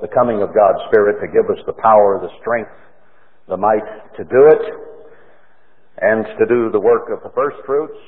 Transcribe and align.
the 0.00 0.08
coming 0.08 0.42
of 0.42 0.54
God's 0.54 0.78
Spirit 0.88 1.20
to 1.20 1.26
give 1.26 1.50
us 1.50 1.62
the 1.66 1.72
power, 1.72 2.20
the 2.22 2.32
strength, 2.40 2.70
the 3.48 3.56
might 3.56 3.86
to 4.16 4.24
do 4.24 4.46
it, 4.46 4.64
and 6.00 6.24
to 6.38 6.46
do 6.46 6.70
the 6.70 6.80
work 6.80 7.10
of 7.10 7.22
the 7.22 7.34
first 7.34 7.56
fruits. 7.66 7.98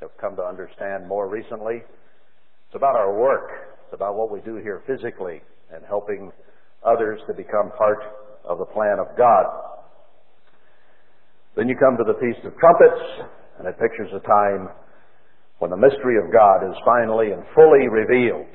Have 0.00 0.10
come 0.20 0.34
to 0.36 0.42
understand 0.42 1.06
more 1.06 1.28
recently. 1.28 1.82
It's 2.66 2.74
about 2.74 2.96
our 2.96 3.14
work. 3.14 3.50
It's 3.84 3.94
about 3.94 4.16
what 4.16 4.30
we 4.32 4.40
do 4.40 4.56
here 4.56 4.82
physically 4.86 5.42
and 5.72 5.84
helping 5.86 6.32
others 6.84 7.20
to 7.26 7.34
become 7.34 7.70
part 7.78 8.02
of 8.44 8.58
the 8.58 8.64
plan 8.64 8.98
of 8.98 9.16
God. 9.16 9.46
Then 11.56 11.68
you 11.68 11.76
come 11.76 11.96
to 11.98 12.04
the 12.04 12.18
Feast 12.18 12.44
of 12.46 12.54
Trumpets, 12.58 13.28
and 13.58 13.68
it 13.68 13.78
pictures 13.78 14.10
a 14.14 14.26
time 14.26 14.70
when 15.58 15.70
the 15.70 15.76
mystery 15.76 16.16
of 16.18 16.32
God 16.32 16.64
is 16.66 16.74
finally 16.84 17.30
and 17.30 17.44
fully 17.54 17.86
revealed. 17.86 18.50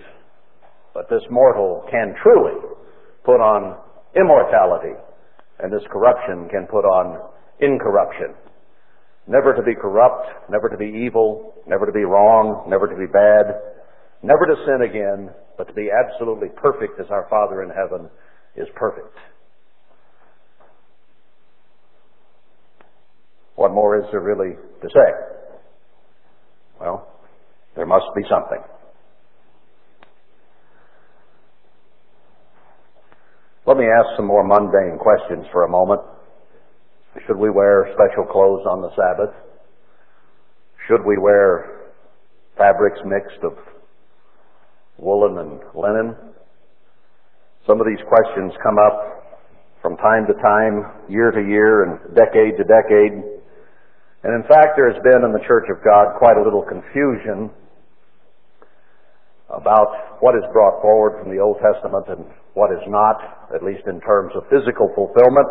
But 0.97 1.09
this 1.13 1.21
mortal 1.29 1.85
can 1.91 2.15
truly 2.23 2.57
put 3.23 3.37
on 3.37 3.77
immortality, 4.17 4.97
and 5.59 5.71
this 5.71 5.85
corruption 5.91 6.49
can 6.49 6.65
put 6.65 6.85
on 6.89 7.21
incorruption. 7.59 8.33
Never 9.27 9.53
to 9.53 9.61
be 9.61 9.75
corrupt, 9.75 10.25
never 10.49 10.69
to 10.69 10.75
be 10.75 11.05
evil, 11.05 11.53
never 11.67 11.85
to 11.85 11.91
be 11.91 12.01
wrong, 12.01 12.65
never 12.67 12.87
to 12.87 12.95
be 12.95 13.05
bad, 13.05 13.61
never 14.23 14.47
to 14.47 14.55
sin 14.65 14.89
again, 14.89 15.29
but 15.55 15.67
to 15.67 15.73
be 15.73 15.89
absolutely 15.93 16.49
perfect 16.57 16.99
as 16.99 17.05
our 17.11 17.27
Father 17.29 17.61
in 17.61 17.69
heaven 17.69 18.09
is 18.55 18.67
perfect. 18.73 19.15
What 23.53 23.71
more 23.71 23.99
is 23.99 24.05
there 24.09 24.21
really 24.21 24.55
to 24.81 24.89
say? 24.89 25.11
Well, 26.81 27.07
there 27.75 27.85
must 27.85 28.07
be 28.15 28.23
something. 28.27 28.63
Let 33.67 33.75
me 33.75 33.83
ask 33.83 34.15
some 34.15 34.27
more 34.27 34.47
mundane 34.47 34.97
questions 34.97 35.45
for 35.51 35.65
a 35.65 35.69
moment. 35.69 35.99
Should 37.27 37.35
we 37.35 37.49
wear 37.49 37.91
special 37.99 38.23
clothes 38.23 38.63
on 38.65 38.79
the 38.79 38.87
Sabbath? 38.95 39.35
Should 40.87 41.03
we 41.03 41.17
wear 41.17 41.91
fabrics 42.57 42.97
mixed 43.03 43.43
of 43.43 43.59
woolen 44.97 45.37
and 45.39 45.59
linen? 45.75 46.15
Some 47.67 47.81
of 47.81 47.87
these 47.87 47.99
questions 48.07 48.53
come 48.63 48.79
up 48.79 49.43
from 49.81 49.97
time 49.97 50.25
to 50.27 50.33
time, 50.39 51.11
year 51.11 51.31
to 51.31 51.43
year, 51.43 51.83
and 51.83 52.15
decade 52.15 52.55
to 52.55 52.63
decade. 52.63 53.19
And 54.23 54.31
in 54.31 54.47
fact, 54.47 54.79
there 54.79 54.87
has 54.87 55.03
been 55.03 55.27
in 55.27 55.33
the 55.33 55.43
Church 55.45 55.67
of 55.67 55.83
God 55.83 56.15
quite 56.17 56.37
a 56.37 56.41
little 56.41 56.63
confusion 56.63 57.51
about 59.49 60.19
what 60.19 60.35
is 60.35 60.43
brought 60.51 60.81
forward 60.81 61.23
from 61.23 61.31
the 61.31 61.39
Old 61.39 61.57
Testament 61.63 62.03
and 62.11 62.25
what 62.53 62.71
is 62.71 62.83
not, 62.87 63.47
at 63.55 63.63
least 63.63 63.87
in 63.87 64.01
terms 64.01 64.35
of 64.35 64.43
physical 64.51 64.91
fulfillment. 64.91 65.47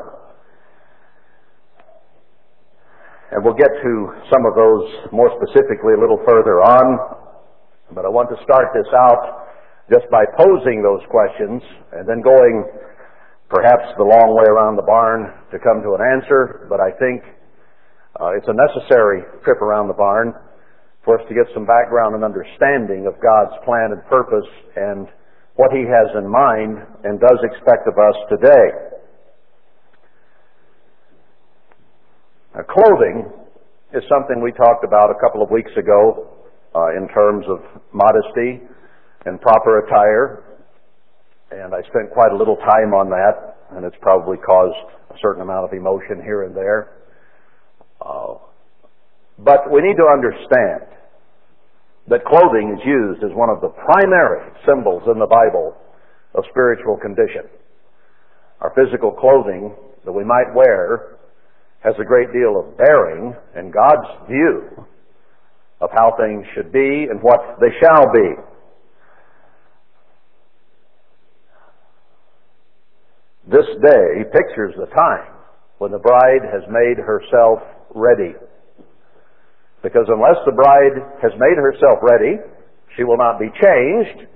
And 3.33 3.43
we'll 3.43 3.57
get 3.57 3.73
to 3.73 3.93
some 4.31 4.45
of 4.45 4.55
those 4.55 4.87
more 5.13 5.33
specifically 5.41 5.97
a 5.97 6.01
little 6.01 6.21
further 6.29 6.61
on. 6.63 6.87
But 7.95 8.05
I 8.05 8.11
want 8.13 8.29
to 8.31 8.39
start 8.45 8.71
this 8.77 8.87
out 8.93 9.49
just 9.91 10.07
by 10.11 10.27
posing 10.37 10.83
those 10.83 11.03
questions 11.09 11.63
and 11.95 12.05
then 12.07 12.21
going 12.21 12.67
perhaps 13.49 13.87
the 13.97 14.05
long 14.05 14.35
way 14.35 14.47
around 14.51 14.77
the 14.77 14.87
barn 14.87 15.31
to 15.51 15.59
come 15.59 15.81
to 15.83 15.95
an 15.95 16.03
answer. 16.03 16.67
But 16.69 16.83
I 16.83 16.91
think 16.99 17.23
uh, 18.21 18.37
it's 18.37 18.49
a 18.51 18.57
necessary 18.57 19.23
trip 19.43 19.63
around 19.63 19.89
the 19.89 19.99
barn 19.99 20.35
for 21.07 21.23
us 21.23 21.25
to 21.31 21.35
get 21.35 21.47
some 21.55 21.65
background 21.65 22.19
and 22.19 22.27
understanding 22.27 23.07
of 23.07 23.15
God's 23.23 23.55
plan 23.65 23.95
and 23.95 24.03
purpose 24.11 24.51
and 24.75 25.07
what 25.55 25.71
He 25.71 25.87
has 25.87 26.11
in 26.19 26.27
mind 26.27 26.83
and 27.07 27.23
does 27.23 27.39
expect 27.47 27.87
of 27.87 27.95
us 27.95 28.19
today. 28.29 28.67
Now, 32.53 32.67
clothing 32.67 33.31
is 33.95 34.03
something 34.11 34.43
we 34.43 34.51
talked 34.51 34.83
about 34.83 35.15
a 35.15 35.19
couple 35.23 35.43
of 35.47 35.51
weeks 35.51 35.71
ago 35.79 36.27
uh, 36.75 36.91
in 36.99 37.07
terms 37.15 37.47
of 37.49 37.63
modesty 37.95 38.67
and 39.25 39.41
proper 39.41 39.87
attire. 39.87 40.43
And 41.53 41.73
I 41.73 41.87
spent 41.87 42.11
quite 42.13 42.33
a 42.33 42.37
little 42.37 42.57
time 42.57 42.91
on 42.91 43.09
that, 43.11 43.79
and 43.79 43.87
it's 43.87 43.97
probably 44.03 44.39
caused 44.39 44.75
a 45.11 45.17
certain 45.23 45.41
amount 45.41 45.71
of 45.71 45.73
emotion 45.73 46.19
here 46.25 46.43
and 46.43 46.57
there. 46.57 46.99
Uh, 48.03 48.35
but 49.39 49.71
we 49.71 49.81
need 49.83 49.97
to 49.97 50.09
understand 50.11 50.96
that 52.09 52.25
clothing 52.25 52.79
is 52.79 52.83
used 52.87 53.23
as 53.25 53.35
one 53.35 53.51
of 53.51 53.61
the 53.61 53.69
primary 53.69 54.51
symbols 54.67 55.03
in 55.11 55.19
the 55.19 55.27
Bible 55.27 55.77
of 56.35 56.45
spiritual 56.51 56.97
condition. 56.97 57.51
Our 58.61 58.73
physical 58.75 59.11
clothing 59.11 59.75
that 60.05 60.13
we 60.13 60.25
might 60.25 60.55
wear 60.55 61.19
has 61.81 61.95
a 62.01 62.05
great 62.05 62.33
deal 62.33 62.59
of 62.59 62.77
bearing 62.77 63.35
in 63.57 63.71
God's 63.71 64.29
view 64.29 64.87
of 65.81 65.91
how 65.93 66.15
things 66.19 66.47
should 66.55 66.73
be 66.73 67.07
and 67.11 67.21
what 67.23 67.59
they 67.61 67.71
shall 67.83 68.13
be. 68.13 68.31
This 73.49 73.67
day 73.83 74.25
pictures 74.33 74.75
the 74.77 74.87
time 74.95 75.33
when 75.79 75.93
the 75.93 75.99
bride 75.99 76.43
has 76.51 76.63
made 76.69 76.99
herself 76.99 77.61
ready. 77.95 78.35
Because 79.83 80.07
unless 80.09 80.41
the 80.45 80.53
bride 80.53 80.97
has 81.23 81.33
made 81.39 81.57
herself 81.57 82.01
ready, 82.03 82.39
she 82.97 83.05
will 83.05 83.19
not 83.19 83.39
be 83.39 83.47
changed, 83.61 84.27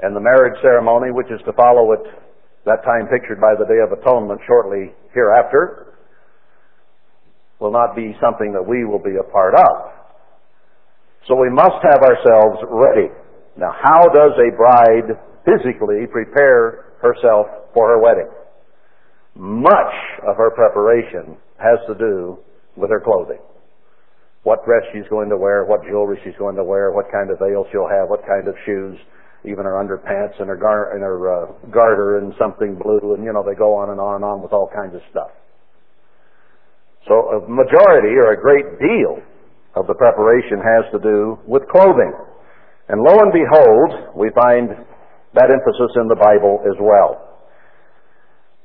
and 0.00 0.14
the 0.14 0.20
marriage 0.20 0.58
ceremony, 0.62 1.10
which 1.10 1.30
is 1.30 1.40
to 1.46 1.52
follow 1.52 1.92
at 1.92 2.02
that 2.66 2.84
time 2.84 3.08
pictured 3.08 3.40
by 3.40 3.54
the 3.58 3.64
Day 3.64 3.80
of 3.80 3.92
Atonement 3.92 4.40
shortly 4.46 4.92
hereafter, 5.14 5.94
will 7.60 7.72
not 7.72 7.96
be 7.96 8.14
something 8.20 8.52
that 8.52 8.62
we 8.62 8.84
will 8.84 9.02
be 9.02 9.16
a 9.18 9.30
part 9.32 9.54
of. 9.54 9.92
So 11.26 11.34
we 11.34 11.50
must 11.50 11.82
have 11.82 12.02
ourselves 12.02 12.62
ready. 12.70 13.08
Now, 13.56 13.74
how 13.82 14.02
does 14.14 14.32
a 14.38 14.54
bride 14.56 15.18
physically 15.44 16.06
prepare 16.10 16.94
herself 17.02 17.46
for 17.74 17.88
her 17.88 17.98
wedding? 17.98 18.30
Much 19.34 19.94
of 20.26 20.36
her 20.36 20.50
preparation 20.50 21.36
has 21.58 21.78
to 21.88 21.94
do 21.94 22.38
with 22.76 22.90
her 22.90 23.00
clothing. 23.00 23.40
What 24.44 24.64
dress 24.64 24.82
she's 24.92 25.08
going 25.10 25.28
to 25.30 25.36
wear, 25.36 25.64
what 25.64 25.82
jewelry 25.84 26.18
she's 26.24 26.36
going 26.38 26.56
to 26.56 26.64
wear, 26.64 26.92
what 26.92 27.10
kind 27.12 27.30
of 27.30 27.38
veil 27.38 27.66
she'll 27.70 27.88
have, 27.88 28.08
what 28.08 28.24
kind 28.26 28.46
of 28.48 28.54
shoes, 28.64 28.96
even 29.44 29.64
her 29.64 29.76
underpants 29.76 30.38
and 30.40 30.48
her, 30.48 30.56
gar- 30.56 30.94
and 30.94 31.02
her 31.02 31.18
uh, 31.26 31.52
garter 31.70 32.18
and 32.18 32.32
something 32.38 32.78
blue, 32.78 33.14
and 33.14 33.24
you 33.24 33.32
know, 33.32 33.42
they 33.42 33.54
go 33.54 33.74
on 33.74 33.90
and 33.90 34.00
on 34.00 34.16
and 34.16 34.24
on 34.24 34.42
with 34.42 34.52
all 34.52 34.70
kinds 34.74 34.94
of 34.94 35.02
stuff. 35.10 35.30
So 37.06 37.14
a 37.14 37.48
majority 37.48 38.14
or 38.16 38.32
a 38.32 38.40
great 38.40 38.78
deal 38.78 39.22
of 39.74 39.86
the 39.86 39.94
preparation 39.94 40.58
has 40.58 40.84
to 40.92 40.98
do 40.98 41.38
with 41.46 41.62
clothing. 41.68 42.12
And 42.88 43.02
lo 43.02 43.12
and 43.20 43.32
behold, 43.32 44.16
we 44.16 44.30
find 44.34 44.70
that 45.34 45.48
emphasis 45.52 45.92
in 46.00 46.08
the 46.08 46.16
Bible 46.16 46.60
as 46.64 46.76
well. 46.80 47.27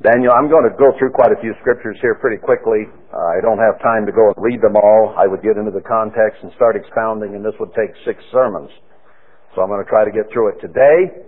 Daniel, 0.03 0.35
I'm 0.35 0.51
going 0.51 0.67
to 0.67 0.75
go 0.75 0.91
through 0.99 1.15
quite 1.15 1.31
a 1.31 1.39
few 1.39 1.55
scriptures 1.63 1.95
here 2.03 2.19
pretty 2.19 2.35
quickly. 2.35 2.91
Uh, 3.07 3.15
I 3.15 3.39
don't 3.39 3.57
have 3.57 3.79
time 3.79 4.03
to 4.03 4.11
go 4.11 4.35
and 4.35 4.37
read 4.37 4.59
them 4.59 4.75
all. 4.75 5.15
I 5.15 5.31
would 5.31 5.39
get 5.39 5.55
into 5.55 5.71
the 5.71 5.79
context 5.79 6.43
and 6.43 6.51
start 6.59 6.75
expounding, 6.75 7.39
and 7.39 7.41
this 7.43 7.55
would 7.55 7.71
take 7.71 7.95
six 8.03 8.19
sermons. 8.27 8.67
So 9.55 9.63
I'm 9.63 9.71
going 9.71 9.79
to 9.79 9.87
try 9.87 10.03
to 10.03 10.11
get 10.11 10.27
through 10.27 10.51
it 10.51 10.59
today, 10.59 11.23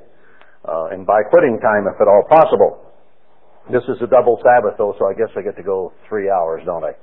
uh, 0.68 0.92
and 0.92 1.08
by 1.08 1.24
quitting 1.24 1.56
time 1.64 1.88
if 1.88 1.96
at 2.04 2.12
all 2.12 2.28
possible. 2.28 2.84
This 3.72 3.88
is 3.88 3.96
a 4.04 4.12
double 4.12 4.44
Sabbath, 4.44 4.76
though, 4.76 4.94
so 5.00 5.08
I 5.08 5.16
guess 5.16 5.32
I 5.40 5.42
get 5.42 5.56
to 5.56 5.64
go 5.64 5.96
three 6.12 6.28
hours, 6.28 6.62
don't 6.68 6.84
I? 6.84 6.94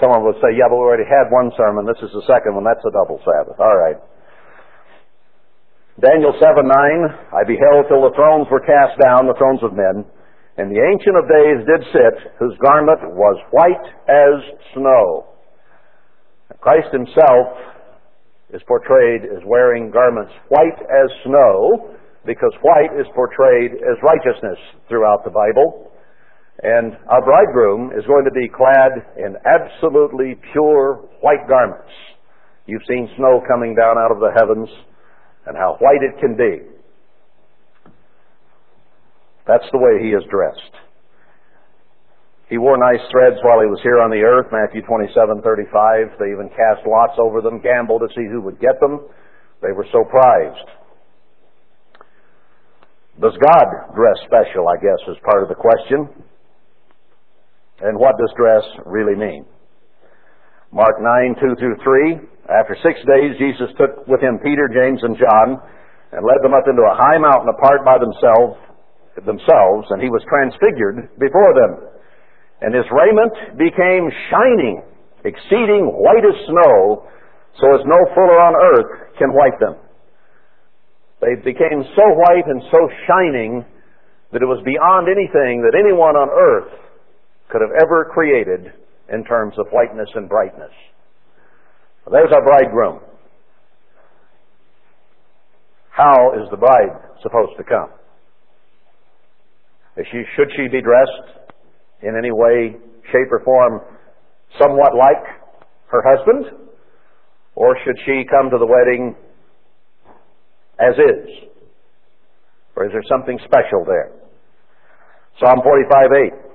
Someone 0.00 0.24
would 0.24 0.40
say, 0.40 0.56
yeah, 0.56 0.72
but 0.72 0.80
we 0.80 0.88
already 0.88 1.04
had 1.04 1.28
one 1.28 1.52
sermon. 1.52 1.84
This 1.84 2.00
is 2.00 2.16
the 2.16 2.24
second 2.24 2.56
one. 2.56 2.64
That's 2.64 2.82
a 2.82 2.92
double 2.96 3.20
Sabbath. 3.28 3.60
All 3.60 3.76
right. 3.76 4.00
Daniel 5.96 6.36
7 6.36 6.60
9, 6.60 7.32
I 7.32 7.40
beheld 7.48 7.88
till 7.88 8.04
the 8.04 8.12
thrones 8.12 8.44
were 8.52 8.60
cast 8.60 9.00
down, 9.00 9.24
the 9.24 9.38
thrones 9.40 9.64
of 9.64 9.72
men, 9.72 10.04
and 10.60 10.68
the 10.68 10.84
Ancient 10.84 11.16
of 11.16 11.24
Days 11.24 11.64
did 11.64 11.80
sit, 11.88 12.36
whose 12.36 12.52
garment 12.60 13.00
was 13.16 13.40
white 13.48 13.88
as 14.04 14.36
snow. 14.76 15.24
Christ 16.60 16.92
himself 16.92 17.48
is 18.52 18.60
portrayed 18.68 19.24
as 19.24 19.40
wearing 19.48 19.88
garments 19.90 20.36
white 20.52 20.76
as 20.84 21.08
snow, 21.24 21.96
because 22.28 22.52
white 22.60 22.92
is 23.00 23.08
portrayed 23.16 23.80
as 23.80 23.96
righteousness 24.04 24.60
throughout 24.92 25.24
the 25.24 25.32
Bible. 25.32 25.90
And 26.60 26.92
our 27.08 27.24
bridegroom 27.24 27.96
is 27.96 28.04
going 28.04 28.28
to 28.28 28.36
be 28.36 28.52
clad 28.52 29.00
in 29.16 29.32
absolutely 29.48 30.36
pure 30.52 31.08
white 31.24 31.48
garments. 31.48 31.88
You've 32.66 32.84
seen 32.84 33.08
snow 33.16 33.40
coming 33.48 33.74
down 33.74 33.96
out 33.96 34.12
of 34.12 34.20
the 34.20 34.36
heavens 34.36 34.68
and 35.46 35.56
how 35.56 35.76
white 35.80 36.02
it 36.02 36.18
can 36.20 36.36
be. 36.36 36.66
That's 39.46 39.66
the 39.70 39.78
way 39.78 40.02
he 40.02 40.10
is 40.10 40.24
dressed. 40.30 40.74
He 42.50 42.58
wore 42.58 42.78
nice 42.78 43.02
threads 43.10 43.38
while 43.42 43.58
he 43.58 43.66
was 43.66 43.80
here 43.82 43.98
on 43.98 44.10
the 44.10 44.22
earth, 44.22 44.46
Matthew 44.54 44.82
27, 44.82 45.42
35. 45.42 46.18
They 46.18 46.30
even 46.30 46.50
cast 46.50 46.86
lots 46.86 47.18
over 47.18 47.42
them, 47.42 47.58
gambled 47.58 48.02
to 48.06 48.10
see 48.14 48.26
who 48.30 48.40
would 48.42 48.60
get 48.60 48.78
them. 48.78 49.02
They 49.62 49.74
were 49.74 49.86
so 49.90 50.04
prized. 50.06 50.68
Does 53.18 53.34
God 53.40 53.66
dress 53.96 54.18
special, 54.26 54.68
I 54.68 54.76
guess, 54.78 55.00
is 55.08 55.16
part 55.24 55.42
of 55.42 55.48
the 55.48 55.58
question. 55.58 56.06
And 57.80 57.98
what 57.98 58.14
does 58.18 58.30
dress 58.36 58.62
really 58.84 59.16
mean? 59.16 59.44
Mark 60.76 61.00
9, 61.00 61.40
2 61.40 61.56
through 61.56 61.80
3. 61.80 62.52
After 62.52 62.76
six 62.84 63.00
days, 63.08 63.32
Jesus 63.40 63.72
took 63.80 64.04
with 64.04 64.20
him 64.20 64.36
Peter, 64.44 64.68
James, 64.68 65.00
and 65.00 65.16
John, 65.16 65.56
and 66.12 66.20
led 66.20 66.44
them 66.44 66.52
up 66.52 66.68
into 66.68 66.84
a 66.84 66.98
high 67.00 67.16
mountain 67.16 67.48
apart 67.48 67.80
by 67.80 67.96
themselves, 67.96 68.60
themselves, 69.24 69.88
and 69.88 70.04
he 70.04 70.12
was 70.12 70.20
transfigured 70.28 71.16
before 71.16 71.52
them. 71.56 71.80
And 72.60 72.76
his 72.76 72.84
raiment 72.92 73.56
became 73.56 74.12
shining, 74.28 74.84
exceeding 75.24 75.88
white 75.96 76.28
as 76.28 76.36
snow, 76.44 77.08
so 77.56 77.72
as 77.72 77.80
no 77.88 77.96
fuller 78.12 78.36
on 78.36 78.52
earth 78.52 79.16
can 79.16 79.32
white 79.32 79.56
them. 79.56 79.80
They 81.24 81.40
became 81.40 81.88
so 81.96 82.04
white 82.20 82.44
and 82.52 82.60
so 82.68 82.80
shining 83.08 83.64
that 84.28 84.44
it 84.44 84.50
was 84.52 84.60
beyond 84.60 85.08
anything 85.08 85.64
that 85.64 85.72
anyone 85.72 86.20
on 86.20 86.28
earth 86.28 86.68
could 87.48 87.64
have 87.64 87.72
ever 87.80 88.12
created 88.12 88.76
in 89.12 89.24
terms 89.24 89.54
of 89.58 89.66
whiteness 89.70 90.08
and 90.14 90.28
brightness. 90.28 90.72
There's 92.10 92.32
our 92.32 92.42
bridegroom. 92.42 93.00
How 95.90 96.32
is 96.34 96.48
the 96.50 96.56
bride 96.56 96.92
supposed 97.22 97.56
to 97.56 97.64
come? 97.64 97.90
She, 99.96 100.22
should 100.36 100.48
she 100.56 100.68
be 100.68 100.82
dressed 100.82 101.48
in 102.02 102.16
any 102.16 102.30
way, 102.30 102.76
shape, 103.10 103.32
or 103.32 103.40
form 103.44 103.80
somewhat 104.60 104.94
like 104.94 105.24
her 105.88 106.02
husband? 106.04 106.68
Or 107.54 107.76
should 107.84 107.96
she 108.04 108.24
come 108.28 108.50
to 108.50 108.58
the 108.58 108.66
wedding 108.66 109.16
as 110.78 110.94
is? 110.94 111.48
Or 112.76 112.84
is 112.84 112.92
there 112.92 113.02
something 113.08 113.38
special 113.44 113.84
there? 113.86 114.12
Psalm 115.40 115.60
45 115.64 116.10
8. 116.42 116.45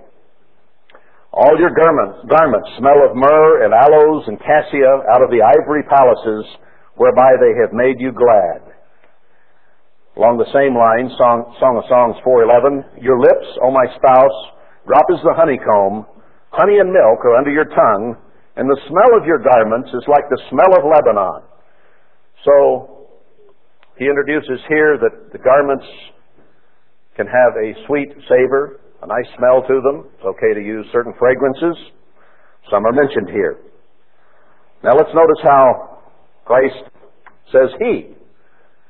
All 1.32 1.56
your 1.56 1.72
garments, 1.72 2.28
garments 2.28 2.68
smell 2.76 3.08
of 3.08 3.16
myrrh 3.16 3.64
and 3.64 3.72
aloes 3.72 4.28
and 4.28 4.36
cassia 4.40 5.00
out 5.16 5.24
of 5.24 5.32
the 5.32 5.40
ivory 5.40 5.84
palaces 5.88 6.44
whereby 7.00 7.40
they 7.40 7.56
have 7.64 7.72
made 7.72 8.04
you 8.04 8.12
glad. 8.12 8.68
Along 10.20 10.36
the 10.36 10.52
same 10.52 10.76
line, 10.76 11.08
Song, 11.16 11.56
Song 11.56 11.80
of 11.80 11.88
Songs 11.88 12.20
4.11, 12.28 13.00
Your 13.00 13.16
lips, 13.16 13.48
O 13.64 13.72
my 13.72 13.88
spouse, 13.96 14.40
drop 14.84 15.08
as 15.08 15.24
the 15.24 15.32
honeycomb, 15.32 16.04
honey 16.52 16.84
and 16.84 16.92
milk 16.92 17.24
are 17.24 17.40
under 17.40 17.52
your 17.52 17.72
tongue, 17.72 18.20
and 18.60 18.68
the 18.68 18.82
smell 18.92 19.16
of 19.16 19.24
your 19.24 19.40
garments 19.40 19.88
is 19.96 20.04
like 20.12 20.28
the 20.28 20.42
smell 20.52 20.76
of 20.76 20.84
Lebanon. 20.84 21.48
So, 22.44 23.08
he 23.96 24.04
introduces 24.04 24.60
here 24.68 25.00
that 25.00 25.32
the 25.32 25.40
garments 25.40 25.88
can 27.16 27.28
have 27.28 27.56
a 27.56 27.72
sweet 27.88 28.12
savor, 28.28 28.81
a 29.02 29.08
nice 29.08 29.30
smell 29.38 29.62
to 29.66 29.82
them. 29.82 30.06
It's 30.16 30.26
okay 30.26 30.54
to 30.54 30.62
use 30.62 30.86
certain 30.92 31.14
fragrances. 31.18 31.78
Some 32.70 32.86
are 32.86 32.94
mentioned 32.94 33.30
here. 33.30 33.58
Now 34.84 34.94
let's 34.96 35.14
notice 35.14 35.42
how 35.44 36.00
Christ 36.46 36.86
says 37.52 37.70
he 37.80 38.14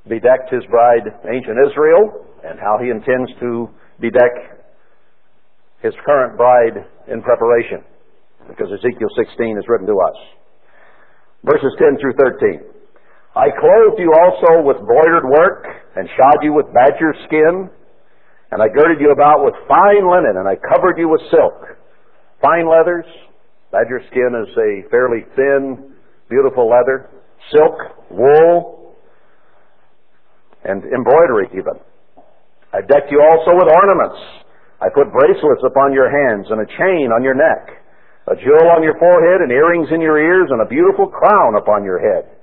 bedecked 0.08 0.52
his 0.52 0.64
bride, 0.70 1.08
ancient 1.28 1.58
Israel, 1.68 2.28
and 2.44 2.60
how 2.60 2.78
he 2.82 2.90
intends 2.90 3.32
to 3.40 3.70
bedeck 4.02 4.60
his 5.82 5.94
current 6.06 6.38
bride 6.38 6.86
in 7.08 7.22
preparation. 7.22 7.84
Because 8.48 8.68
Ezekiel 8.74 9.10
16 9.16 9.58
is 9.58 9.66
written 9.68 9.88
to 9.88 9.96
us. 9.96 10.18
Verses 11.44 11.74
10 11.80 11.98
through 12.02 12.14
13. 12.20 12.62
I 13.36 13.48
clothed 13.48 14.00
you 14.00 14.12
also 14.12 14.62
with 14.66 14.78
broidered 14.84 15.24
work, 15.24 15.66
and 15.96 16.08
shod 16.18 16.44
you 16.44 16.54
with 16.54 16.68
badger 16.74 17.16
skin, 17.26 17.70
and 18.52 18.62
I 18.62 18.68
girded 18.68 19.00
you 19.00 19.12
about 19.12 19.44
with 19.44 19.56
fine 19.68 20.04
linen, 20.04 20.36
and 20.36 20.48
I 20.48 20.60
covered 20.60 21.00
you 21.00 21.08
with 21.08 21.22
silk. 21.32 21.80
Fine 22.44 22.68
leathers. 22.68 23.06
Badger 23.72 24.04
skin 24.12 24.36
is 24.36 24.52
a 24.60 24.90
fairly 24.92 25.24
thin, 25.36 25.96
beautiful 26.28 26.68
leather. 26.68 27.10
Silk, 27.56 28.12
wool, 28.12 28.96
and 30.66 30.84
embroidery 30.84 31.48
even. 31.56 31.80
I 32.76 32.84
decked 32.84 33.10
you 33.10 33.24
also 33.24 33.56
with 33.56 33.72
ornaments. 33.72 34.20
I 34.84 34.92
put 34.92 35.16
bracelets 35.16 35.64
upon 35.64 35.94
your 35.94 36.12
hands 36.12 36.48
and 36.52 36.60
a 36.60 36.68
chain 36.68 37.16
on 37.16 37.24
your 37.24 37.36
neck, 37.36 37.80
a 38.28 38.36
jewel 38.36 38.68
on 38.76 38.84
your 38.84 39.00
forehead 39.00 39.42
and 39.42 39.52
earrings 39.52 39.88
in 39.96 40.02
your 40.02 40.20
ears 40.20 40.50
and 40.52 40.62
a 40.62 40.68
beautiful 40.68 41.08
crown 41.08 41.56
upon 41.56 41.86
your 41.86 42.00
head. 42.00 42.36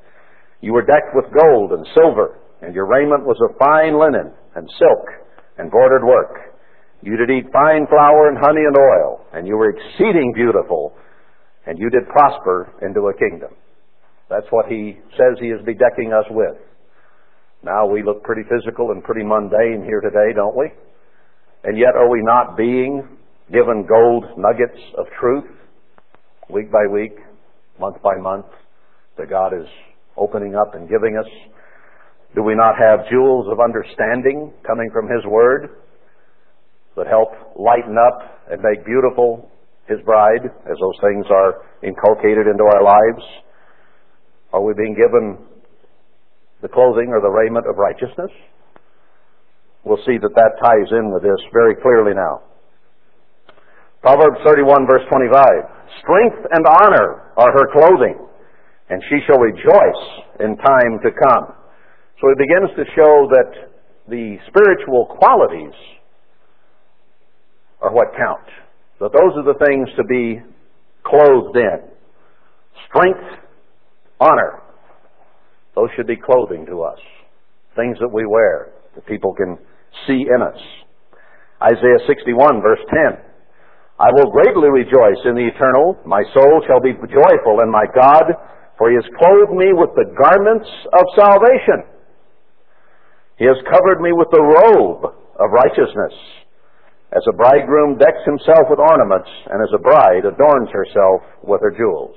You 0.61 0.72
were 0.72 0.87
decked 0.87 1.14
with 1.14 1.32
gold 1.37 1.72
and 1.72 1.87
silver, 1.94 2.38
and 2.62 2.75
your 2.75 2.87
raiment 2.87 3.25
was 3.25 3.37
of 3.44 3.56
fine 3.58 3.99
linen 3.99 4.32
and 4.56 4.69
silk 4.78 5.27
embroidered 5.58 6.05
work. 6.05 6.55
You 7.02 7.16
did 7.16 7.31
eat 7.31 7.52
fine 7.52 7.87
flour 7.87 8.28
and 8.28 8.38
honey 8.38 8.62
and 8.66 8.76
oil, 8.76 9.25
and 9.32 9.46
you 9.46 9.56
were 9.56 9.70
exceeding 9.70 10.32
beautiful, 10.34 10.94
and 11.66 11.78
you 11.78 11.90
did 11.90 12.08
prosper 12.08 12.72
into 12.82 13.08
a 13.08 13.14
kingdom. 13.14 13.55
That's 14.28 14.46
what 14.50 14.66
he 14.66 14.99
says 15.12 15.38
he 15.40 15.49
is 15.49 15.60
bedecking 15.62 16.12
us 16.12 16.26
with. 16.31 16.56
Now 17.62 17.87
we 17.87 18.02
look 18.02 18.22
pretty 18.22 18.43
physical 18.49 18.90
and 18.90 19.02
pretty 19.02 19.25
mundane 19.25 19.84
here 19.84 20.00
today, 20.00 20.32
don't 20.34 20.56
we? 20.56 20.70
And 21.64 21.78
yet 21.78 21.94
are 21.96 22.08
we 22.08 22.20
not 22.22 22.56
being 22.56 23.16
given 23.50 23.87
gold 23.88 24.25
nuggets 24.37 24.78
of 24.96 25.06
truth 25.19 25.44
week 26.50 26.70
by 26.70 26.87
week, 26.90 27.16
month 27.81 28.00
by 28.02 28.16
month, 28.16 28.46
that 29.16 29.28
God 29.28 29.52
is 29.52 29.66
opening 30.16 30.54
up 30.54 30.75
and 30.75 30.88
giving 30.88 31.16
us 31.19 31.26
do 32.34 32.42
we 32.42 32.54
not 32.54 32.75
have 32.76 33.08
jewels 33.10 33.46
of 33.50 33.60
understanding 33.60 34.52
coming 34.66 34.90
from 34.92 35.08
His 35.08 35.25
Word 35.25 35.80
that 36.96 37.06
help 37.06 37.30
lighten 37.56 37.96
up 37.96 38.44
and 38.50 38.60
make 38.62 38.84
beautiful 38.84 39.50
His 39.88 39.98
bride 40.04 40.44
as 40.44 40.76
those 40.80 40.98
things 41.00 41.26
are 41.30 41.64
inculcated 41.82 42.46
into 42.46 42.64
our 42.64 42.82
lives? 42.82 43.25
Are 44.52 44.62
we 44.62 44.75
being 44.75 44.94
given 44.94 45.38
the 46.60 46.69
clothing 46.69 47.08
or 47.08 47.20
the 47.20 47.30
raiment 47.30 47.66
of 47.69 47.76
righteousness? 47.76 48.30
We'll 49.84 50.02
see 50.04 50.19
that 50.20 50.34
that 50.34 50.52
ties 50.60 50.90
in 50.92 51.12
with 51.12 51.22
this 51.22 51.40
very 51.52 51.76
clearly 51.76 52.12
now. 52.14 52.42
Proverbs 54.02 54.38
31 54.44 54.86
verse 54.86 55.02
25. 55.10 55.32
Strength 56.02 56.46
and 56.52 56.64
honor 56.66 57.32
are 57.36 57.52
her 57.52 57.66
clothing, 57.72 58.19
and 58.90 59.02
she 59.08 59.19
shall 59.26 59.40
rejoice 59.40 60.02
in 60.40 60.56
time 60.56 61.00
to 61.02 61.10
come. 61.10 61.57
So 62.20 62.31
it 62.31 62.38
begins 62.38 62.70
to 62.75 62.85
show 62.97 63.31
that 63.31 63.70
the 64.09 64.37
spiritual 64.49 65.07
qualities 65.19 65.75
are 67.81 67.92
what 67.92 68.09
count. 68.16 68.47
That 68.99 69.12
those 69.12 69.38
are 69.38 69.47
the 69.47 69.59
things 69.64 69.88
to 69.97 70.02
be 70.02 70.42
clothed 71.07 71.57
in. 71.57 71.78
Strength, 72.90 73.23
honor. 74.21 74.62
Those 75.76 75.90
should 75.95 76.09
be 76.09 76.16
clothing 76.16 76.66
to 76.66 76.83
us. 76.83 76.99
Things 77.76 77.97
that 78.00 78.11
we 78.11 78.26
wear 78.26 78.73
that 78.97 79.07
people 79.07 79.33
can 79.33 79.57
see 80.07 80.26
in 80.26 80.42
us. 80.42 80.59
Isaiah 81.62 82.02
61 82.09 82.62
verse 82.62 82.83
10. 83.14 83.23
I 84.00 84.11
will 84.14 84.31
greatly 84.31 84.71
rejoice 84.71 85.23
in 85.26 85.35
the 85.35 85.47
eternal. 85.47 85.99
My 86.04 86.23
soul 86.35 86.62
shall 86.66 86.81
be 86.81 86.95
joyful 86.95 87.62
in 87.62 87.71
my 87.71 87.87
God, 87.95 88.26
for 88.76 88.90
he 88.90 88.97
has 88.97 89.07
clothed 89.19 89.54
me 89.54 89.71
with 89.71 89.90
the 89.95 90.11
garments 90.19 90.66
of 90.95 91.04
salvation. 91.14 91.98
He 93.38 93.47
has 93.47 93.57
covered 93.71 94.02
me 94.02 94.11
with 94.12 94.28
the 94.35 94.42
robe 94.42 95.14
of 95.14 95.54
righteousness. 95.54 96.14
As 97.14 97.23
a 97.30 97.37
bridegroom 97.37 97.97
decks 97.97 98.21
himself 98.26 98.66
with 98.68 98.83
ornaments, 98.83 99.30
and 99.47 99.62
as 99.62 99.73
a 99.73 99.80
bride 99.80 100.26
adorns 100.26 100.68
herself 100.75 101.23
with 101.42 101.62
her 101.62 101.71
jewels. 101.71 102.16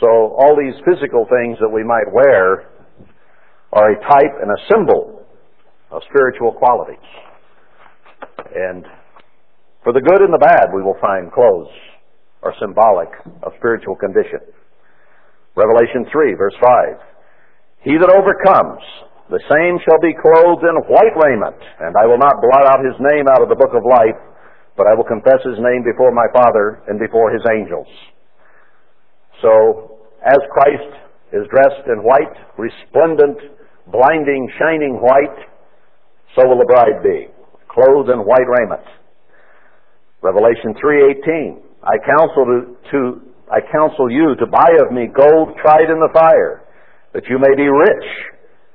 So 0.00 0.34
all 0.36 0.58
these 0.58 0.74
physical 0.84 1.26
things 1.30 1.58
that 1.60 1.70
we 1.70 1.84
might 1.84 2.10
wear 2.12 2.68
are 3.72 3.92
a 3.92 4.00
type 4.02 4.34
and 4.42 4.50
a 4.50 4.64
symbol 4.68 5.22
of 5.90 6.02
spiritual 6.10 6.52
qualities. 6.52 7.06
And 8.54 8.84
for 9.84 9.92
the 9.92 10.02
good 10.02 10.20
and 10.20 10.34
the 10.34 10.42
bad, 10.42 10.74
we 10.74 10.82
will 10.82 10.98
find 11.00 11.32
clothes 11.32 11.70
are 12.42 12.54
symbolic 12.60 13.08
of 13.42 13.52
spiritual 13.58 13.94
condition. 13.94 14.40
Revelation 15.54 16.04
3, 16.10 16.34
verse 16.34 16.54
5. 16.60 16.96
He 17.84 17.96
that 17.96 18.10
overcomes 18.10 18.82
the 19.30 19.38
same 19.46 19.78
shall 19.86 20.02
be 20.02 20.10
clothed 20.10 20.66
in 20.66 20.74
white 20.90 21.14
raiment, 21.14 21.54
and 21.78 21.94
I 21.94 22.02
will 22.10 22.18
not 22.18 22.42
blot 22.42 22.66
out 22.66 22.82
his 22.82 22.98
name 22.98 23.30
out 23.30 23.38
of 23.38 23.46
the 23.46 23.54
book 23.54 23.70
of 23.78 23.86
life, 23.86 24.18
but 24.74 24.90
I 24.90 24.94
will 24.98 25.06
confess 25.06 25.38
his 25.46 25.62
name 25.62 25.86
before 25.86 26.10
my 26.10 26.26
Father 26.34 26.82
and 26.90 26.98
before 26.98 27.30
his 27.30 27.46
angels. 27.46 27.86
So, 29.38 30.02
as 30.26 30.42
Christ 30.50 30.92
is 31.30 31.46
dressed 31.46 31.86
in 31.86 32.02
white, 32.02 32.36
resplendent, 32.58 33.38
blinding, 33.86 34.50
shining 34.58 34.98
white, 34.98 35.40
so 36.34 36.50
will 36.50 36.58
the 36.58 36.66
bride 36.66 36.98
be, 37.06 37.30
clothed 37.70 38.10
in 38.10 38.26
white 38.26 38.50
raiment. 38.58 38.86
Revelation 40.26 40.74
3:18 40.74 41.62
I 41.86 41.96
counsel 42.02 42.44
to, 42.50 42.58
to 42.90 42.98
I 43.46 43.62
counsel 43.62 44.10
you 44.10 44.34
to 44.42 44.46
buy 44.46 44.74
of 44.82 44.90
me 44.90 45.06
gold 45.06 45.54
tried 45.62 45.86
in 45.86 46.02
the 46.02 46.10
fire, 46.12 46.66
that 47.14 47.24
you 47.30 47.38
may 47.38 47.54
be 47.54 47.70
rich 47.70 48.10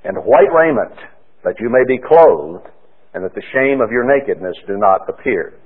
and 0.06 0.18
white 0.24 0.52
raiment, 0.54 0.96
that 1.44 1.56
you 1.60 1.70
may 1.70 1.84
be 1.88 1.98
clothed, 1.98 2.66
and 3.14 3.24
that 3.24 3.34
the 3.34 3.44
shame 3.54 3.82
of 3.82 3.92
your 3.92 4.06
nakedness 4.06 4.56
do 4.68 4.78
not 4.78 5.10
appear. 5.10 5.58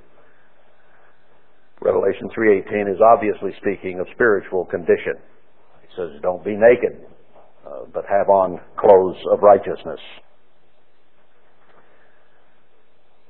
Revelation 1.80 2.28
3.18 2.36 2.92
is 2.92 3.00
obviously 3.00 3.52
speaking 3.60 4.00
of 4.00 4.06
spiritual 4.14 4.64
condition. 4.66 5.14
He 5.82 5.88
says, 5.96 6.20
don't 6.22 6.44
be 6.44 6.56
naked, 6.56 7.04
uh, 7.66 7.84
but 7.92 8.04
have 8.08 8.28
on 8.28 8.60
clothes 8.76 9.16
of 9.32 9.40
righteousness. 9.40 10.00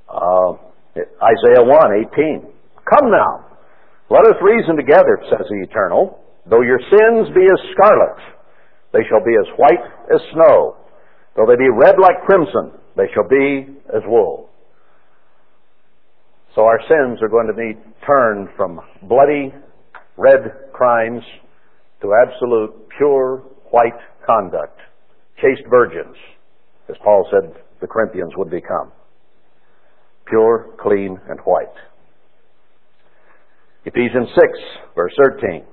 Uh, 0.08 0.58
Isaiah 0.98 1.62
1:18. 1.62 2.50
Come 2.90 3.10
now, 3.12 3.46
let 4.10 4.26
us 4.26 4.34
reason 4.42 4.74
together, 4.74 5.22
says 5.30 5.46
the 5.48 5.62
Eternal. 5.70 6.18
Though 6.46 6.62
your 6.62 6.80
sins 6.80 7.30
be 7.30 7.46
as 7.46 7.60
scarlet, 7.70 8.18
they 8.92 9.06
shall 9.08 9.22
be 9.22 9.36
as 9.38 9.46
white 9.56 9.84
as 10.12 10.20
snow. 10.34 10.79
Though 11.36 11.46
they 11.46 11.56
be 11.56 11.68
red 11.68 11.96
like 12.00 12.24
crimson, 12.26 12.72
they 12.96 13.06
shall 13.14 13.28
be 13.28 13.66
as 13.94 14.02
wool. 14.06 14.50
So 16.54 16.62
our 16.62 16.80
sins 16.88 17.22
are 17.22 17.28
going 17.28 17.46
to 17.46 17.54
be 17.54 17.78
turned 18.06 18.48
from 18.56 18.80
bloody 19.02 19.54
red 20.16 20.72
crimes 20.72 21.22
to 22.02 22.14
absolute 22.14 22.88
pure 22.96 23.44
white 23.70 23.98
conduct. 24.26 24.78
Chaste 25.40 25.62
virgins, 25.70 26.16
as 26.88 26.96
Paul 27.04 27.26
said 27.30 27.54
the 27.80 27.86
Corinthians 27.86 28.32
would 28.36 28.50
become. 28.50 28.92
Pure, 30.26 30.74
clean, 30.80 31.18
and 31.28 31.40
white. 31.40 31.74
Ephesians 33.84 34.28
6, 34.34 34.58
verse 34.94 35.12
13. 35.40 35.64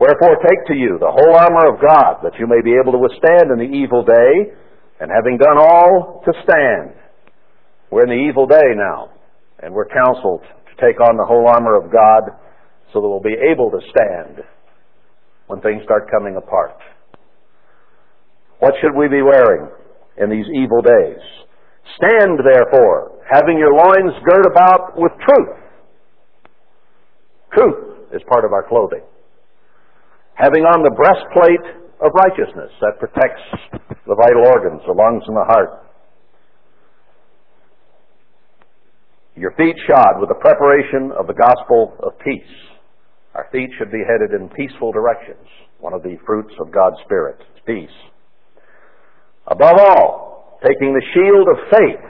Wherefore 0.00 0.36
take 0.42 0.66
to 0.68 0.74
you 0.74 0.98
the 0.98 1.10
whole 1.10 1.36
armor 1.36 1.74
of 1.74 1.80
God, 1.80 2.24
that 2.24 2.38
you 2.38 2.46
may 2.46 2.62
be 2.64 2.74
able 2.80 2.92
to 2.92 2.98
withstand 2.98 3.52
in 3.52 3.58
the 3.58 3.76
evil 3.76 4.02
day, 4.02 4.54
and 5.00 5.10
having 5.10 5.38
done 5.38 5.58
all, 5.58 6.22
to 6.24 6.32
stand. 6.42 6.94
We're 7.90 8.04
in 8.04 8.10
the 8.10 8.28
evil 8.28 8.46
day 8.46 8.74
now, 8.74 9.10
and 9.60 9.74
we're 9.74 9.88
counseled 9.88 10.42
to 10.42 10.74
take 10.80 11.00
on 11.00 11.16
the 11.16 11.24
whole 11.24 11.46
armor 11.48 11.76
of 11.76 11.92
God 11.92 12.30
so 12.92 13.00
that 13.00 13.08
we'll 13.08 13.20
be 13.20 13.36
able 13.50 13.70
to 13.70 13.80
stand 13.90 14.46
when 15.46 15.60
things 15.60 15.82
start 15.84 16.10
coming 16.10 16.36
apart. 16.36 16.78
What 18.60 18.74
should 18.80 18.96
we 18.96 19.08
be 19.08 19.22
wearing 19.22 19.68
in 20.16 20.30
these 20.30 20.46
evil 20.54 20.80
days? 20.80 21.22
Stand 21.98 22.38
therefore, 22.40 23.20
having 23.30 23.58
your 23.58 23.74
loins 23.74 24.14
girt 24.24 24.46
about 24.46 24.96
with 24.96 25.12
truth. 25.20 25.58
Truth 27.52 28.14
is 28.14 28.22
part 28.28 28.44
of 28.44 28.52
our 28.52 28.66
clothing 28.66 29.02
having 30.34 30.66
on 30.66 30.82
the 30.82 30.90
breastplate 30.90 31.83
of 32.00 32.12
righteousness 32.14 32.72
that 32.80 32.98
protects 32.98 33.42
the 34.06 34.14
vital 34.14 34.46
organs, 34.46 34.82
the 34.86 34.92
lungs 34.92 35.22
and 35.26 35.36
the 35.36 35.44
heart. 35.44 35.84
Your 39.36 39.52
feet 39.56 39.76
shod 39.88 40.20
with 40.20 40.28
the 40.28 40.38
preparation 40.38 41.10
of 41.18 41.26
the 41.26 41.34
gospel 41.34 41.94
of 42.00 42.18
peace. 42.18 42.54
Our 43.34 43.48
feet 43.50 43.70
should 43.78 43.90
be 43.90 44.02
headed 44.06 44.30
in 44.30 44.48
peaceful 44.48 44.92
directions. 44.92 45.46
One 45.80 45.92
of 45.92 46.02
the 46.02 46.16
fruits 46.24 46.54
of 46.60 46.70
God's 46.70 46.96
Spirit 47.04 47.38
is 47.40 47.62
peace. 47.66 47.96
Above 49.48 49.76
all, 49.78 50.58
taking 50.62 50.94
the 50.94 51.04
shield 51.12 51.48
of 51.50 51.70
faith, 51.70 52.04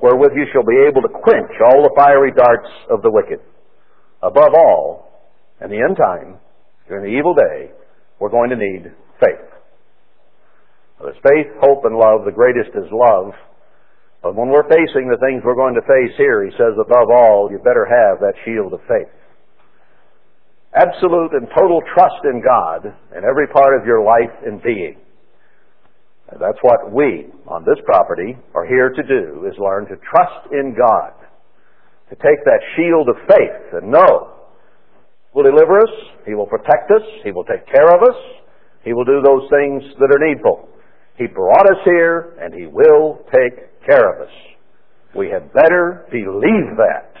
wherewith 0.00 0.32
you 0.36 0.46
shall 0.52 0.62
be 0.62 0.86
able 0.86 1.02
to 1.02 1.08
quench 1.08 1.50
all 1.66 1.82
the 1.82 1.94
fiery 1.96 2.30
darts 2.30 2.70
of 2.90 3.02
the 3.02 3.10
wicked. 3.10 3.40
Above 4.22 4.54
all, 4.56 5.10
in 5.60 5.70
the 5.70 5.82
end 5.82 5.96
time, 5.96 6.38
during 6.88 7.04
the 7.04 7.18
evil 7.18 7.34
day, 7.34 7.70
we're 8.18 8.30
going 8.30 8.50
to 8.50 8.56
need 8.56 8.92
faith. 9.20 9.48
There's 11.00 11.20
faith, 11.22 11.52
hope, 11.60 11.84
and 11.84 11.96
love. 11.96 12.24
The 12.24 12.32
greatest 12.32 12.70
is 12.72 12.88
love. 12.90 13.32
But 14.22 14.36
when 14.36 14.48
we're 14.48 14.68
facing 14.68 15.10
the 15.12 15.20
things 15.20 15.42
we're 15.44 15.58
going 15.58 15.74
to 15.74 15.84
face 15.84 16.16
here, 16.16 16.44
he 16.44 16.50
says, 16.56 16.80
above 16.80 17.12
all, 17.12 17.48
you 17.50 17.58
better 17.58 17.84
have 17.84 18.20
that 18.20 18.32
shield 18.44 18.72
of 18.72 18.80
faith. 18.88 19.12
Absolute 20.72 21.36
and 21.36 21.46
total 21.52 21.82
trust 21.94 22.24
in 22.24 22.40
God 22.40 22.86
in 23.12 23.22
every 23.22 23.46
part 23.52 23.78
of 23.78 23.86
your 23.86 24.02
life 24.02 24.32
and 24.46 24.62
being. 24.62 24.96
And 26.30 26.40
that's 26.40 26.58
what 26.62 26.90
we, 26.90 27.28
on 27.46 27.64
this 27.64 27.78
property, 27.84 28.36
are 28.54 28.66
here 28.66 28.88
to 28.88 29.02
do, 29.02 29.46
is 29.46 29.58
learn 29.58 29.84
to 29.86 29.96
trust 30.00 30.50
in 30.52 30.74
God. 30.74 31.12
To 32.08 32.16
take 32.16 32.40
that 32.44 32.64
shield 32.76 33.08
of 33.08 33.16
faith 33.28 33.74
and 33.74 33.92
know 33.92 34.33
will 35.34 35.42
deliver 35.42 35.78
us. 35.78 35.90
He 36.26 36.34
will 36.34 36.46
protect 36.46 36.90
us. 36.90 37.02
He 37.24 37.32
will 37.32 37.44
take 37.44 37.66
care 37.66 37.88
of 37.88 38.02
us. 38.02 38.16
He 38.84 38.92
will 38.92 39.04
do 39.04 39.20
those 39.22 39.48
things 39.50 39.82
that 39.98 40.10
are 40.14 40.28
needful. 40.28 40.68
He 41.18 41.26
brought 41.26 41.70
us 41.70 41.78
here, 41.84 42.36
and 42.40 42.54
He 42.54 42.66
will 42.66 43.24
take 43.32 43.84
care 43.86 44.14
of 44.14 44.26
us. 44.26 44.32
We 45.14 45.28
had 45.28 45.52
better 45.52 46.06
believe 46.10 46.76
that 46.76 47.12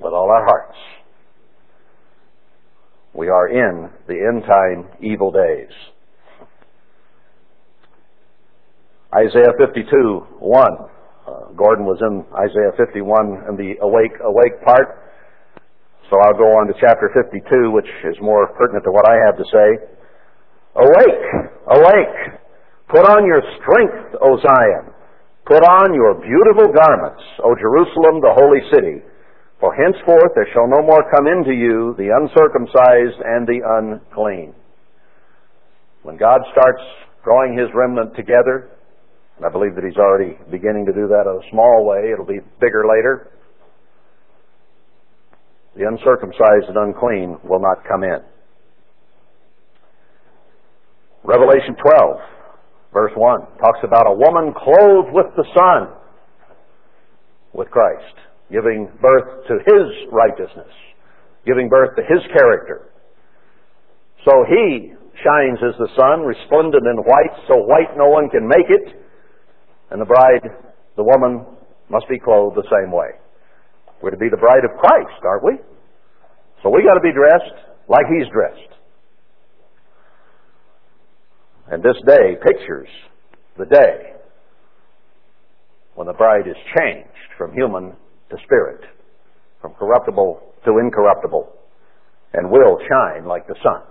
with 0.00 0.12
all 0.12 0.30
our 0.30 0.44
hearts. 0.44 0.76
We 3.14 3.28
are 3.28 3.48
in 3.48 3.90
the 4.08 4.14
end 4.14 4.42
time 4.42 4.88
evil 5.00 5.30
days. 5.30 5.70
Isaiah 9.14 9.54
52, 9.56 10.26
1. 10.40 10.66
Uh, 11.26 11.52
Gordon 11.56 11.86
was 11.86 11.98
in 12.02 12.24
Isaiah 12.34 12.74
51 12.76 13.48
in 13.48 13.56
the 13.56 13.78
awake, 13.80 14.18
awake 14.20 14.60
part. 14.64 14.98
So 16.10 16.20
I'll 16.20 16.36
go 16.36 16.52
on 16.60 16.68
to 16.68 16.76
chapter 16.76 17.08
52, 17.16 17.72
which 17.72 17.88
is 18.04 18.16
more 18.20 18.52
pertinent 18.60 18.84
to 18.84 18.92
what 18.92 19.08
I 19.08 19.16
have 19.24 19.40
to 19.40 19.46
say. 19.48 19.68
Awake, 20.76 21.24
awake, 21.80 22.18
put 22.92 23.08
on 23.08 23.24
your 23.24 23.40
strength, 23.56 24.12
O 24.20 24.36
Zion. 24.36 24.92
Put 25.48 25.64
on 25.64 25.94
your 25.96 26.20
beautiful 26.20 26.72
garments, 26.72 27.22
O 27.40 27.56
Jerusalem, 27.56 28.20
the 28.20 28.36
holy 28.36 28.60
city. 28.72 29.00
For 29.60 29.72
henceforth 29.72 30.32
there 30.34 30.48
shall 30.52 30.68
no 30.68 30.84
more 30.84 31.08
come 31.08 31.26
into 31.26 31.56
you 31.56 31.96
the 31.96 32.12
uncircumcised 32.12 33.20
and 33.24 33.48
the 33.48 33.64
unclean. 33.64 34.52
When 36.02 36.16
God 36.18 36.40
starts 36.52 36.84
drawing 37.24 37.56
his 37.56 37.72
remnant 37.72 38.14
together, 38.14 38.68
and 39.36 39.46
I 39.46 39.48
believe 39.48 39.74
that 39.74 39.84
he's 39.84 39.96
already 39.96 40.36
beginning 40.50 40.84
to 40.84 40.92
do 40.92 41.08
that 41.08 41.24
in 41.24 41.40
a 41.40 41.50
small 41.50 41.88
way, 41.88 42.12
it'll 42.12 42.28
be 42.28 42.44
bigger 42.60 42.84
later 42.84 43.33
the 45.76 45.86
uncircumcised 45.86 46.68
and 46.68 46.76
unclean 46.76 47.36
will 47.44 47.60
not 47.60 47.84
come 47.88 48.04
in. 48.04 48.20
Revelation 51.24 51.74
12, 51.80 52.20
verse 52.92 53.12
1, 53.16 53.40
talks 53.58 53.80
about 53.82 54.06
a 54.06 54.14
woman 54.14 54.52
clothed 54.52 55.10
with 55.12 55.26
the 55.36 55.44
sun, 55.56 55.96
with 57.52 57.70
Christ, 57.70 58.14
giving 58.52 58.88
birth 59.00 59.46
to 59.48 59.54
his 59.66 59.86
righteousness, 60.12 60.70
giving 61.46 61.68
birth 61.68 61.96
to 61.96 62.02
his 62.02 62.20
character. 62.36 62.90
So 64.24 64.44
he 64.48 64.92
shines 65.24 65.58
as 65.64 65.74
the 65.78 65.88
sun, 65.96 66.20
resplendent 66.22 66.86
in 66.86 66.96
white, 66.98 67.34
so 67.48 67.58
white 67.64 67.96
no 67.96 68.08
one 68.08 68.28
can 68.28 68.46
make 68.46 68.68
it, 68.68 69.00
and 69.90 70.00
the 70.00 70.06
bride, 70.06 70.44
the 70.96 71.04
woman, 71.04 71.46
must 71.88 72.08
be 72.08 72.18
clothed 72.18 72.56
the 72.56 72.68
same 72.70 72.92
way. 72.92 73.16
We're 74.04 74.10
to 74.10 74.18
be 74.18 74.28
the 74.28 74.36
bride 74.36 74.68
of 74.68 74.76
Christ, 74.76 75.24
aren't 75.24 75.44
we? 75.44 75.52
So 76.62 76.68
we 76.68 76.84
got 76.84 76.92
to 76.92 77.00
be 77.00 77.10
dressed 77.10 77.56
like 77.88 78.04
He's 78.12 78.28
dressed. 78.30 78.76
And 81.72 81.82
this 81.82 81.96
day 82.06 82.36
pictures 82.44 82.88
the 83.58 83.64
day 83.64 84.12
when 85.94 86.06
the 86.06 86.12
bride 86.12 86.46
is 86.46 86.56
changed 86.76 87.08
from 87.38 87.54
human 87.54 87.96
to 88.28 88.36
spirit, 88.44 88.84
from 89.62 89.72
corruptible 89.72 90.52
to 90.66 90.78
incorruptible, 90.80 91.48
and 92.34 92.50
will 92.50 92.76
shine 92.86 93.24
like 93.24 93.46
the 93.46 93.56
sun. 93.62 93.88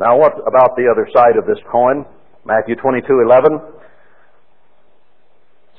Now 0.00 0.18
what 0.18 0.32
about 0.32 0.74
the 0.74 0.90
other 0.90 1.08
side 1.14 1.36
of 1.38 1.46
this 1.46 1.62
coin? 1.70 2.04
Matthew 2.44 2.74
22:11 2.74 3.62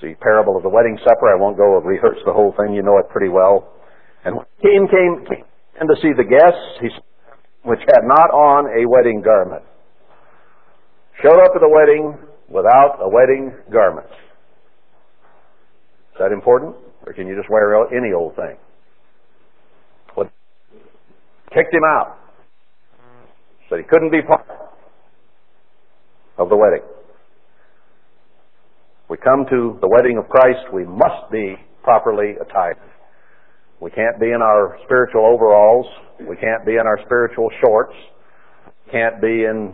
the 0.01 0.13
parable 0.21 0.57
of 0.57 0.63
the 0.63 0.69
wedding 0.69 0.97
supper. 1.03 1.31
I 1.31 1.39
won't 1.39 1.57
go 1.57 1.79
rehearse 1.81 2.19
the 2.25 2.33
whole 2.33 2.53
thing. 2.57 2.73
You 2.73 2.83
know 2.83 2.97
it 2.97 3.09
pretty 3.09 3.29
well. 3.29 3.73
And 4.23 4.35
when 4.35 4.45
king 4.61 4.87
came, 4.89 5.25
came 5.25 5.45
in 5.79 5.87
to 5.87 5.95
see 6.01 6.11
the 6.15 6.23
guests, 6.23 6.79
he 6.81 6.89
which 7.63 7.79
had 7.79 8.03
not 8.03 8.29
on 8.29 8.65
a 8.69 8.87
wedding 8.87 9.21
garment, 9.25 9.63
showed 11.21 11.39
up 11.41 11.51
at 11.55 11.61
the 11.61 11.69
wedding 11.69 12.13
without 12.47 12.99
a 13.01 13.09
wedding 13.09 13.51
garment. 13.71 14.07
Is 16.13 16.19
that 16.19 16.31
important? 16.31 16.75
Or 17.05 17.13
can 17.13 17.27
you 17.27 17.35
just 17.35 17.49
wear 17.49 17.73
any 17.87 18.13
old 18.13 18.35
thing? 18.35 18.57
What 20.13 20.31
kicked 21.53 21.73
him 21.73 21.83
out. 21.83 22.17
Said 23.69 23.79
he 23.79 23.85
couldn't 23.85 24.11
be 24.11 24.21
part 24.21 24.45
of 26.37 26.49
the 26.49 26.55
wedding 26.55 26.85
we 29.09 29.17
come 29.17 29.45
to 29.49 29.77
the 29.81 29.87
wedding 29.87 30.17
of 30.17 30.27
Christ, 30.29 30.73
we 30.73 30.83
must 30.85 31.29
be 31.31 31.55
properly 31.83 32.33
attired. 32.41 32.77
We 33.79 33.91
can't 33.91 34.19
be 34.19 34.27
in 34.27 34.41
our 34.41 34.77
spiritual 34.85 35.25
overalls. 35.25 35.85
We 36.19 36.35
can't 36.37 36.65
be 36.65 36.73
in 36.73 36.87
our 36.87 36.99
spiritual 37.05 37.49
shorts. 37.63 37.93
Can't 38.91 39.21
be 39.21 39.45
in, 39.45 39.73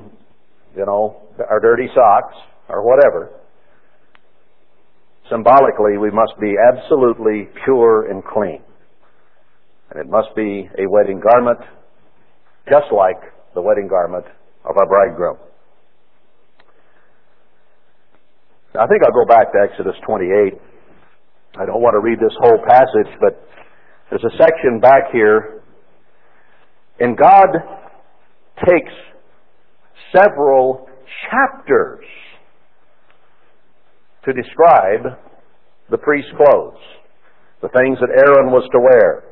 you 0.76 0.86
know, 0.86 1.22
our 1.50 1.60
dirty 1.60 1.88
socks 1.96 2.36
or 2.68 2.84
whatever. 2.84 3.30
symbolically, 5.30 5.98
we 5.98 6.12
must 6.12 6.34
be 6.42 6.56
absolutely 6.60 7.48
pure 7.64 8.12
and 8.12 8.24
clean. 8.26 8.62
And 9.90 10.00
it 10.00 10.10
must 10.10 10.36
be 10.36 10.70
a 10.78 10.90
wedding 10.90 11.22
garment, 11.22 11.60
just 12.70 12.92
like 12.92 13.20
the 13.54 13.62
wedding 13.62 13.88
garment 13.88 14.26
of 14.66 14.78
our 14.78 14.86
bridegroom. 14.86 15.38
I 18.72 18.88
think 18.88 19.04
I'll 19.04 19.12
go 19.12 19.28
back 19.28 19.52
to 19.52 19.60
Exodus 19.60 19.96
28. 20.08 20.56
I 21.60 21.66
don't 21.66 21.84
want 21.84 21.94
to 21.96 22.00
read 22.00 22.20
this 22.20 22.32
whole 22.40 22.64
passage, 22.64 23.12
but 23.20 23.36
there's 24.10 24.24
a 24.24 24.38
section 24.40 24.80
back 24.80 25.12
here, 25.12 25.62
and 27.00 27.18
God 27.18 27.52
takes 28.64 28.94
several 30.16 30.88
chapters 31.28 32.06
to 34.24 34.32
describe 34.32 35.20
the 35.90 35.98
priest's 35.98 36.32
clothes, 36.38 36.80
the 37.62 37.70
things 37.76 38.00
that 38.00 38.08
Aaron 38.08 38.56
was 38.56 38.64
to 38.72 38.80
wear. 38.80 39.28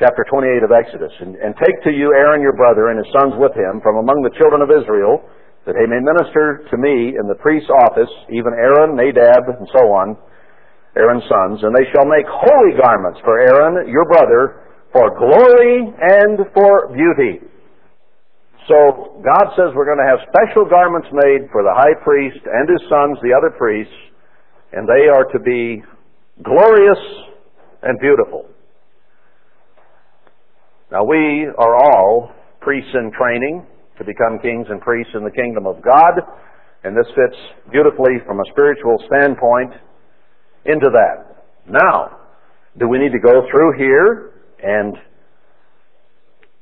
Chapter 0.00 0.26
28 0.26 0.66
of 0.66 0.72
Exodus. 0.74 1.12
And, 1.20 1.36
and 1.36 1.54
take 1.62 1.78
to 1.84 1.92
you 1.92 2.10
Aaron 2.10 2.42
your 2.42 2.56
brother 2.56 2.88
and 2.90 2.98
his 2.98 3.06
sons 3.14 3.34
with 3.38 3.54
him 3.54 3.78
from 3.84 4.02
among 4.02 4.26
the 4.26 4.34
children 4.34 4.62
of 4.62 4.70
Israel, 4.74 5.22
that 5.66 5.78
they 5.78 5.86
may 5.86 6.02
minister 6.02 6.66
to 6.70 6.76
me 6.76 7.14
in 7.14 7.30
the 7.30 7.38
priest's 7.38 7.70
office, 7.86 8.10
even 8.30 8.50
Aaron, 8.58 8.98
Nadab, 8.98 9.46
and 9.46 9.68
so 9.70 9.94
on, 9.94 10.18
Aaron's 10.98 11.22
sons, 11.30 11.62
and 11.62 11.70
they 11.70 11.86
shall 11.94 12.04
make 12.04 12.26
holy 12.26 12.74
garments 12.76 13.20
for 13.22 13.38
Aaron, 13.38 13.86
your 13.88 14.04
brother, 14.10 14.66
for 14.90 15.08
glory 15.16 15.86
and 15.86 16.42
for 16.52 16.90
beauty. 16.92 17.40
So 18.68 19.22
God 19.22 19.54
says 19.56 19.74
we're 19.74 19.88
going 19.88 20.02
to 20.02 20.10
have 20.10 20.22
special 20.28 20.68
garments 20.68 21.08
made 21.12 21.48
for 21.50 21.62
the 21.62 21.74
high 21.74 21.96
priest 22.04 22.42
and 22.44 22.68
his 22.68 22.82
sons, 22.90 23.18
the 23.22 23.34
other 23.34 23.50
priests, 23.56 23.94
and 24.72 24.86
they 24.86 25.08
are 25.08 25.24
to 25.32 25.38
be 25.40 25.82
glorious 26.42 27.02
and 27.82 27.98
beautiful. 27.98 28.46
Now 30.90 31.04
we 31.04 31.46
are 31.56 31.74
all 31.74 32.32
priests 32.60 32.90
in 32.94 33.10
training 33.16 33.66
to 34.02 34.06
become 34.06 34.38
kings 34.42 34.66
and 34.68 34.80
priests 34.80 35.14
in 35.14 35.22
the 35.22 35.30
kingdom 35.30 35.66
of 35.66 35.80
God. 35.80 36.18
And 36.84 36.96
this 36.96 37.06
fits 37.14 37.38
beautifully 37.70 38.18
from 38.26 38.40
a 38.40 38.46
spiritual 38.50 38.98
standpoint 39.06 39.72
into 40.66 40.90
that. 40.90 41.46
Now, 41.70 42.18
do 42.78 42.88
we 42.88 42.98
need 42.98 43.12
to 43.12 43.22
go 43.22 43.46
through 43.50 43.78
here 43.78 44.32
and 44.62 44.96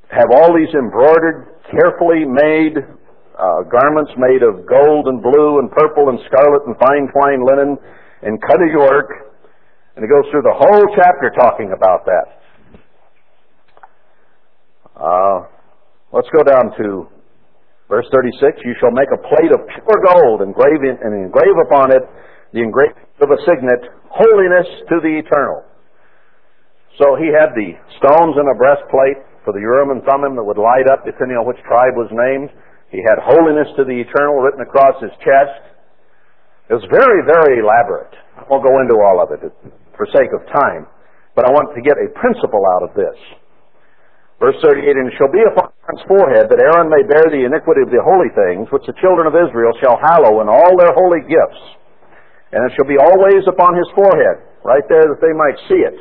have 0.09 0.29
all 0.37 0.53
these 0.53 0.73
embroidered, 0.75 1.47
carefully 1.71 2.25
made 2.25 2.77
uh, 2.77 3.63
garments 3.65 4.11
made 4.17 4.43
of 4.43 4.67
gold 4.67 5.07
and 5.07 5.21
blue 5.21 5.59
and 5.59 5.71
purple 5.71 6.09
and 6.09 6.19
scarlet 6.27 6.61
and 6.67 6.75
fine 6.77 7.09
twined 7.11 7.41
linen 7.43 7.77
and 8.21 8.41
cut 8.41 8.61
of 8.61 8.69
York? 8.69 9.33
And 9.95 10.05
it 10.05 10.09
goes 10.09 10.29
through 10.29 10.43
the 10.43 10.53
whole 10.53 10.85
chapter 10.95 11.31
talking 11.35 11.73
about 11.75 12.05
that. 12.05 12.41
Uh, 14.95 15.47
let's 16.11 16.29
go 16.29 16.43
down 16.43 16.77
to 16.77 17.07
Verse 17.91 18.07
36, 18.07 18.63
you 18.63 18.71
shall 18.79 18.95
make 18.95 19.11
a 19.11 19.19
plate 19.19 19.51
of 19.51 19.67
pure 19.67 19.99
gold, 20.15 20.39
engrave 20.39 20.79
and 20.79 21.11
engrave 21.11 21.57
upon 21.67 21.91
it 21.91 21.99
the 22.55 22.63
engraving 22.63 23.03
of 23.19 23.27
a 23.27 23.39
signet, 23.43 23.83
holiness 24.07 24.63
to 24.87 25.03
the 25.03 25.19
eternal. 25.19 25.67
So 26.95 27.19
he 27.19 27.27
had 27.35 27.51
the 27.51 27.75
stones 27.99 28.39
in 28.39 28.47
a 28.47 28.55
breastplate 28.55 29.19
for 29.43 29.51
the 29.51 29.59
Urim 29.59 29.91
and 29.91 29.99
Thummim 30.07 30.39
that 30.39 30.47
would 30.47 30.55
light 30.55 30.87
up 30.87 31.03
depending 31.03 31.35
on 31.35 31.43
which 31.43 31.59
tribe 31.67 31.99
was 31.99 32.07
named. 32.15 32.47
He 32.95 33.03
had 33.03 33.19
holiness 33.19 33.67
to 33.75 33.83
the 33.83 33.99
eternal 33.99 34.39
written 34.39 34.63
across 34.63 34.95
his 35.03 35.11
chest. 35.19 35.59
It 36.71 36.79
was 36.79 36.87
very, 36.87 37.27
very 37.27 37.59
elaborate. 37.59 38.15
I 38.39 38.47
won't 38.47 38.63
go 38.63 38.71
into 38.79 39.03
all 39.03 39.19
of 39.19 39.35
it 39.35 39.43
for 39.99 40.07
sake 40.15 40.31
of 40.31 40.47
time, 40.47 40.87
but 41.35 41.43
I 41.43 41.51
want 41.51 41.75
to 41.75 41.83
get 41.83 41.99
a 41.99 42.07
principle 42.15 42.63
out 42.71 42.87
of 42.87 42.95
this. 42.95 43.19
Verse 44.39 44.55
38, 44.63 44.79
And 44.95 45.11
it 45.11 45.15
shall 45.19 45.31
be 45.31 45.43
upon 45.43 45.70
Aaron's 45.91 46.07
forehead 46.07 46.47
that 46.47 46.63
Aaron 46.63 46.87
may 46.87 47.03
bear 47.03 47.27
the 47.27 47.43
iniquity 47.43 47.83
of 47.83 47.91
the 47.91 47.99
holy 47.99 48.31
things, 48.31 48.71
which 48.71 48.87
the 48.87 48.95
children 49.03 49.27
of 49.27 49.35
Israel 49.35 49.75
shall 49.83 49.99
hallow 49.99 50.39
in 50.39 50.47
all 50.47 50.73
their 50.79 50.95
holy 50.95 51.19
gifts. 51.27 51.63
And 52.55 52.63
it 52.63 52.71
shall 52.79 52.87
be 52.87 52.95
always 52.95 53.43
upon 53.43 53.75
his 53.75 53.91
forehead, 53.91 54.39
right 54.63 54.87
there 54.87 55.03
that 55.11 55.19
they 55.19 55.35
might 55.35 55.59
see 55.67 55.83
it, 55.83 55.99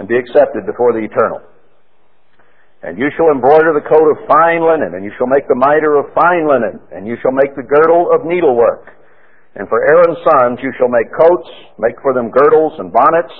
and 0.00 0.08
be 0.08 0.16
accepted 0.16 0.64
before 0.64 0.96
the 0.96 1.04
eternal. 1.04 1.44
And 2.80 2.96
you 2.96 3.12
shall 3.12 3.28
embroider 3.28 3.76
the 3.76 3.84
coat 3.84 4.08
of 4.08 4.24
fine 4.24 4.64
linen, 4.64 4.96
and 4.96 5.04
you 5.04 5.12
shall 5.20 5.28
make 5.28 5.44
the 5.48 5.58
mitre 5.58 6.00
of 6.00 6.08
fine 6.16 6.48
linen, 6.48 6.80
and 6.88 7.04
you 7.04 7.20
shall 7.20 7.36
make 7.36 7.52
the 7.60 7.68
girdle 7.68 8.08
of 8.08 8.24
needlework. 8.24 8.88
And 9.52 9.68
for 9.68 9.84
Aaron's 9.84 10.22
sons 10.24 10.64
you 10.64 10.72
shall 10.80 10.88
make 10.88 11.12
coats, 11.12 11.48
make 11.76 12.00
for 12.00 12.16
them 12.16 12.32
girdles 12.32 12.72
and 12.80 12.88
bonnets, 12.88 13.36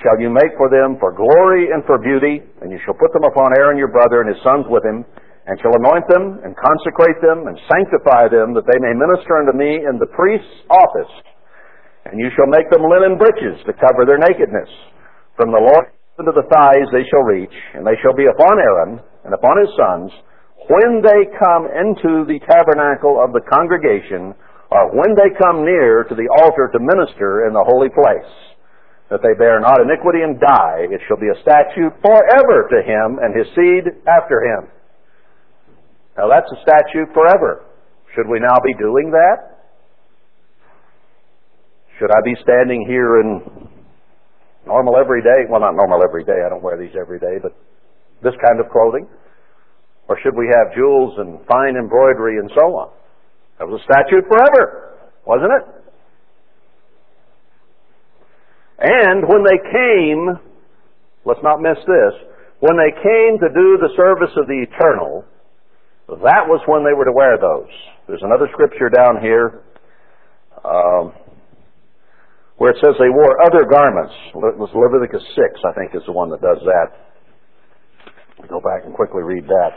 shall 0.00 0.16
you 0.16 0.32
make 0.32 0.56
for 0.56 0.72
them 0.72 0.96
for 0.96 1.12
glory 1.12 1.68
and 1.72 1.84
for 1.84 2.00
beauty, 2.00 2.40
and 2.64 2.72
you 2.72 2.80
shall 2.84 2.96
put 2.96 3.12
them 3.12 3.28
upon 3.28 3.52
Aaron 3.60 3.76
your 3.76 3.92
brother 3.92 4.24
and 4.24 4.32
his 4.32 4.40
sons 4.40 4.64
with 4.72 4.84
him, 4.84 5.04
and 5.44 5.60
shall 5.60 5.76
anoint 5.76 6.08
them 6.08 6.40
and 6.40 6.56
consecrate 6.56 7.20
them 7.20 7.48
and 7.48 7.56
sanctify 7.68 8.32
them, 8.32 8.56
that 8.56 8.64
they 8.64 8.80
may 8.80 8.96
minister 8.96 9.40
unto 9.40 9.52
me 9.52 9.84
in 9.84 10.00
the 10.00 10.08
priest's 10.16 10.64
office. 10.72 11.12
And 12.08 12.16
you 12.16 12.32
shall 12.32 12.48
make 12.48 12.68
them 12.72 12.80
linen 12.80 13.20
breeches 13.20 13.60
to 13.68 13.76
cover 13.76 14.08
their 14.08 14.20
nakedness. 14.20 14.72
From 15.36 15.52
the 15.52 15.60
loins 15.60 15.92
unto 16.16 16.32
the 16.32 16.48
thighs 16.48 16.88
they 16.96 17.04
shall 17.12 17.28
reach, 17.28 17.52
and 17.76 17.84
they 17.84 17.96
shall 18.00 18.16
be 18.16 18.24
upon 18.24 18.56
Aaron 18.56 18.92
and 19.28 19.36
upon 19.36 19.60
his 19.60 19.72
sons 19.76 20.08
when 20.68 21.04
they 21.04 21.28
come 21.36 21.68
into 21.68 22.24
the 22.24 22.40
tabernacle 22.48 23.20
of 23.20 23.36
the 23.36 23.44
congregation, 23.52 24.32
or 24.70 24.96
when 24.96 25.12
they 25.18 25.34
come 25.36 25.66
near 25.66 26.04
to 26.08 26.14
the 26.14 26.28
altar 26.40 26.70
to 26.72 26.78
minister 26.78 27.48
in 27.48 27.52
the 27.52 27.64
holy 27.68 27.90
place 27.90 28.49
that 29.10 29.20
they 29.26 29.34
bear 29.34 29.58
not 29.58 29.82
iniquity 29.82 30.22
and 30.22 30.38
die, 30.38 30.86
it 30.86 31.02
shall 31.10 31.18
be 31.18 31.28
a 31.28 31.42
statute 31.42 31.90
forever 31.98 32.70
to 32.70 32.78
him 32.78 33.18
and 33.18 33.34
his 33.34 33.46
seed 33.58 34.06
after 34.06 34.38
him. 34.46 34.70
Now 36.16 36.30
that's 36.30 36.46
a 36.54 36.62
statute 36.62 37.10
forever. 37.12 37.66
Should 38.14 38.30
we 38.30 38.38
now 38.38 38.54
be 38.62 38.74
doing 38.78 39.10
that? 39.10 39.58
Should 41.98 42.10
I 42.10 42.22
be 42.24 42.34
standing 42.42 42.86
here 42.86 43.20
in 43.20 43.68
normal 44.64 44.96
every 44.96 45.22
day? 45.22 45.44
Well, 45.50 45.60
not 45.60 45.74
normal 45.74 46.02
every 46.06 46.24
day. 46.24 46.46
I 46.46 46.48
don't 46.48 46.62
wear 46.62 46.78
these 46.78 46.94
every 46.98 47.18
day, 47.18 47.42
but 47.42 47.52
this 48.22 48.34
kind 48.46 48.60
of 48.60 48.70
clothing? 48.70 49.06
Or 50.08 50.18
should 50.22 50.36
we 50.36 50.46
have 50.54 50.74
jewels 50.74 51.14
and 51.18 51.38
fine 51.46 51.76
embroidery 51.76 52.38
and 52.38 52.50
so 52.54 52.66
on? 52.78 52.90
That 53.58 53.68
was 53.68 53.80
a 53.80 53.84
statute 53.84 54.24
forever, 54.26 54.96
wasn't 55.26 55.52
it? 55.54 55.79
And 58.80 59.28
when 59.28 59.44
they 59.44 59.60
came, 59.60 60.40
let's 61.24 61.44
not 61.44 61.60
miss 61.60 61.76
this, 61.84 62.14
when 62.60 62.76
they 62.80 62.92
came 62.96 63.36
to 63.40 63.48
do 63.52 63.76
the 63.76 63.92
service 63.96 64.32
of 64.36 64.48
the 64.48 64.64
eternal, 64.64 65.24
that 66.08 66.48
was 66.48 66.64
when 66.64 66.84
they 66.84 66.96
were 66.96 67.04
to 67.04 67.12
wear 67.12 67.36
those. 67.36 67.68
There's 68.08 68.24
another 68.24 68.48
scripture 68.52 68.88
down 68.88 69.20
here 69.20 69.62
um, 70.64 71.12
where 72.56 72.72
it 72.72 72.80
says 72.80 72.96
they 72.96 73.12
wore 73.12 73.40
other 73.44 73.68
garments. 73.68 74.12
It 74.32 74.56
was 74.56 74.72
Leviticus 74.72 75.24
6, 75.36 75.60
I 75.64 75.72
think, 75.76 75.94
is 75.94 76.04
the 76.08 76.12
one 76.16 76.28
that 76.32 76.40
does 76.40 76.60
that. 76.64 76.88
Go 78.48 78.60
back 78.60 78.88
and 78.88 78.96
quickly 78.96 79.22
read 79.22 79.44
that. 79.44 79.76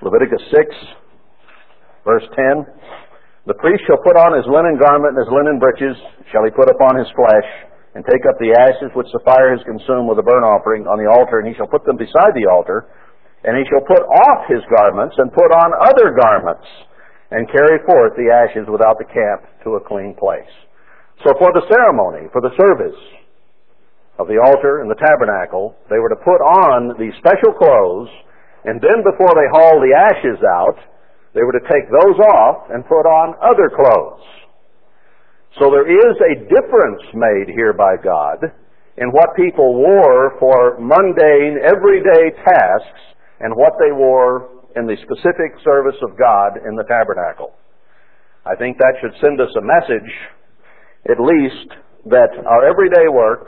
Leviticus 0.00 0.40
6, 0.56 0.64
verse 2.04 2.24
10. 2.32 2.64
The 3.44 3.56
priest 3.60 3.84
shall 3.84 4.00
put 4.00 4.16
on 4.16 4.36
his 4.36 4.44
linen 4.48 4.80
garment 4.80 5.16
and 5.16 5.20
his 5.24 5.32
linen 5.32 5.60
breeches 5.60 5.96
shall 6.32 6.44
he 6.44 6.52
put 6.52 6.68
upon 6.68 6.96
his 6.96 7.08
flesh 7.12 7.48
and 7.98 8.06
take 8.06 8.22
up 8.30 8.38
the 8.38 8.54
ashes 8.54 8.94
which 8.94 9.10
the 9.10 9.18
fire 9.26 9.50
has 9.50 9.58
consumed 9.66 10.06
with 10.06 10.22
a 10.22 10.22
burnt 10.22 10.46
offering 10.46 10.86
on 10.86 11.02
the 11.02 11.10
altar, 11.10 11.42
and 11.42 11.50
he 11.50 11.54
shall 11.58 11.66
put 11.66 11.82
them 11.82 11.98
beside 11.98 12.30
the 12.38 12.46
altar, 12.46 12.86
and 13.42 13.58
he 13.58 13.66
shall 13.66 13.82
put 13.82 14.06
off 14.06 14.46
his 14.46 14.62
garments 14.70 15.18
and 15.18 15.34
put 15.34 15.50
on 15.50 15.74
other 15.82 16.14
garments, 16.14 16.62
and 17.34 17.50
carry 17.50 17.82
forth 17.82 18.14
the 18.14 18.30
ashes 18.30 18.70
without 18.70 19.02
the 19.02 19.10
camp 19.10 19.50
to 19.66 19.74
a 19.74 19.82
clean 19.82 20.14
place. 20.14 20.46
So 21.26 21.34
for 21.42 21.50
the 21.50 21.66
ceremony, 21.66 22.30
for 22.30 22.38
the 22.38 22.54
service 22.54 23.02
of 24.22 24.30
the 24.30 24.38
altar 24.46 24.78
and 24.78 24.86
the 24.86 25.02
tabernacle, 25.02 25.74
they 25.90 25.98
were 25.98 26.14
to 26.14 26.22
put 26.22 26.38
on 26.38 26.94
these 27.02 27.18
special 27.18 27.50
clothes, 27.50 28.14
and 28.62 28.78
then 28.78 29.02
before 29.02 29.34
they 29.34 29.50
hauled 29.50 29.82
the 29.82 29.98
ashes 29.98 30.38
out, 30.46 30.78
they 31.34 31.42
were 31.42 31.58
to 31.58 31.66
take 31.66 31.90
those 31.90 32.18
off 32.30 32.70
and 32.70 32.86
put 32.86 33.10
on 33.10 33.34
other 33.42 33.74
clothes. 33.74 34.22
So 35.56 35.70
there 35.72 35.88
is 35.88 36.16
a 36.20 36.44
difference 36.44 37.02
made 37.14 37.48
here 37.54 37.72
by 37.72 37.96
God 37.96 38.52
in 38.98 39.08
what 39.08 39.34
people 39.34 39.74
wore 39.74 40.36
for 40.38 40.76
mundane, 40.78 41.58
everyday 41.64 42.36
tasks 42.36 43.00
and 43.40 43.54
what 43.56 43.72
they 43.80 43.92
wore 43.92 44.50
in 44.76 44.86
the 44.86 44.96
specific 45.02 45.56
service 45.64 45.96
of 46.02 46.18
God 46.18 46.60
in 46.68 46.76
the 46.76 46.84
tabernacle. 46.84 47.54
I 48.44 48.54
think 48.56 48.76
that 48.78 48.94
should 49.00 49.16
send 49.24 49.40
us 49.40 49.50
a 49.56 49.64
message, 49.64 50.10
at 51.10 51.18
least, 51.18 51.72
that 52.06 52.30
our 52.46 52.68
everyday 52.68 53.08
work 53.08 53.46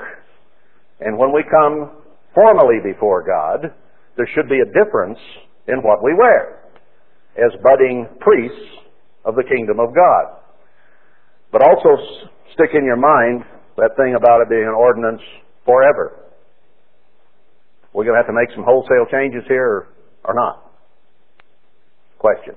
and 1.01 1.17
when 1.17 1.33
we 1.33 1.43
come 1.49 1.91
formally 2.35 2.79
before 2.85 3.25
God, 3.25 3.73
there 4.17 4.29
should 4.35 4.49
be 4.49 4.61
a 4.61 4.85
difference 4.85 5.19
in 5.67 5.81
what 5.83 6.05
we 6.05 6.15
wear 6.15 6.61
as 7.37 7.53
budding 7.63 8.07
priests 8.21 8.85
of 9.25 9.35
the 9.35 9.45
kingdom 9.45 9.81
of 9.81 9.95
God. 9.95 10.40
But 11.53 11.63
also 11.63 11.97
stick 12.55 12.71
in 12.75 12.85
your 12.85 12.97
mind 12.97 13.45
that 13.77 13.91
thing 13.97 14.15
about 14.17 14.43
it 14.43 14.49
being 14.49 14.67
an 14.67 14.75
ordinance 14.75 15.23
forever. 15.65 16.21
We're 17.93 18.05
going 18.05 18.15
to 18.15 18.23
have 18.23 18.27
to 18.27 18.33
make 18.33 18.55
some 18.55 18.65
wholesale 18.65 19.07
changes 19.11 19.43
here 19.49 19.89
or, 20.25 20.35
not? 20.35 20.71
Question. 22.19 22.55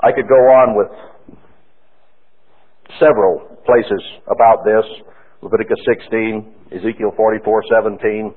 I 0.00 0.12
could 0.12 0.28
go 0.28 0.36
on 0.36 0.76
with 0.76 0.92
several 3.00 3.58
places 3.66 4.02
about 4.26 4.64
this. 4.64 4.84
Leviticus 5.42 5.78
16, 6.00 6.54
Ezekiel 6.76 7.12
44, 7.16 7.62
17, 7.82 8.34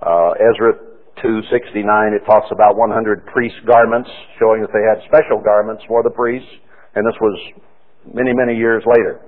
uh, 0.00 0.30
Ezra 0.32 0.89
269, 1.22 1.84
it 2.16 2.24
talks 2.24 2.48
about 2.52 2.76
100 2.76 3.26
priest 3.32 3.56
garments, 3.64 4.08
showing 4.40 4.60
that 4.64 4.72
they 4.72 4.84
had 4.84 5.04
special 5.08 5.40
garments 5.40 5.84
for 5.86 6.02
the 6.02 6.10
priests, 6.10 6.48
and 6.96 7.04
this 7.04 7.16
was 7.20 7.36
many, 8.08 8.32
many 8.32 8.56
years 8.56 8.82
later. 8.88 9.20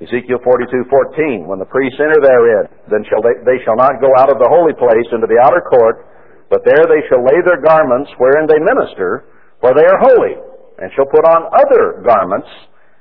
Ezekiel 0.00 0.40
42:14, 0.40 1.44
when 1.44 1.58
the 1.60 1.68
priests 1.68 2.00
enter 2.00 2.22
therein, 2.24 2.64
then 2.88 3.04
shall 3.12 3.20
they, 3.20 3.36
they 3.44 3.60
shall 3.68 3.76
not 3.76 4.00
go 4.00 4.08
out 4.16 4.32
of 4.32 4.40
the 4.40 4.48
holy 4.48 4.72
place 4.72 5.08
into 5.12 5.28
the 5.28 5.36
outer 5.44 5.60
court, 5.60 6.08
but 6.48 6.64
there 6.64 6.88
they 6.88 7.04
shall 7.12 7.20
lay 7.20 7.36
their 7.44 7.60
garments 7.60 8.08
wherein 8.16 8.48
they 8.48 8.58
minister, 8.58 9.28
for 9.60 9.76
they 9.76 9.84
are 9.84 10.00
holy, 10.00 10.40
and 10.80 10.88
shall 10.96 11.04
put 11.04 11.26
on 11.28 11.52
other 11.52 12.00
garments, 12.00 12.48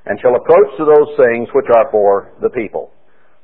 and 0.05 0.19
shall 0.19 0.35
approach 0.35 0.69
to 0.75 0.83
those 0.83 1.09
things 1.23 1.47
which 1.55 1.71
are 1.71 1.87
for 1.89 2.35
the 2.41 2.51
people. 2.51 2.91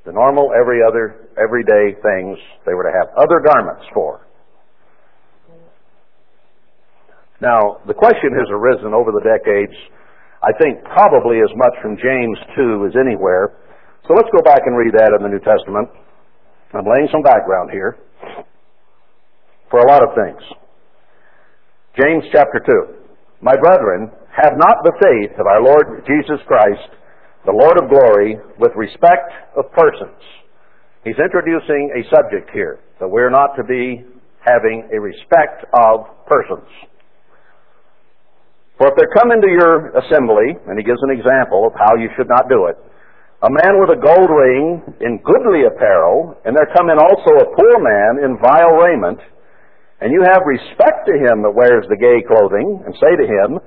The 0.06 0.14
normal, 0.14 0.52
every 0.54 0.82
other, 0.86 1.30
everyday 1.38 1.98
things 2.02 2.38
they 2.66 2.74
were 2.74 2.84
to 2.84 2.94
have 2.94 3.10
other 3.18 3.42
garments 3.42 3.86
for. 3.94 4.22
Now, 7.42 7.82
the 7.88 7.94
question 7.94 8.32
has 8.38 8.48
arisen 8.50 8.94
over 8.94 9.12
the 9.12 9.22
decades 9.22 9.76
I 10.46 10.54
think 10.62 10.84
probably 10.86 11.42
as 11.42 11.50
much 11.58 11.74
from 11.82 11.98
James 11.98 12.38
2 12.56 12.86
as 12.86 12.94
anywhere. 12.94 13.58
So 14.06 14.14
let's 14.14 14.30
go 14.30 14.46
back 14.46 14.62
and 14.70 14.78
read 14.78 14.94
that 14.94 15.10
in 15.18 15.26
the 15.26 15.34
New 15.34 15.42
Testament. 15.42 15.90
I'm 16.70 16.86
laying 16.86 17.10
some 17.12 17.26
background 17.26 17.72
here 17.74 17.98
for 19.72 19.80
a 19.82 19.88
lot 19.90 20.06
of 20.06 20.14
things. 20.14 20.38
James 21.98 22.24
chapter 22.30 22.62
2. 22.62 23.42
My 23.42 23.58
brethren, 23.58 24.12
have 24.38 24.54
not 24.54 24.84
the 24.84 24.94
faith 25.02 25.34
of 25.40 25.48
our 25.48 25.64
Lord 25.64 26.06
Jesus 26.06 26.44
Christ, 26.46 26.94
the 27.46 27.54
Lord 27.54 27.78
of 27.78 27.90
glory, 27.90 28.38
with 28.58 28.74
respect 28.76 29.30
of 29.56 29.72
persons. 29.72 30.18
He's 31.06 31.22
introducing 31.22 31.94
a 31.94 32.02
subject 32.10 32.50
here 32.50 32.82
that 33.00 33.08
we're 33.08 33.30
not 33.30 33.54
to 33.58 33.64
be 33.64 34.02
having 34.42 34.90
a 34.90 34.98
respect 34.98 35.66
of 35.74 36.10
persons. 36.26 36.66
For 38.78 38.90
if 38.90 38.98
there 38.98 39.14
come 39.14 39.32
into 39.32 39.48
your 39.48 39.94
assembly, 39.94 40.58
and 40.66 40.78
he 40.78 40.84
gives 40.84 41.00
an 41.06 41.14
example 41.14 41.70
of 41.70 41.74
how 41.78 41.96
you 41.96 42.10
should 42.18 42.28
not 42.28 42.50
do 42.50 42.66
it, 42.66 42.78
a 43.46 43.52
man 43.52 43.78
with 43.78 43.94
a 43.94 44.02
gold 44.02 44.32
ring 44.34 44.82
in 45.06 45.22
goodly 45.22 45.70
apparel, 45.70 46.34
and 46.46 46.58
there 46.58 46.68
come 46.74 46.90
in 46.90 46.98
also 46.98 47.46
a 47.46 47.52
poor 47.54 47.78
man 47.78 48.26
in 48.26 48.42
vile 48.42 48.74
raiment, 48.82 49.22
and 50.02 50.10
you 50.12 50.26
have 50.26 50.42
respect 50.50 51.06
to 51.06 51.14
him 51.14 51.46
that 51.46 51.54
wears 51.54 51.86
the 51.88 52.02
gay 52.02 52.26
clothing, 52.26 52.82
and 52.86 52.94
say 52.98 53.14
to 53.14 53.28
him, 53.30 53.62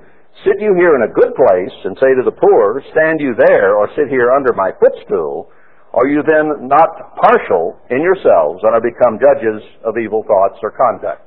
Sit 0.45 0.61
you 0.61 0.75
here 0.79 0.95
in 0.95 1.03
a 1.03 1.13
good 1.13 1.35
place, 1.35 1.77
and 1.85 1.97
say 1.99 2.15
to 2.15 2.23
the 2.25 2.35
poor, 2.35 2.83
Stand 2.93 3.21
you 3.21 3.35
there, 3.35 3.75
or 3.75 3.89
sit 3.97 4.09
here 4.09 4.31
under 4.31 4.53
my 4.55 4.71
footstool, 4.79 5.51
are 5.93 6.07
you 6.07 6.23
then 6.23 6.69
not 6.69 7.17
partial 7.17 7.77
in 7.91 8.03
yourselves, 8.03 8.61
and 8.63 8.75
are 8.75 8.81
become 8.81 9.19
judges 9.19 9.63
of 9.85 9.99
evil 9.99 10.23
thoughts 10.23 10.61
or 10.63 10.71
conduct? 10.71 11.27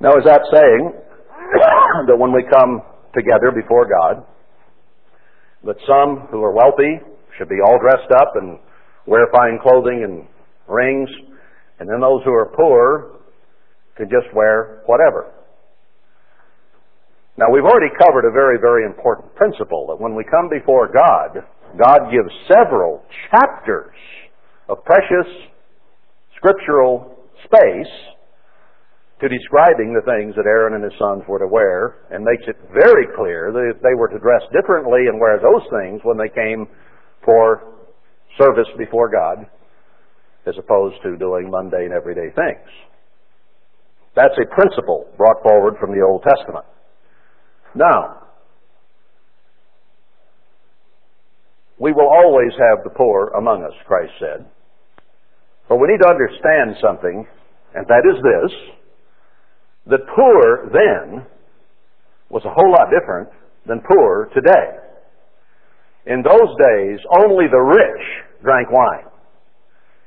Now, 0.00 0.16
is 0.16 0.24
that 0.24 0.42
saying 0.52 0.92
that 2.08 2.16
when 2.16 2.32
we 2.32 2.42
come 2.50 2.82
together 3.14 3.52
before 3.54 3.86
God, 3.86 4.24
that 5.64 5.76
some 5.86 6.28
who 6.30 6.42
are 6.42 6.52
wealthy 6.52 6.98
should 7.36 7.48
be 7.48 7.60
all 7.64 7.78
dressed 7.78 8.10
up 8.18 8.34
and 8.36 8.58
wear 9.06 9.26
fine 9.32 9.58
clothing 9.62 10.02
and 10.04 10.26
rings, 10.68 11.08
and 11.78 11.88
then 11.88 12.00
those 12.00 12.22
who 12.24 12.32
are 12.32 12.52
poor 12.56 13.20
can 13.96 14.08
just 14.08 14.34
wear 14.34 14.82
whatever. 14.86 15.32
Now 17.38 17.46
we've 17.54 17.62
already 17.62 17.94
covered 17.94 18.26
a 18.26 18.34
very, 18.34 18.58
very 18.58 18.84
important 18.84 19.32
principle 19.36 19.86
that 19.94 20.02
when 20.02 20.18
we 20.18 20.26
come 20.26 20.50
before 20.50 20.90
God, 20.90 21.38
God 21.78 22.10
gives 22.10 22.34
several 22.50 23.06
chapters 23.30 23.94
of 24.68 24.82
precious 24.84 25.30
scriptural 26.34 27.14
space 27.46 27.94
to 29.22 29.30
describing 29.30 29.94
the 29.94 30.02
things 30.02 30.34
that 30.34 30.50
Aaron 30.50 30.74
and 30.74 30.82
his 30.82 30.98
sons 30.98 31.22
were 31.30 31.38
to 31.38 31.46
wear 31.46 32.10
and 32.10 32.26
makes 32.26 32.42
it 32.50 32.58
very 32.74 33.06
clear 33.14 33.54
that 33.54 33.70
if 33.70 33.82
they 33.86 33.94
were 33.94 34.10
to 34.10 34.18
dress 34.18 34.42
differently 34.50 35.06
and 35.06 35.20
wear 35.22 35.38
those 35.38 35.62
things 35.70 36.02
when 36.02 36.18
they 36.18 36.30
came 36.34 36.66
for 37.24 37.62
service 38.34 38.70
before 38.76 39.10
God 39.10 39.46
as 40.46 40.58
opposed 40.58 40.98
to 41.06 41.16
doing 41.18 41.50
mundane 41.50 41.94
everyday 41.94 42.34
things. 42.34 42.66
That's 44.16 44.34
a 44.42 44.46
principle 44.54 45.06
brought 45.16 45.38
forward 45.46 45.78
from 45.78 45.94
the 45.94 46.02
Old 46.02 46.26
Testament. 46.26 46.66
Now, 47.74 48.22
we 51.78 51.92
will 51.92 52.08
always 52.08 52.52
have 52.58 52.84
the 52.84 52.90
poor 52.90 53.28
among 53.36 53.62
us, 53.62 53.74
Christ 53.86 54.12
said. 54.18 54.46
But 55.68 55.76
we 55.76 55.88
need 55.88 56.00
to 56.02 56.08
understand 56.08 56.76
something, 56.82 57.26
and 57.74 57.86
that 57.86 58.04
is 58.08 58.16
this 58.22 58.52
the 59.86 59.98
poor 60.14 60.68
then 60.68 61.24
was 62.28 62.44
a 62.44 62.52
whole 62.52 62.70
lot 62.72 62.90
different 62.92 63.28
than 63.66 63.80
poor 63.80 64.28
today. 64.34 64.76
In 66.06 66.22
those 66.22 66.52
days, 66.60 66.98
only 67.20 67.46
the 67.50 67.60
rich 67.60 68.04
drank 68.42 68.70
wine. 68.70 69.08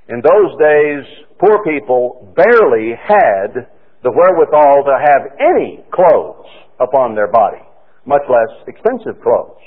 In 0.10 0.22
those 0.22 0.52
days, 0.60 1.26
poor 1.40 1.64
people 1.64 2.34
barely 2.36 2.94
had 2.94 3.68
the 4.04 4.12
wherewithal 4.12 4.84
to 4.86 4.98
have 5.02 5.22
any 5.40 5.84
clothes 5.94 6.46
upon 6.82 7.16
their 7.16 7.32
body, 7.32 7.62
much 8.06 8.24
less 8.30 8.50
expensive 8.68 9.22
clothes. 9.22 9.62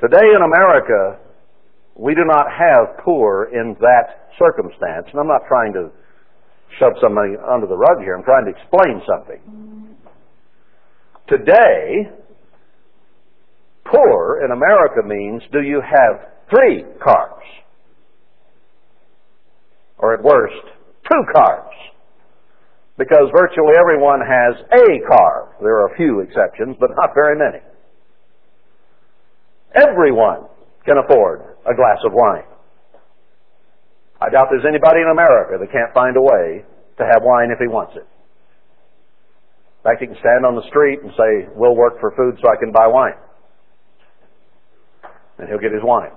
Today 0.00 0.32
in 0.34 0.40
America, 0.42 1.20
we 1.94 2.14
do 2.14 2.24
not 2.24 2.46
have 2.48 3.04
poor 3.04 3.50
in 3.52 3.76
that 3.80 4.32
circumstance, 4.38 5.06
and 5.12 5.20
I'm 5.20 5.28
not 5.28 5.42
trying 5.46 5.74
to 5.74 5.90
shove 6.78 6.94
somebody 7.02 7.34
under 7.36 7.66
the 7.66 7.76
rug 7.76 8.00
here. 8.00 8.16
I'm 8.16 8.24
trying 8.24 8.46
to 8.46 8.50
explain 8.50 9.02
something. 9.04 9.96
Today, 11.28 12.08
poor 13.84 14.40
in 14.44 14.50
America 14.50 15.06
means 15.06 15.42
do 15.52 15.60
you 15.60 15.82
have 15.82 16.30
three 16.48 16.84
cars? 17.02 17.44
Or 19.98 20.14
at 20.14 20.22
worst, 20.22 20.64
two 21.10 21.22
cars. 21.34 21.74
Because 23.00 23.32
virtually 23.32 23.80
everyone 23.80 24.20
has 24.20 24.60
a 24.76 25.00
car. 25.08 25.56
There 25.62 25.80
are 25.80 25.88
a 25.88 25.96
few 25.96 26.20
exceptions, 26.20 26.76
but 26.78 26.90
not 27.00 27.14
very 27.14 27.32
many. 27.32 27.64
Everyone 29.74 30.44
can 30.84 30.98
afford 30.98 31.40
a 31.64 31.72
glass 31.72 31.96
of 32.04 32.12
wine. 32.12 32.44
I 34.20 34.28
doubt 34.28 34.48
there's 34.50 34.68
anybody 34.68 35.00
in 35.00 35.08
America 35.10 35.56
that 35.58 35.72
can't 35.72 35.94
find 35.94 36.14
a 36.14 36.20
way 36.20 36.62
to 36.98 37.04
have 37.10 37.22
wine 37.24 37.48
if 37.50 37.58
he 37.58 37.68
wants 37.68 37.96
it. 37.96 38.04
In 38.04 39.82
fact, 39.82 40.02
he 40.02 40.06
can 40.06 40.16
stand 40.20 40.44
on 40.44 40.54
the 40.54 40.68
street 40.68 41.00
and 41.00 41.10
say, 41.16 41.48
We'll 41.56 41.74
work 41.76 41.98
for 42.00 42.12
food 42.12 42.36
so 42.42 42.50
I 42.52 42.60
can 42.60 42.70
buy 42.70 42.86
wine. 42.86 43.16
And 45.38 45.48
he'll 45.48 45.56
get 45.58 45.72
his 45.72 45.82
wine. 45.82 46.12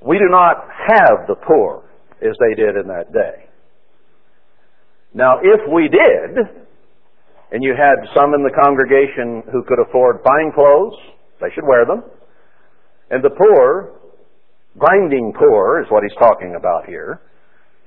We 0.00 0.16
do 0.16 0.30
not 0.30 0.68
have 0.88 1.28
the 1.28 1.34
poor 1.34 1.84
as 2.22 2.32
they 2.40 2.54
did 2.54 2.76
in 2.80 2.88
that 2.88 3.12
day. 3.12 3.44
Now, 5.14 5.38
if 5.42 5.60
we 5.72 5.88
did, 5.88 6.44
and 7.52 7.62
you 7.62 7.74
had 7.78 8.02
some 8.14 8.34
in 8.34 8.42
the 8.42 8.50
congregation 8.50 9.42
who 9.52 9.62
could 9.62 9.78
afford 9.78 10.18
fine 10.24 10.50
clothes, 10.52 10.98
they 11.40 11.54
should 11.54 11.64
wear 11.64 11.86
them. 11.86 12.02
And 13.10 13.22
the 13.22 13.30
poor 13.30 13.94
grinding 14.76 15.32
poor 15.38 15.80
is 15.80 15.86
what 15.90 16.02
he's 16.02 16.18
talking 16.18 16.56
about 16.58 16.86
here, 16.86 17.20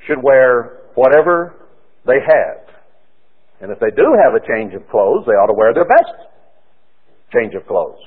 should 0.07 0.23
wear 0.23 0.79
whatever 0.95 1.67
they 2.05 2.19
have. 2.25 2.63
And 3.59 3.71
if 3.71 3.79
they 3.79 3.91
do 3.95 4.15
have 4.23 4.33
a 4.35 4.47
change 4.47 4.73
of 4.73 4.87
clothes, 4.89 5.25
they 5.25 5.33
ought 5.33 5.47
to 5.47 5.53
wear 5.53 5.73
their 5.73 5.85
best 5.85 6.31
change 7.33 7.53
of 7.55 7.67
clothes 7.67 7.99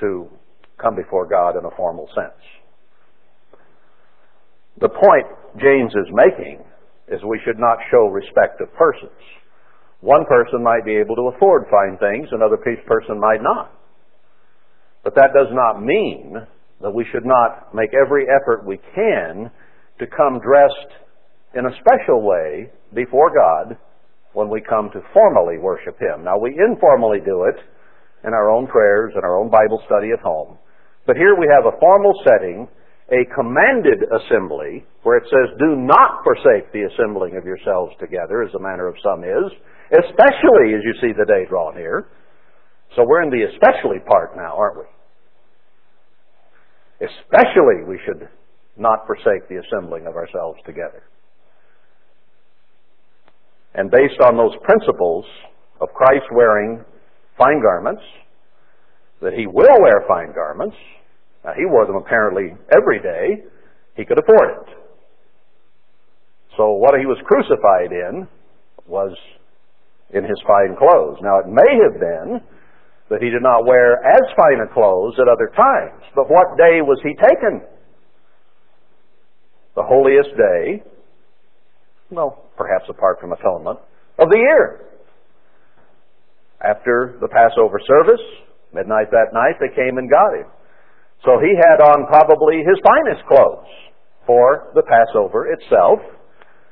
to 0.00 0.28
come 0.80 0.96
before 0.96 1.26
God 1.26 1.58
in 1.58 1.64
a 1.64 1.76
formal 1.76 2.08
sense. 2.14 2.40
The 4.80 4.88
point 4.88 5.26
James 5.60 5.92
is 5.92 6.08
making 6.10 6.64
is 7.12 7.20
we 7.22 7.40
should 7.44 7.58
not 7.58 7.78
show 7.90 8.08
respect 8.08 8.60
of 8.60 8.72
persons. 8.74 9.20
One 10.00 10.24
person 10.26 10.62
might 10.62 10.84
be 10.84 10.96
able 10.96 11.14
to 11.16 11.30
afford 11.36 11.70
fine 11.70 11.96
things, 11.98 12.28
another 12.32 12.56
person 12.58 13.20
might 13.20 13.42
not. 13.42 13.70
But 15.04 15.14
that 15.14 15.30
does 15.34 15.52
not 15.52 15.82
mean 15.82 16.34
that 16.80 16.90
we 16.90 17.06
should 17.12 17.24
not 17.24 17.74
make 17.74 17.90
every 17.94 18.26
effort 18.26 18.66
we 18.66 18.78
can 18.94 19.50
to 19.98 20.06
come 20.06 20.40
dressed 20.40 20.90
in 21.54 21.66
a 21.66 21.76
special 21.78 22.22
way 22.22 22.70
before 22.94 23.30
God 23.30 23.76
when 24.32 24.48
we 24.48 24.60
come 24.60 24.90
to 24.92 25.00
formally 25.12 25.58
worship 25.58 26.00
Him. 26.00 26.24
Now, 26.24 26.38
we 26.38 26.56
informally 26.58 27.18
do 27.24 27.44
it 27.44 27.56
in 28.26 28.32
our 28.32 28.50
own 28.50 28.66
prayers 28.66 29.12
and 29.14 29.24
our 29.24 29.38
own 29.38 29.50
Bible 29.50 29.82
study 29.86 30.10
at 30.12 30.20
home. 30.20 30.58
But 31.06 31.16
here 31.16 31.36
we 31.38 31.46
have 31.50 31.66
a 31.66 31.78
formal 31.78 32.14
setting, 32.24 32.68
a 33.12 33.28
commanded 33.36 34.08
assembly, 34.08 34.84
where 35.02 35.18
it 35.18 35.28
says, 35.28 35.52
Do 35.58 35.76
not 35.76 36.24
forsake 36.24 36.72
the 36.72 36.88
assembling 36.88 37.36
of 37.36 37.44
yourselves 37.44 37.92
together, 38.00 38.42
as 38.42 38.50
the 38.52 38.58
manner 38.58 38.88
of 38.88 38.96
some 39.04 39.22
is, 39.22 39.52
especially 39.92 40.72
as 40.72 40.80
you 40.82 40.94
see 41.00 41.12
the 41.12 41.28
day 41.28 41.44
draw 41.48 41.70
near. 41.72 42.08
So 42.96 43.04
we're 43.06 43.22
in 43.22 43.30
the 43.30 43.44
especially 43.52 44.00
part 44.00 44.34
now, 44.36 44.56
aren't 44.56 44.78
we? 44.78 44.88
Especially 47.06 47.84
we 47.86 48.00
should 48.06 48.28
not 48.76 49.06
forsake 49.06 49.48
the 49.48 49.60
assembling 49.60 50.06
of 50.06 50.16
ourselves 50.16 50.58
together. 50.64 51.02
And 53.74 53.90
based 53.90 54.20
on 54.24 54.36
those 54.36 54.56
principles 54.62 55.24
of 55.80 55.88
Christ 55.94 56.24
wearing 56.32 56.84
fine 57.36 57.60
garments, 57.60 58.02
that 59.20 59.32
he 59.34 59.46
will 59.46 59.76
wear 59.80 60.04
fine 60.08 60.32
garments, 60.34 60.76
now 61.44 61.52
he 61.56 61.66
wore 61.66 61.86
them 61.86 61.96
apparently 61.96 62.54
every 62.74 63.00
day, 63.00 63.44
he 63.96 64.04
could 64.04 64.18
afford 64.18 64.62
it. 64.62 64.76
So 66.56 66.72
what 66.72 66.98
he 66.98 67.06
was 67.06 67.18
crucified 67.24 67.92
in 67.92 68.28
was 68.86 69.16
in 70.10 70.24
his 70.24 70.40
fine 70.46 70.76
clothes. 70.76 71.18
Now 71.22 71.40
it 71.40 71.48
may 71.48 71.72
have 71.82 71.98
been 71.98 72.40
that 73.10 73.22
he 73.22 73.30
did 73.30 73.42
not 73.42 73.66
wear 73.66 73.96
as 74.04 74.22
fine 74.36 74.60
a 74.60 74.72
clothes 74.72 75.14
at 75.20 75.28
other 75.28 75.50
times, 75.56 76.02
but 76.14 76.30
what 76.30 76.56
day 76.56 76.80
was 76.80 77.00
he 77.02 77.14
taken? 77.16 77.62
The 79.74 79.82
holiest 79.82 80.36
day 80.36 80.82
well, 82.12 82.44
perhaps 82.56 82.84
apart 82.88 83.20
from 83.20 83.32
atonement, 83.32 83.78
of 84.18 84.28
the 84.28 84.36
year. 84.36 84.84
After 86.62 87.16
the 87.20 87.28
Passover 87.28 87.80
service, 87.80 88.22
midnight 88.72 89.10
that 89.10 89.32
night, 89.32 89.56
they 89.58 89.74
came 89.74 89.98
and 89.98 90.08
got 90.10 90.34
him. 90.34 90.46
So 91.24 91.38
he 91.38 91.54
had 91.54 91.78
on 91.80 92.06
probably 92.06 92.66
his 92.66 92.78
finest 92.82 93.22
clothes 93.26 93.70
for 94.26 94.72
the 94.74 94.82
Passover 94.82 95.52
itself, 95.52 96.00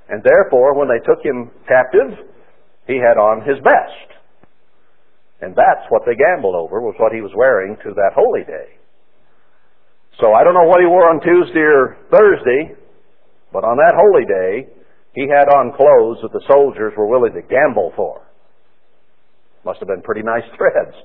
and 0.08 0.22
therefore, 0.22 0.74
when 0.74 0.88
they 0.88 0.98
took 1.06 1.22
him 1.24 1.50
captive, 1.68 2.26
he 2.86 2.98
had 2.98 3.14
on 3.14 3.46
his 3.46 3.62
best. 3.62 4.18
And 5.40 5.54
that's 5.54 5.86
what 5.88 6.02
they 6.04 6.18
gambled 6.18 6.54
over, 6.54 6.82
was 6.82 6.98
what 6.98 7.12
he 7.14 7.22
was 7.22 7.30
wearing 7.34 7.76
to 7.82 7.94
that 7.94 8.12
holy 8.18 8.42
day. 8.42 8.76
So 10.20 10.34
I 10.34 10.42
don't 10.42 10.54
know 10.54 10.66
what 10.66 10.80
he 10.80 10.86
wore 10.86 11.08
on 11.08 11.22
Tuesday 11.22 11.62
or 11.62 11.96
Thursday, 12.10 12.74
but 13.52 13.64
on 13.64 13.78
that 13.78 13.94
holy 13.94 14.26
day, 14.26 14.68
he 15.14 15.26
had 15.30 15.48
on 15.48 15.72
clothes 15.72 16.18
that 16.22 16.32
the 16.32 16.44
soldiers 16.50 16.92
were 16.96 17.06
willing 17.06 17.32
to 17.32 17.42
gamble 17.42 17.92
for. 17.96 18.22
Must 19.64 19.78
have 19.78 19.88
been 19.88 20.02
pretty 20.02 20.22
nice 20.22 20.44
threads. 20.56 20.96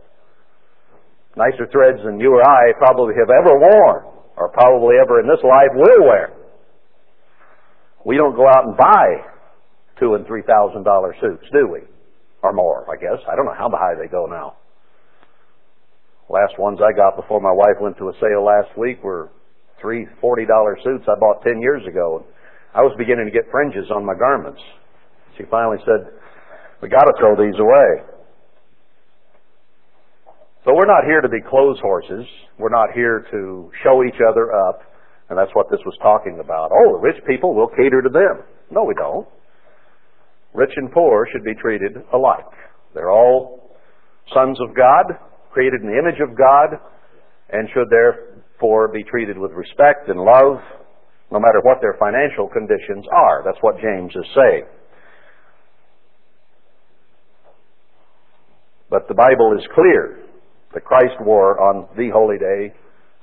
Nicer 1.36 1.68
threads 1.72 2.00
than 2.04 2.20
you 2.20 2.32
or 2.32 2.44
I 2.44 2.72
probably 2.78 3.14
have 3.20 3.30
ever 3.30 3.60
worn, 3.60 4.06
or 4.38 4.50
probably 4.50 4.96
ever 5.02 5.20
in 5.20 5.28
this 5.28 5.44
life 5.44 5.72
will 5.76 6.08
wear. 6.08 6.32
We 8.06 8.16
don't 8.18 8.36
go 8.36 8.48
out 8.48 8.66
and 8.68 8.78
buy 8.78 9.26
two 10.00 10.16
and 10.16 10.26
three 10.28 10.44
thousand 10.44 10.84
dollar 10.84 11.16
suits, 11.20 11.44
do 11.52 11.68
we? 11.68 11.80
Or 12.42 12.54
more, 12.54 12.86
I 12.90 12.96
guess. 12.96 13.20
I 13.28 13.36
don't 13.36 13.46
know 13.46 13.58
how 13.58 13.70
high 13.70 13.96
they 14.00 14.08
go 14.08 14.28
now. 14.28 14.56
Last 16.30 16.58
ones 16.58 16.80
I 16.82 16.96
got 16.96 17.16
before 17.16 17.42
my 17.42 17.52
wife 17.52 17.82
went 17.82 17.98
to 17.98 18.10
a 18.10 18.14
sale 18.22 18.44
last 18.46 18.78
week 18.78 19.04
were 19.04 19.30
three 19.82 20.08
forty 20.22 20.46
dollar 20.46 20.78
suits 20.84 21.06
I 21.08 21.20
bought 21.20 21.44
ten 21.44 21.60
years 21.62 21.84
ago. 21.88 22.26
I 22.74 22.82
was 22.82 22.96
beginning 22.98 23.26
to 23.26 23.32
get 23.32 23.52
fringes 23.52 23.92
on 23.92 24.06
my 24.06 24.16
garments. 24.16 24.62
She 25.38 25.44
finally 25.50 25.78
said, 25.86 26.12
we 26.82 26.90
gotta 26.90 27.14
throw 27.20 27.36
these 27.36 27.60
away. 27.60 28.15
So 30.66 30.74
we're 30.74 30.90
not 30.90 31.06
here 31.06 31.22
to 31.22 31.30
be 31.30 31.38
clothes 31.48 31.78
horses. 31.80 32.26
We're 32.58 32.74
not 32.74 32.90
here 32.96 33.24
to 33.30 33.70
show 33.84 34.02
each 34.04 34.18
other 34.28 34.52
up. 34.52 34.82
And 35.30 35.38
that's 35.38 35.54
what 35.54 35.70
this 35.70 35.80
was 35.86 35.94
talking 36.02 36.42
about. 36.42 36.72
Oh, 36.74 36.98
the 36.98 37.02
rich 37.06 37.22
people, 37.28 37.54
will 37.54 37.70
cater 37.70 38.02
to 38.02 38.10
them. 38.10 38.42
No, 38.72 38.84
we 38.84 38.96
don't. 38.96 39.28
Rich 40.56 40.72
and 40.78 40.92
poor 40.92 41.28
should 41.32 41.44
be 41.44 41.54
treated 41.54 41.94
alike. 42.12 42.50
They're 42.96 43.12
all 43.12 43.78
sons 44.34 44.58
of 44.60 44.76
God, 44.76 45.14
created 45.52 45.82
in 45.82 45.88
the 45.88 46.00
image 46.00 46.20
of 46.20 46.36
God, 46.36 46.82
and 47.52 47.70
should 47.70 47.90
therefore 47.92 48.88
be 48.88 49.04
treated 49.04 49.38
with 49.38 49.52
respect 49.52 50.10
and 50.10 50.20
love 50.20 50.58
no 51.32 51.40
matter 51.40 51.62
what 51.62 51.78
their 51.80 51.96
financial 52.00 52.50
conditions 52.50 53.06
are. 53.14 53.44
That's 53.46 53.62
what 53.62 53.76
James 53.78 54.14
is 54.16 54.26
saying. 54.34 54.66
But 58.90 59.08
the 59.08 59.14
Bible 59.14 59.54
is 59.60 59.66
clear 59.76 60.25
that 60.76 60.84
Christ 60.84 61.16
wore 61.22 61.60
on 61.60 61.88
the 61.98 62.12
holy 62.14 62.38
day 62.38 62.76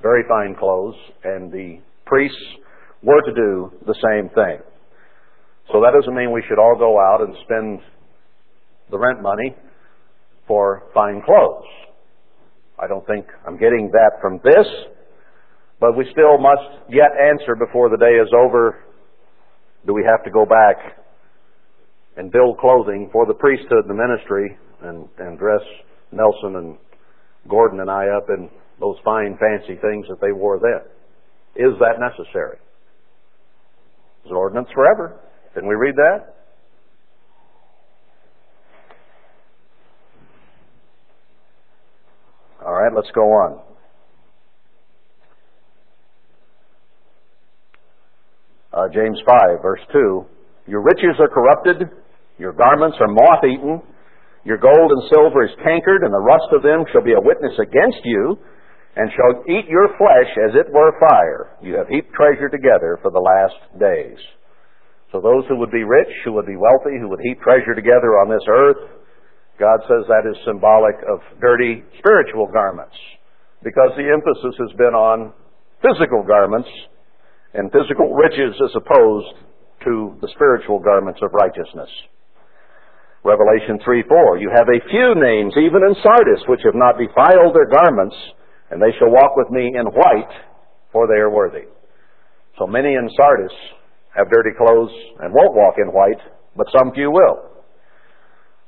very 0.03 0.25
fine 0.29 0.57
clothes, 0.59 0.97
and 1.23 1.53
the 1.53 1.79
priests 2.07 2.37
were 3.03 3.23
to 3.23 3.33
do 3.33 3.71
the 3.87 3.95
same 3.95 4.29
thing. 4.35 4.59
So 5.71 5.81
that 5.81 5.93
doesn't 5.95 6.15
mean 6.15 6.33
we 6.33 6.43
should 6.49 6.59
all 6.59 6.75
go 6.77 6.99
out 6.99 7.21
and 7.21 7.37
spend 7.45 7.79
the 8.91 8.99
rent 8.99 9.23
money 9.23 9.55
for 10.49 10.83
fine 10.93 11.23
clothes. 11.25 11.69
I 12.83 12.88
don't 12.88 13.07
think 13.07 13.27
I'm 13.47 13.59
getting 13.59 13.91
that 13.93 14.19
from 14.21 14.41
this. 14.43 14.67
But 15.79 15.97
we 15.97 16.05
still 16.11 16.38
must 16.38 16.91
yet 16.91 17.11
answer 17.19 17.55
before 17.55 17.91
the 17.91 17.97
day 17.97 18.15
is 18.15 18.29
over 18.35 18.85
do 19.87 19.93
we 19.93 20.05
have 20.09 20.23
to 20.25 20.31
go 20.31 20.45
back 20.45 20.77
and 22.17 22.31
build 22.31 22.59
clothing 22.59 23.09
for 23.12 23.27
the 23.27 23.35
priesthood 23.35 23.87
and 23.87 23.91
the 23.91 23.95
ministry 23.95 24.57
and, 24.83 25.09
and 25.19 25.38
dress 25.38 25.62
Nelson 26.12 26.57
and 26.57 26.77
Gordon 27.48 27.81
and 27.81 27.90
I 27.90 28.09
up 28.09 28.28
in 28.28 28.48
those 28.81 28.96
fine, 29.05 29.38
fancy 29.38 29.81
things 29.81 30.07
that 30.09 30.20
they 30.20 30.33
wore 30.33 30.59
then? 30.59 30.83
Is 31.57 31.72
that 31.81 32.00
necessary? 32.00 32.59
It's 34.22 34.31
an 34.31 34.37
ordinance 34.37 34.68
forever. 34.74 35.18
Didn't 35.55 35.68
we 35.68 35.74
read 35.74 35.96
that? 35.96 36.35
All 42.64 42.72
right, 42.72 42.92
let's 42.94 43.11
go 43.14 43.22
on. 43.22 43.61
uh, 48.72 48.88
James 48.92 49.18
5, 49.26 49.62
verse 49.62 49.81
2. 49.92 50.24
Your 50.66 50.81
riches 50.81 51.16
are 51.18 51.28
corrupted, 51.28 51.88
your 52.38 52.52
garments 52.52 52.96
are 53.00 53.09
moth 53.09 53.44
eaten, 53.44 53.83
your 54.44 54.59
gold 54.59 54.90
and 54.90 55.02
silver 55.11 55.44
is 55.46 55.55
cankered, 55.62 56.02
and 56.02 56.12
the 56.12 56.26
rust 56.26 56.50
of 56.50 56.62
them 56.62 56.83
shall 56.90 57.05
be 57.05 57.14
a 57.14 57.22
witness 57.22 57.55
against 57.62 58.02
you, 58.05 58.38
and 58.96 59.11
shall 59.14 59.42
eat 59.48 59.70
your 59.70 59.88
flesh 59.96 60.31
as 60.50 60.52
it 60.59 60.72
were 60.72 60.98
fire. 60.98 61.57
You 61.62 61.78
have 61.78 61.88
heaped 61.88 62.12
treasure 62.12 62.50
together 62.50 62.98
for 63.00 63.11
the 63.11 63.22
last 63.22 63.57
days. 63.78 64.18
So 65.12 65.20
those 65.20 65.44
who 65.48 65.57
would 65.61 65.70
be 65.70 65.85
rich, 65.85 66.11
who 66.24 66.33
would 66.33 66.46
be 66.46 66.57
wealthy, 66.57 66.98
who 66.98 67.09
would 67.09 67.20
heap 67.22 67.40
treasure 67.40 67.74
together 67.74 68.18
on 68.18 68.28
this 68.28 68.44
earth, 68.48 68.83
God 69.61 69.78
says 69.87 70.09
that 70.09 70.26
is 70.26 70.37
symbolic 70.44 70.96
of 71.07 71.20
dirty 71.40 71.85
spiritual 72.00 72.48
garments. 72.50 72.96
Because 73.62 73.94
the 73.94 74.11
emphasis 74.11 74.59
has 74.59 74.72
been 74.76 74.96
on 74.96 75.33
physical 75.85 76.24
garments 76.26 76.68
and 77.55 77.70
physical 77.70 78.12
riches 78.14 78.57
as 78.59 78.74
opposed 78.74 79.37
to 79.85 80.16
the 80.20 80.28
spiritual 80.35 80.81
garments 80.81 81.20
of 81.22 81.31
righteousness. 81.33 81.90
Revelation 83.24 83.78
3 83.85 84.02
4. 84.08 84.38
You 84.38 84.50
have 84.50 84.66
a 84.66 84.82
few 84.90 85.14
names, 85.14 85.54
even 85.54 85.87
in 85.87 85.94
Sardis, 86.02 86.42
which 86.48 86.66
have 86.66 86.74
not 86.74 86.98
defiled 86.98 87.54
their 87.54 87.70
garments, 87.70 88.16
and 88.70 88.82
they 88.82 88.90
shall 88.98 89.14
walk 89.14 89.37
with 89.37 89.50
me 89.50 89.70
in 89.78 89.87
white, 89.87 90.35
for 90.90 91.06
they 91.06 91.20
are 91.22 91.30
worthy. 91.30 91.70
So 92.58 92.66
many 92.66 92.94
in 92.94 93.08
Sardis 93.16 93.54
have 94.16 94.30
dirty 94.30 94.50
clothes 94.58 94.90
and 95.20 95.32
won't 95.32 95.54
walk 95.54 95.74
in 95.78 95.94
white, 95.94 96.20
but 96.56 96.66
some 96.76 96.92
few 96.92 97.11
will. 97.11 97.52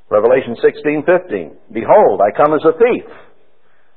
Revelation 0.09 0.55
16:15 0.63 1.57
Behold, 1.73 2.21
I 2.23 2.31
come 2.31 2.55
as 2.55 2.65
a 2.65 2.79
thief. 2.79 3.11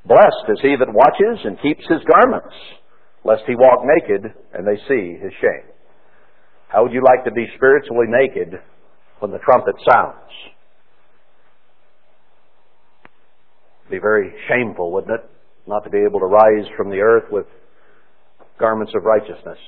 Blessed 0.06 0.46
is 0.50 0.60
he 0.60 0.74
that 0.74 0.92
watches 0.92 1.38
and 1.44 1.60
keeps 1.60 1.86
his 1.86 2.02
garments, 2.04 2.54
lest 3.24 3.44
he 3.46 3.54
walk 3.54 3.84
naked 3.84 4.32
and 4.54 4.66
they 4.66 4.76
see 4.88 5.18
his 5.22 5.32
shame. 5.40 5.70
How 6.68 6.82
would 6.82 6.92
you 6.92 7.02
like 7.04 7.24
to 7.24 7.30
be 7.30 7.46
spiritually 7.56 8.06
naked 8.08 8.58
when 9.20 9.30
the 9.30 9.38
trumpet 9.38 9.74
sounds? 9.90 10.30
It'd 13.82 13.90
Be 13.90 13.98
very 13.98 14.32
shameful, 14.48 14.92
wouldn't 14.92 15.12
it? 15.12 15.30
Not 15.66 15.84
to 15.84 15.90
be 15.90 15.98
able 15.98 16.20
to 16.20 16.26
rise 16.26 16.66
from 16.76 16.90
the 16.90 17.00
earth 17.00 17.24
with 17.30 17.46
garments 18.58 18.92
of 18.96 19.04
righteousness 19.04 19.58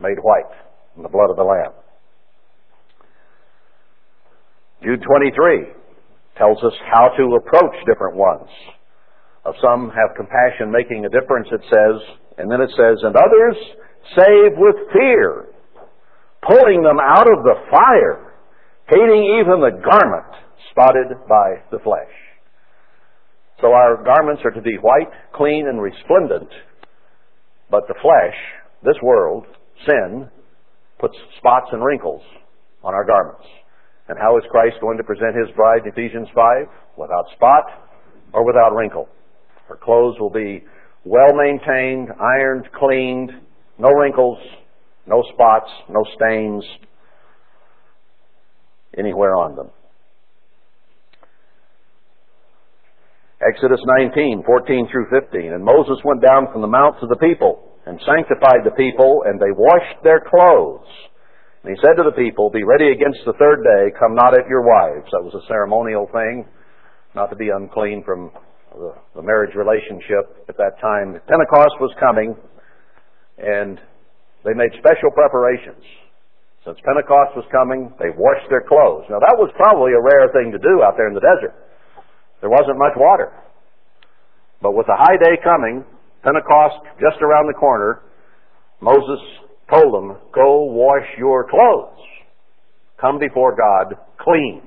made 0.00 0.18
white 0.22 0.52
in 0.96 1.02
the 1.02 1.08
blood 1.08 1.30
of 1.30 1.36
the 1.36 1.42
Lamb. 1.42 1.72
Jude 4.82 5.02
23 5.02 5.72
tells 6.36 6.58
us 6.62 6.72
how 6.92 7.08
to 7.16 7.36
approach 7.36 7.74
different 7.86 8.16
ones. 8.16 8.48
Of 9.44 9.54
some 9.62 9.90
have 9.90 10.16
compassion 10.16 10.70
making 10.70 11.04
a 11.06 11.08
difference, 11.08 11.48
it 11.52 11.62
says, 11.70 11.96
and 12.38 12.50
then 12.50 12.60
it 12.60 12.70
says, 12.76 12.98
and 13.02 13.16
others 13.16 13.56
save 14.16 14.52
with 14.58 14.76
fear, 14.92 15.46
pulling 16.46 16.82
them 16.82 16.98
out 17.00 17.26
of 17.26 17.42
the 17.44 17.54
fire, 17.70 18.25
hating 18.88 19.40
even 19.40 19.60
the 19.60 19.74
garment 19.82 20.32
spotted 20.70 21.08
by 21.28 21.62
the 21.70 21.78
flesh. 21.82 22.12
So 23.60 23.72
our 23.72 24.02
garments 24.04 24.42
are 24.44 24.50
to 24.50 24.60
be 24.60 24.76
white, 24.80 25.10
clean, 25.34 25.66
and 25.68 25.80
resplendent, 25.80 26.50
but 27.70 27.88
the 27.88 27.94
flesh, 28.02 28.36
this 28.84 28.96
world, 29.02 29.46
sin, 29.86 30.28
puts 31.00 31.16
spots 31.38 31.66
and 31.72 31.84
wrinkles 31.84 32.22
on 32.84 32.94
our 32.94 33.04
garments. 33.04 33.46
And 34.08 34.18
how 34.20 34.36
is 34.38 34.44
Christ 34.50 34.76
going 34.80 34.98
to 34.98 35.04
present 35.04 35.34
his 35.34 35.54
bride 35.56 35.82
in 35.84 35.92
Ephesians 35.92 36.28
5? 36.34 36.66
Without 36.96 37.24
spot 37.34 37.64
or 38.32 38.46
without 38.46 38.74
wrinkle. 38.74 39.08
Her 39.68 39.76
clothes 39.82 40.16
will 40.20 40.30
be 40.30 40.64
well 41.04 41.34
maintained, 41.34 42.08
ironed, 42.20 42.68
cleaned, 42.78 43.32
no 43.78 43.88
wrinkles, 43.90 44.38
no 45.06 45.22
spots, 45.34 45.68
no 45.88 46.04
stains 46.14 46.64
anywhere 48.98 49.36
on 49.36 49.56
them. 49.56 49.70
Exodus 53.40 53.80
19, 54.00 54.44
14 54.46 54.88
through 54.90 55.06
15. 55.12 55.52
And 55.52 55.64
Moses 55.64 56.00
went 56.04 56.24
down 56.24 56.48
from 56.52 56.62
the 56.62 56.72
mount 56.72 56.96
to 57.00 57.06
the 57.06 57.20
people 57.20 57.60
and 57.84 58.00
sanctified 58.02 58.64
the 58.64 58.74
people, 58.74 59.22
and 59.26 59.38
they 59.38 59.52
washed 59.52 60.02
their 60.02 60.24
clothes. 60.24 60.88
And 61.62 61.70
he 61.70 61.78
said 61.84 62.00
to 62.00 62.08
the 62.08 62.16
people, 62.16 62.50
Be 62.50 62.64
ready 62.64 62.90
against 62.90 63.20
the 63.26 63.36
third 63.38 63.62
day, 63.62 63.92
come 63.98 64.14
not 64.14 64.32
at 64.32 64.48
your 64.48 64.64
wives. 64.64 65.06
That 65.12 65.22
was 65.22 65.34
a 65.34 65.46
ceremonial 65.46 66.08
thing, 66.10 66.46
not 67.14 67.28
to 67.30 67.36
be 67.36 67.50
unclean 67.52 68.02
from 68.04 68.30
the, 68.72 68.94
the 69.14 69.22
marriage 69.22 69.54
relationship 69.54 70.46
at 70.48 70.56
that 70.56 70.80
time. 70.80 71.20
Pentecost 71.28 71.76
was 71.78 71.94
coming, 72.00 72.34
and 73.38 73.78
they 74.44 74.54
made 74.54 74.72
special 74.80 75.10
preparations. 75.12 75.84
Since 76.66 76.82
Pentecost 76.82 77.38
was 77.38 77.46
coming, 77.54 77.94
they 78.02 78.10
washed 78.10 78.50
their 78.50 78.66
clothes. 78.66 79.06
Now 79.06 79.22
that 79.22 79.38
was 79.38 79.54
probably 79.54 79.94
a 79.94 80.02
rare 80.02 80.26
thing 80.34 80.50
to 80.50 80.58
do 80.58 80.82
out 80.82 80.98
there 80.98 81.06
in 81.06 81.14
the 81.14 81.22
desert. 81.22 81.54
There 82.42 82.50
wasn't 82.50 82.74
much 82.74 82.98
water. 82.98 83.30
But 84.58 84.74
with 84.74 84.90
the 84.90 84.98
high 84.98 85.14
day 85.14 85.38
coming, 85.46 85.86
Pentecost 86.26 86.82
just 86.98 87.22
around 87.22 87.46
the 87.46 87.54
corner, 87.54 88.02
Moses 88.82 89.22
told 89.70 89.94
them, 89.94 90.18
Go 90.34 90.66
wash 90.74 91.06
your 91.16 91.46
clothes. 91.46 92.02
Come 93.00 93.22
before 93.22 93.54
God 93.54 93.94
clean. 94.18 94.66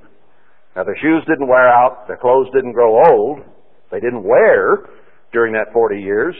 Now 0.79 0.88
their 0.88 0.97
shoes 1.03 1.27
didn't 1.27 1.51
wear 1.51 1.67
out, 1.67 2.07
their 2.07 2.15
clothes 2.15 2.47
didn't 2.55 2.79
grow 2.79 2.95
old, 3.12 3.43
they 3.91 3.99
didn't 3.99 4.23
wear 4.23 4.88
during 5.33 5.51
that 5.51 5.73
40 5.73 5.99
years, 5.99 6.35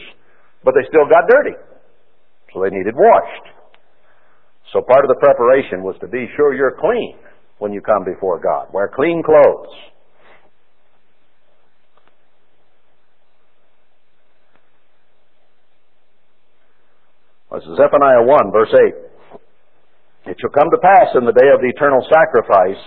but 0.64 0.72
they 0.72 0.88
still 0.88 1.04
got 1.04 1.28
dirty. 1.28 1.56
So 2.54 2.62
they 2.64 2.72
needed 2.72 2.96
washed. 2.96 3.59
So 4.72 4.82
part 4.82 5.04
of 5.04 5.08
the 5.08 5.18
preparation 5.18 5.82
was 5.82 5.96
to 6.00 6.06
be 6.06 6.26
sure 6.36 6.54
you're 6.54 6.78
clean 6.80 7.18
when 7.58 7.72
you 7.72 7.80
come 7.80 8.04
before 8.04 8.38
God. 8.38 8.68
Wear 8.72 8.90
clean 8.94 9.22
clothes. 9.22 9.74
This 17.52 17.66
is 17.66 17.76
Zephaniah 17.76 18.24
1, 18.24 18.52
verse 18.52 18.72
8. 18.72 20.32
It 20.32 20.36
shall 20.40 20.54
come 20.54 20.70
to 20.70 20.80
pass 20.80 21.12
in 21.12 21.26
the 21.26 21.36
day 21.36 21.50
of 21.52 21.60
the 21.60 21.68
eternal 21.68 22.00
sacrifice, 22.08 22.80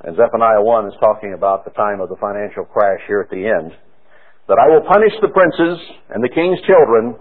and 0.00 0.16
Zephaniah 0.16 0.62
1 0.62 0.86
is 0.86 0.94
talking 0.96 1.34
about 1.34 1.66
the 1.66 1.76
time 1.76 2.00
of 2.00 2.08
the 2.08 2.16
financial 2.16 2.64
crash 2.64 3.04
here 3.04 3.20
at 3.20 3.28
the 3.28 3.44
end, 3.44 3.76
that 4.48 4.56
I 4.56 4.72
will 4.72 4.86
punish 4.86 5.12
the 5.20 5.28
princes 5.28 5.76
and 6.08 6.24
the 6.24 6.32
king's 6.32 6.62
children, 6.64 7.20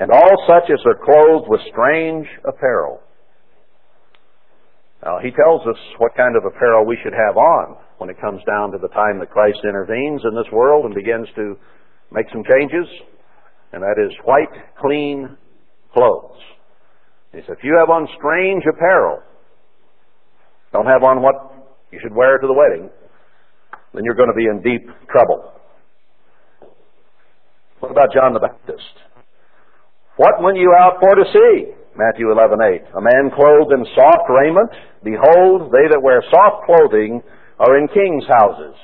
and 0.00 0.10
all 0.10 0.34
such 0.48 0.70
as 0.72 0.80
are 0.86 0.96
clothed 1.04 1.46
with 1.46 1.60
strange 1.70 2.26
apparel. 2.48 3.00
Now, 5.04 5.18
he 5.22 5.30
tells 5.30 5.60
us 5.68 5.76
what 5.98 6.16
kind 6.16 6.36
of 6.36 6.44
apparel 6.44 6.86
we 6.86 6.98
should 7.04 7.12
have 7.12 7.36
on 7.36 7.76
when 7.98 8.08
it 8.08 8.20
comes 8.20 8.40
down 8.48 8.72
to 8.72 8.78
the 8.78 8.88
time 8.88 9.20
that 9.20 9.30
Christ 9.30 9.60
intervenes 9.62 10.22
in 10.24 10.34
this 10.34 10.50
world 10.52 10.86
and 10.86 10.94
begins 10.94 11.28
to 11.36 11.54
make 12.10 12.26
some 12.32 12.42
changes, 12.48 12.88
and 13.72 13.82
that 13.82 14.00
is 14.00 14.12
white, 14.24 14.52
clean 14.80 15.36
clothes. 15.92 16.40
He 17.32 17.40
says, 17.40 17.56
if 17.58 17.64
you 17.64 17.76
have 17.78 17.90
on 17.90 18.08
strange 18.16 18.64
apparel, 18.64 19.20
don't 20.72 20.86
have 20.86 21.04
on 21.04 21.20
what 21.20 21.52
you 21.92 21.98
should 22.02 22.14
wear 22.14 22.38
to 22.38 22.46
the 22.46 22.52
wedding, 22.52 22.88
then 23.92 24.04
you're 24.04 24.14
going 24.14 24.32
to 24.32 24.36
be 24.36 24.48
in 24.48 24.62
deep 24.62 24.88
trouble. 25.10 25.52
What 27.80 27.92
about 27.92 28.12
John 28.14 28.32
the 28.32 28.40
Baptist? 28.40 29.09
What 30.20 30.42
went 30.44 30.58
you 30.58 30.76
out 30.76 31.00
for 31.00 31.16
to 31.16 31.24
see? 31.32 31.72
Matthew 31.96 32.28
11:8. 32.28 32.84
A 32.92 33.00
man 33.00 33.30
clothed 33.32 33.72
in 33.72 33.86
soft 33.96 34.28
raiment. 34.28 34.68
Behold, 35.02 35.72
they 35.72 35.88
that 35.88 36.02
wear 36.02 36.20
soft 36.28 36.66
clothing 36.66 37.22
are 37.58 37.78
in 37.78 37.88
kings' 37.88 38.28
houses. 38.28 38.76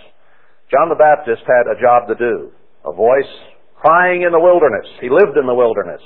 John 0.73 0.89
the 0.89 0.95
Baptist 0.95 1.43
had 1.45 1.69
a 1.69 1.79
job 1.79 2.09
to 2.09 2.15
do. 2.15 2.53
A 2.87 2.93
voice 2.93 3.29
crying 3.77 4.23
in 4.23 4.33
the 4.33 4.41
wilderness. 4.41 4.89
He 4.99 5.11
lived 5.11 5.37
in 5.37 5.45
the 5.45 5.53
wilderness. 5.53 6.01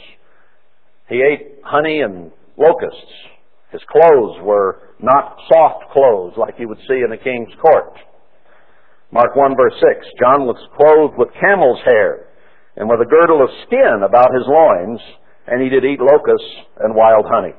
He 1.09 1.23
ate 1.23 1.62
honey 1.62 2.01
and 2.01 2.33
locusts. 2.57 3.14
His 3.71 3.85
clothes 3.85 4.40
were 4.43 4.83
not 4.99 5.38
soft 5.47 5.93
clothes 5.93 6.35
like 6.38 6.59
you 6.59 6.66
would 6.66 6.83
see 6.88 7.03
in 7.07 7.12
a 7.12 7.16
king's 7.16 7.55
court. 7.62 7.95
Mark 9.12 9.37
1 9.37 9.55
verse 9.55 9.79
6, 9.79 10.07
John 10.19 10.43
was 10.47 10.59
clothed 10.75 11.16
with 11.16 11.29
camel's 11.38 11.83
hair 11.85 12.27
and 12.77 12.88
with 12.88 13.01
a 13.01 13.07
girdle 13.07 13.43
of 13.43 13.51
skin 13.66 14.03
about 14.03 14.35
his 14.35 14.47
loins, 14.47 15.01
and 15.46 15.62
he 15.62 15.68
did 15.68 15.85
eat 15.85 16.00
locusts 16.00 16.50
and 16.81 16.94
wild 16.94 17.26
honey. 17.29 17.55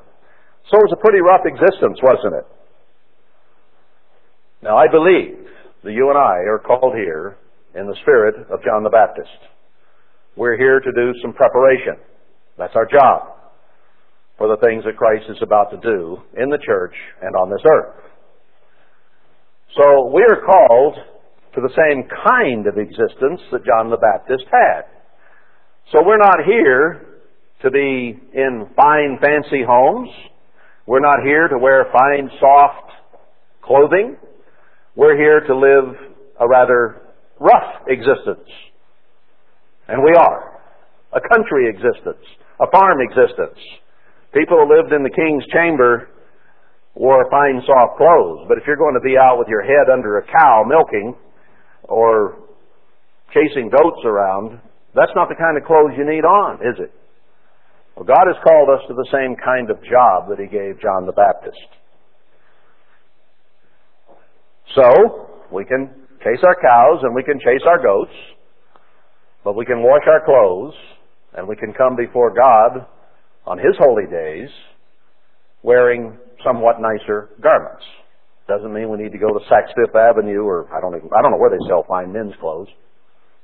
So 0.69 0.77
it 0.77 0.87
was 0.87 0.93
a 0.93 1.01
pretty 1.01 1.21
rough 1.21 1.45
existence, 1.45 1.99
wasn't 2.01 2.35
it? 2.35 2.47
Now 4.63 4.77
I 4.77 4.87
believe 4.87 5.47
that 5.83 5.91
you 5.91 6.09
and 6.09 6.17
I 6.17 6.45
are 6.45 6.59
called 6.59 6.93
here 6.95 7.37
in 7.75 7.87
the 7.87 7.95
spirit 8.01 8.35
of 8.51 8.63
John 8.63 8.83
the 8.83 8.89
Baptist. 8.89 9.29
We're 10.35 10.57
here 10.57 10.79
to 10.79 10.91
do 10.95 11.13
some 11.21 11.33
preparation. 11.33 11.97
That's 12.57 12.75
our 12.75 12.85
job 12.85 13.35
for 14.37 14.47
the 14.47 14.57
things 14.61 14.83
that 14.85 14.97
Christ 14.97 15.25
is 15.29 15.41
about 15.41 15.71
to 15.71 15.77
do 15.77 16.17
in 16.37 16.49
the 16.49 16.59
church 16.65 16.93
and 17.21 17.35
on 17.35 17.49
this 17.49 17.61
earth. 17.65 18.05
So 19.75 20.11
we 20.13 20.23
are 20.23 20.41
called 20.45 20.95
to 21.55 21.61
the 21.61 21.73
same 21.75 22.07
kind 22.07 22.67
of 22.67 22.77
existence 22.77 23.41
that 23.51 23.65
John 23.65 23.89
the 23.89 23.97
Baptist 23.97 24.45
had. 24.51 24.83
So 25.91 26.03
we're 26.05 26.17
not 26.17 26.45
here 26.45 27.10
to 27.63 27.71
be 27.71 28.19
in 28.33 28.67
fine, 28.75 29.17
fancy 29.21 29.63
homes. 29.67 30.09
We're 30.87 30.99
not 30.99 31.23
here 31.23 31.47
to 31.47 31.57
wear 31.57 31.85
fine, 31.91 32.29
soft 32.39 32.91
clothing. 33.61 34.17
We're 34.95 35.15
here 35.15 35.41
to 35.41 35.55
live 35.55 35.95
a 36.39 36.47
rather 36.47 37.01
rough 37.39 37.87
existence. 37.87 38.49
And 39.87 40.03
we 40.03 40.13
are. 40.17 40.61
A 41.13 41.21
country 41.33 41.69
existence. 41.69 42.25
A 42.59 42.69
farm 42.71 42.99
existence. 43.01 43.59
People 44.33 44.57
who 44.57 44.75
lived 44.75 44.93
in 44.93 45.03
the 45.03 45.09
king's 45.09 45.43
chamber 45.53 46.09
wore 46.95 47.29
fine 47.29 47.61
soft 47.65 47.97
clothes, 47.97 48.45
but 48.47 48.57
if 48.57 48.63
you're 48.67 48.77
going 48.77 48.95
to 48.95 49.01
be 49.01 49.17
out 49.17 49.37
with 49.37 49.47
your 49.47 49.61
head 49.61 49.91
under 49.91 50.17
a 50.17 50.25
cow 50.25 50.63
milking 50.67 51.15
or 51.83 52.35
chasing 53.33 53.69
goats 53.69 54.01
around, 54.05 54.59
that's 54.93 55.11
not 55.15 55.29
the 55.29 55.35
kind 55.35 55.57
of 55.57 55.63
clothes 55.63 55.91
you 55.97 56.03
need 56.03 56.25
on, 56.25 56.55
is 56.59 56.79
it? 56.79 56.91
Well, 57.95 58.05
God 58.05 58.25
has 58.27 58.37
called 58.43 58.69
us 58.69 58.81
to 58.87 58.93
the 58.93 59.07
same 59.11 59.35
kind 59.43 59.69
of 59.69 59.77
job 59.83 60.29
that 60.29 60.39
He 60.39 60.47
gave 60.47 60.81
John 60.81 61.05
the 61.05 61.11
Baptist. 61.11 61.59
So, 64.75 65.27
we 65.51 65.65
can 65.65 65.89
chase 66.23 66.39
our 66.43 66.55
cows 66.55 66.99
and 67.03 67.13
we 67.13 67.23
can 67.23 67.39
chase 67.39 67.65
our 67.67 67.81
goats, 67.81 68.15
but 69.43 69.55
we 69.55 69.65
can 69.65 69.83
wash 69.83 70.03
our 70.07 70.23
clothes 70.23 70.73
and 71.33 71.47
we 71.47 71.55
can 71.55 71.73
come 71.73 71.95
before 71.95 72.33
God 72.33 72.85
on 73.45 73.57
his 73.57 73.75
holy 73.79 74.05
days 74.09 74.49
wearing 75.63 76.17
somewhat 76.45 76.77
nicer 76.79 77.29
garments. 77.41 77.83
Doesn't 78.47 78.73
mean 78.73 78.89
we 78.89 78.97
need 78.97 79.11
to 79.11 79.17
go 79.17 79.27
to 79.27 79.39
Saks 79.51 79.73
Fifth 79.75 79.95
Avenue 79.95 80.43
or 80.43 80.67
I 80.73 80.81
don't 80.81 80.95
even, 80.95 81.09
I 81.17 81.21
don't 81.21 81.31
know 81.31 81.37
where 81.37 81.51
they 81.51 81.61
sell 81.67 81.85
fine 81.87 82.11
men's 82.11 82.33
clothes. 82.39 82.67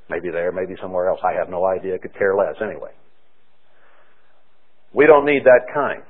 Maybe 0.09 0.29
there, 0.31 0.51
maybe 0.51 0.75
somewhere 0.81 1.09
else. 1.09 1.19
I 1.23 1.37
have 1.37 1.49
no 1.49 1.65
idea. 1.65 1.99
Could 1.99 2.17
care 2.17 2.35
less 2.35 2.55
anyway. 2.61 2.91
We 4.93 5.05
don't 5.05 5.25
need 5.25 5.43
that 5.43 5.73
kind. 5.73 6.03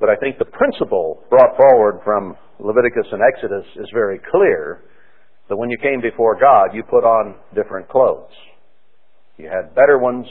But 0.00 0.08
I 0.08 0.16
think 0.16 0.38
the 0.38 0.44
principle 0.44 1.22
brought 1.28 1.56
forward 1.56 2.00
from 2.04 2.36
Leviticus 2.60 3.06
and 3.12 3.20
Exodus 3.22 3.64
is 3.76 3.88
very 3.92 4.20
clear 4.30 4.82
that 5.48 5.56
when 5.56 5.70
you 5.70 5.78
came 5.78 6.00
before 6.00 6.38
God, 6.38 6.74
you 6.74 6.82
put 6.82 7.04
on 7.04 7.34
different 7.54 7.88
clothes. 7.88 8.30
You 9.36 9.46
had 9.46 9.74
better 9.74 9.98
ones 9.98 10.26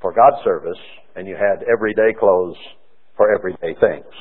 for 0.00 0.12
God's 0.12 0.42
service, 0.44 0.78
and 1.16 1.26
you 1.26 1.34
had 1.34 1.64
everyday 1.68 2.16
clothes 2.18 2.56
for 3.16 3.34
everyday 3.34 3.78
things. 3.80 4.12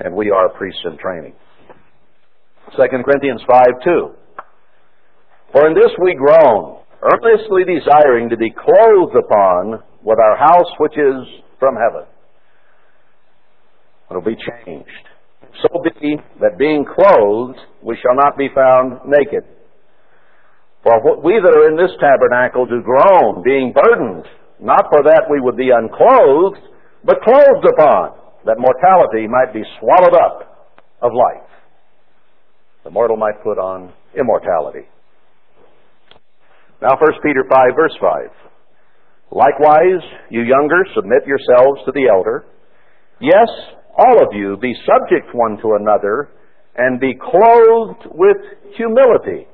And 0.00 0.14
we 0.14 0.30
are 0.30 0.48
priests 0.50 0.80
in 0.84 0.98
training. 0.98 1.34
2 2.76 2.82
Corinthians 3.04 3.40
5 3.48 3.66
2. 3.84 4.10
For 5.52 5.68
in 5.68 5.74
this 5.74 5.90
we 6.02 6.14
groan, 6.14 6.80
earnestly 7.02 7.64
desiring 7.64 8.28
to 8.30 8.36
be 8.36 8.50
clothed 8.50 9.16
upon 9.16 9.82
with 10.02 10.18
our 10.18 10.36
house 10.36 10.70
which 10.78 10.96
is 10.96 11.42
from 11.58 11.76
heaven. 11.76 12.06
It'll 14.10 14.22
be 14.22 14.36
changed. 14.36 15.06
So 15.62 15.82
be 15.82 16.16
that 16.40 16.58
being 16.58 16.84
clothed, 16.84 17.58
we 17.82 17.96
shall 18.02 18.14
not 18.14 18.36
be 18.36 18.48
found 18.54 19.00
naked. 19.06 19.44
For 20.82 21.20
we 21.22 21.40
that 21.42 21.56
are 21.56 21.68
in 21.68 21.76
this 21.76 21.90
tabernacle 21.98 22.66
do 22.66 22.82
groan, 22.82 23.42
being 23.42 23.74
burdened, 23.74 24.24
not 24.60 24.86
for 24.90 25.02
that 25.02 25.26
we 25.30 25.40
would 25.40 25.56
be 25.56 25.70
unclothed, 25.74 26.62
but 27.04 27.22
clothed 27.22 27.66
upon, 27.66 28.14
that 28.44 28.58
mortality 28.58 29.26
might 29.26 29.52
be 29.52 29.64
swallowed 29.80 30.14
up 30.14 30.70
of 31.02 31.12
life. 31.12 31.50
The 32.84 32.90
mortal 32.90 33.16
might 33.16 33.42
put 33.42 33.58
on 33.58 33.92
immortality. 34.16 34.86
Now 36.82 36.96
1 36.98 36.98
Peter 37.22 37.44
5 37.48 37.68
verse 37.76 37.96
5. 38.00 38.30
Likewise, 39.32 40.02
you 40.30 40.42
younger, 40.42 40.84
submit 40.94 41.26
yourselves 41.26 41.80
to 41.84 41.92
the 41.92 42.08
elder. 42.12 42.44
Yes, 43.20 43.48
all 43.98 44.22
of 44.22 44.28
you 44.32 44.56
be 44.60 44.74
subject 44.86 45.34
one 45.34 45.58
to 45.62 45.76
another 45.80 46.30
and 46.76 47.00
be 47.00 47.14
clothed 47.14 48.06
with 48.12 48.36
humility. 48.76 49.46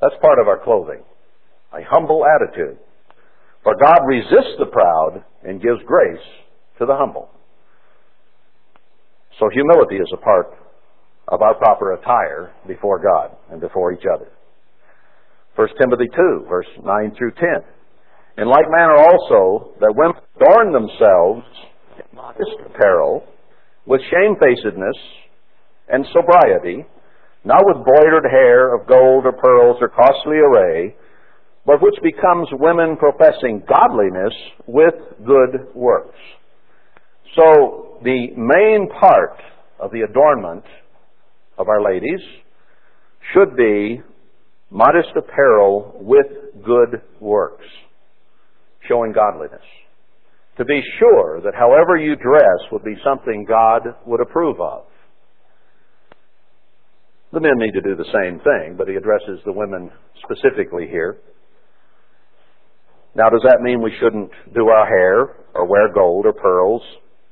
That's 0.00 0.14
part 0.20 0.38
of 0.40 0.48
our 0.48 0.62
clothing. 0.62 1.02
A 1.72 1.82
humble 1.88 2.24
attitude. 2.24 2.78
For 3.62 3.74
God 3.76 3.98
resists 4.06 4.56
the 4.58 4.66
proud 4.66 5.24
and 5.44 5.60
gives 5.60 5.80
grace 5.84 6.24
to 6.78 6.86
the 6.86 6.96
humble. 6.96 7.28
So 9.38 9.48
humility 9.52 9.96
is 9.96 10.10
a 10.12 10.16
part 10.16 10.46
of 11.28 11.42
our 11.42 11.54
proper 11.54 11.92
attire 11.92 12.52
before 12.66 12.98
God 12.98 13.36
and 13.50 13.60
before 13.60 13.92
each 13.92 14.04
other. 14.12 14.28
1 15.58 15.66
Timothy 15.80 16.06
2, 16.14 16.46
verse 16.48 16.68
9 16.84 17.14
through 17.18 17.32
10. 17.32 17.48
In 18.38 18.46
like 18.46 18.70
manner 18.70 18.94
also, 18.94 19.74
that 19.80 19.92
women 19.92 20.14
adorn 20.38 20.70
themselves 20.70 21.42
in 21.98 22.16
modest 22.16 22.54
apparel, 22.64 23.26
with 23.84 24.00
shamefacedness 24.08 24.94
and 25.88 26.06
sobriety, 26.14 26.86
not 27.44 27.64
with 27.64 27.84
broidered 27.84 28.30
hair 28.30 28.72
of 28.72 28.86
gold 28.86 29.26
or 29.26 29.32
pearls 29.32 29.78
or 29.80 29.88
costly 29.88 30.36
array, 30.36 30.94
but 31.66 31.82
which 31.82 31.96
becomes 32.04 32.46
women 32.52 32.96
professing 32.96 33.60
godliness 33.66 34.34
with 34.68 34.94
good 35.26 35.74
works. 35.74 36.18
So, 37.34 37.98
the 38.04 38.28
main 38.36 38.88
part 39.00 39.42
of 39.80 39.90
the 39.90 40.02
adornment 40.02 40.62
of 41.58 41.66
our 41.66 41.82
ladies 41.82 42.20
should 43.34 43.56
be 43.56 44.02
modest 44.70 45.10
apparel 45.16 45.96
with 46.00 46.26
good 46.64 47.02
works, 47.20 47.64
showing 48.88 49.12
godliness. 49.12 49.64
To 50.58 50.64
be 50.64 50.82
sure 50.98 51.40
that 51.42 51.54
however 51.54 51.96
you 51.96 52.16
dress 52.16 52.72
would 52.72 52.84
be 52.84 52.96
something 53.04 53.46
God 53.48 53.82
would 54.06 54.20
approve 54.20 54.60
of. 54.60 54.84
The 57.32 57.40
men 57.40 57.52
need 57.56 57.72
to 57.72 57.82
do 57.82 57.94
the 57.94 58.10
same 58.12 58.40
thing, 58.40 58.76
but 58.76 58.88
he 58.88 58.94
addresses 58.94 59.40
the 59.44 59.52
women 59.52 59.90
specifically 60.24 60.88
here. 60.90 61.18
Now, 63.14 63.28
does 63.30 63.42
that 63.44 63.60
mean 63.60 63.82
we 63.82 63.92
shouldn't 64.00 64.30
do 64.54 64.68
our 64.68 64.86
hair 64.86 65.36
or 65.54 65.66
wear 65.66 65.92
gold 65.92 66.26
or 66.26 66.32
pearls 66.32 66.82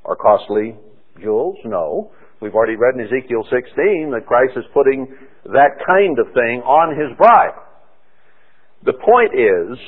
or 0.05 0.17
costly 0.17 0.77
jewels? 1.21 1.57
No. 1.65 2.11
We've 2.41 2.55
already 2.55 2.77
read 2.77 2.95
in 2.95 3.01
Ezekiel 3.01 3.45
16 3.49 4.13
that 4.13 4.27
Christ 4.27 4.53
is 4.57 4.65
putting 4.75 5.09
that 5.45 5.81
kind 5.87 6.19
of 6.19 6.27
thing 6.35 6.61
on 6.69 6.93
his 6.93 7.17
bride. 7.17 7.57
The 8.85 8.93
point 8.93 9.33
is 9.33 9.79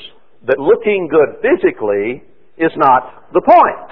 that 0.46 0.58
looking 0.58 1.08
good 1.10 1.44
physically 1.44 2.24
is 2.56 2.72
not 2.76 3.32
the 3.32 3.42
point. 3.44 3.90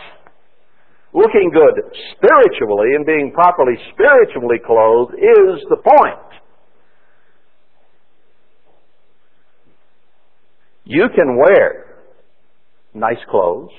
Looking 1.12 1.50
good 1.52 1.84
spiritually 2.16 2.96
and 2.96 3.04
being 3.04 3.32
properly 3.32 3.76
spiritually 3.92 4.58
clothed 4.64 5.14
is 5.14 5.60
the 5.68 5.76
point. 5.76 6.26
You 10.84 11.08
can 11.14 11.36
wear 11.36 12.00
nice 12.94 13.22
clothes 13.30 13.70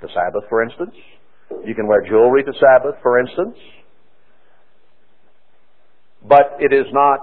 to 0.00 0.08
Sabbath, 0.08 0.48
for 0.48 0.62
instance. 0.62 0.94
You 1.64 1.74
can 1.74 1.86
wear 1.86 2.02
jewelry 2.08 2.42
to 2.42 2.52
Sabbath, 2.58 2.96
for 3.02 3.20
instance. 3.20 3.56
But 6.26 6.58
it 6.60 6.72
is 6.72 6.86
not, 6.92 7.20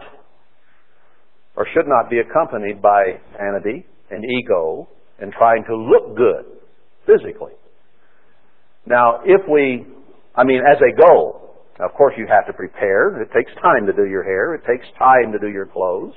or 1.56 1.68
should 1.74 1.88
not 1.88 2.10
be 2.10 2.20
accompanied 2.20 2.82
by 2.82 3.20
vanity 3.38 3.86
and 4.10 4.24
ego 4.24 4.88
and 5.20 5.32
trying 5.34 5.64
to 5.66 5.76
look 5.76 6.16
good 6.18 6.46
physically. 7.06 7.54
Now, 8.86 9.22
if 9.26 9.42
we, 9.50 9.86
I 10.36 10.44
mean, 10.44 10.62
as 10.62 10.78
a 10.78 11.02
goal, 11.08 11.56
of 11.80 11.94
course 11.94 12.14
you 12.18 12.28
have 12.30 12.46
to 12.48 12.54
prepare. 12.54 13.22
It 13.22 13.30
takes 13.36 13.52
time 13.62 13.86
to 13.88 13.94
do 13.94 14.06
your 14.10 14.24
hair. 14.24 14.56
It 14.56 14.62
takes 14.66 14.86
time 14.98 15.32
to 15.34 15.40
do 15.40 15.52
your 15.52 15.66
clothes. 15.66 16.14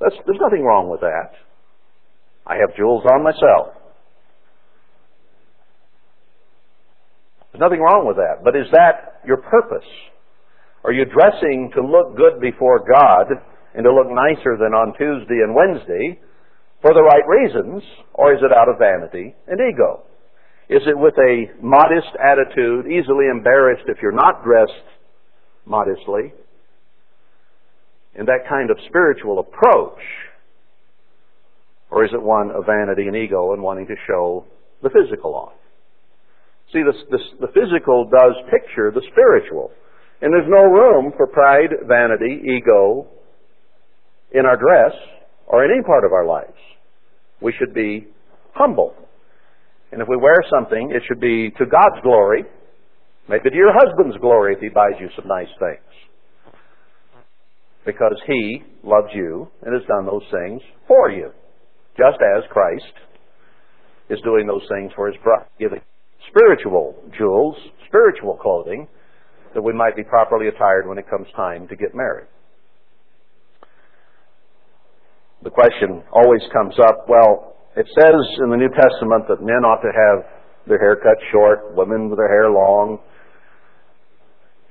That's, 0.00 0.14
there's 0.26 0.38
nothing 0.40 0.62
wrong 0.64 0.88
with 0.88 1.00
that. 1.00 1.32
I 2.46 2.56
have 2.56 2.76
jewels 2.76 3.04
on 3.10 3.22
myself. 3.22 3.74
There's 7.52 7.60
nothing 7.60 7.80
wrong 7.80 8.06
with 8.06 8.16
that. 8.16 8.44
But 8.44 8.56
is 8.56 8.66
that 8.72 9.20
your 9.26 9.38
purpose? 9.38 9.86
Are 10.84 10.92
you 10.92 11.04
dressing 11.04 11.70
to 11.74 11.82
look 11.82 12.16
good 12.16 12.40
before 12.40 12.80
God 12.80 13.26
and 13.74 13.84
to 13.84 13.92
look 13.92 14.08
nicer 14.08 14.56
than 14.56 14.72
on 14.72 14.96
Tuesday 14.96 15.44
and 15.44 15.54
Wednesday 15.54 16.18
for 16.80 16.94
the 16.94 17.02
right 17.02 17.26
reasons, 17.28 17.82
or 18.14 18.32
is 18.32 18.40
it 18.42 18.52
out 18.52 18.68
of 18.68 18.78
vanity 18.78 19.34
and 19.46 19.60
ego? 19.60 20.02
Is 20.70 20.82
it 20.86 20.96
with 20.96 21.14
a 21.18 21.50
modest 21.60 22.16
attitude, 22.16 22.86
easily 22.86 23.26
embarrassed 23.30 23.84
if 23.88 23.98
you're 24.00 24.12
not 24.12 24.42
dressed 24.42 24.88
modestly? 25.66 26.32
In 28.14 28.24
that 28.26 28.48
kind 28.48 28.70
of 28.70 28.78
spiritual 28.88 29.38
approach? 29.38 30.00
Or 31.90 32.04
is 32.04 32.10
it 32.14 32.22
one 32.22 32.50
of 32.52 32.66
vanity 32.66 33.06
and 33.06 33.16
ego 33.16 33.52
and 33.52 33.62
wanting 33.62 33.86
to 33.88 33.96
show 34.06 34.46
the 34.82 34.90
physical 34.90 35.34
off? 35.34 35.52
See, 36.72 36.82
this, 36.86 37.02
this, 37.10 37.20
the 37.40 37.48
physical 37.48 38.08
does 38.08 38.34
picture 38.50 38.92
the 38.92 39.02
spiritual. 39.10 39.72
And 40.22 40.32
there's 40.32 40.48
no 40.48 40.64
room 40.64 41.12
for 41.16 41.26
pride, 41.26 41.70
vanity, 41.88 42.42
ego 42.56 43.06
in 44.32 44.44
our 44.44 44.56
dress 44.56 44.92
or 45.46 45.64
in 45.64 45.70
any 45.70 45.82
part 45.82 46.04
of 46.04 46.12
our 46.12 46.26
lives. 46.26 46.56
We 47.40 47.54
should 47.58 47.72
be 47.72 48.06
humble. 48.54 48.94
And 49.92 50.02
if 50.02 50.08
we 50.08 50.16
wear 50.16 50.36
something, 50.54 50.92
it 50.94 51.02
should 51.08 51.20
be 51.20 51.50
to 51.58 51.64
God's 51.64 52.02
glory, 52.02 52.44
maybe 53.28 53.50
to 53.50 53.56
your 53.56 53.72
husband's 53.72 54.16
glory 54.18 54.54
if 54.54 54.60
he 54.60 54.68
buys 54.68 54.94
you 55.00 55.08
some 55.16 55.26
nice 55.26 55.50
things. 55.58 56.54
Because 57.86 58.16
he 58.26 58.62
loves 58.84 59.08
you 59.14 59.48
and 59.62 59.74
has 59.74 59.86
done 59.88 60.06
those 60.06 60.26
things 60.30 60.60
for 60.86 61.10
you. 61.10 61.30
Just 61.96 62.18
as 62.36 62.44
Christ 62.50 62.92
is 64.10 64.20
doing 64.22 64.46
those 64.46 64.66
things 64.68 64.92
for 64.94 65.06
his 65.06 65.16
bride, 65.24 65.46
giving 65.58 65.80
spiritual 66.28 66.94
jewels, 67.16 67.56
spiritual 67.88 68.36
clothing, 68.36 68.86
that 69.54 69.62
we 69.62 69.72
might 69.72 69.96
be 69.96 70.04
properly 70.04 70.48
attired 70.48 70.86
when 70.86 70.98
it 70.98 71.08
comes 71.08 71.26
time 71.34 71.66
to 71.68 71.76
get 71.76 71.94
married. 71.94 72.28
The 75.42 75.50
question 75.50 76.02
always 76.12 76.42
comes 76.52 76.74
up, 76.78 77.08
well, 77.08 77.56
it 77.76 77.86
says 77.98 78.20
in 78.44 78.50
the 78.50 78.56
New 78.56 78.68
Testament 78.68 79.24
that 79.28 79.40
men 79.40 79.64
ought 79.64 79.80
to 79.80 79.88
have 79.88 80.26
their 80.66 80.78
hair 80.78 80.96
cut 80.96 81.16
short, 81.32 81.74
women 81.74 82.10
with 82.10 82.18
their 82.18 82.28
hair 82.28 82.50
long. 82.50 82.98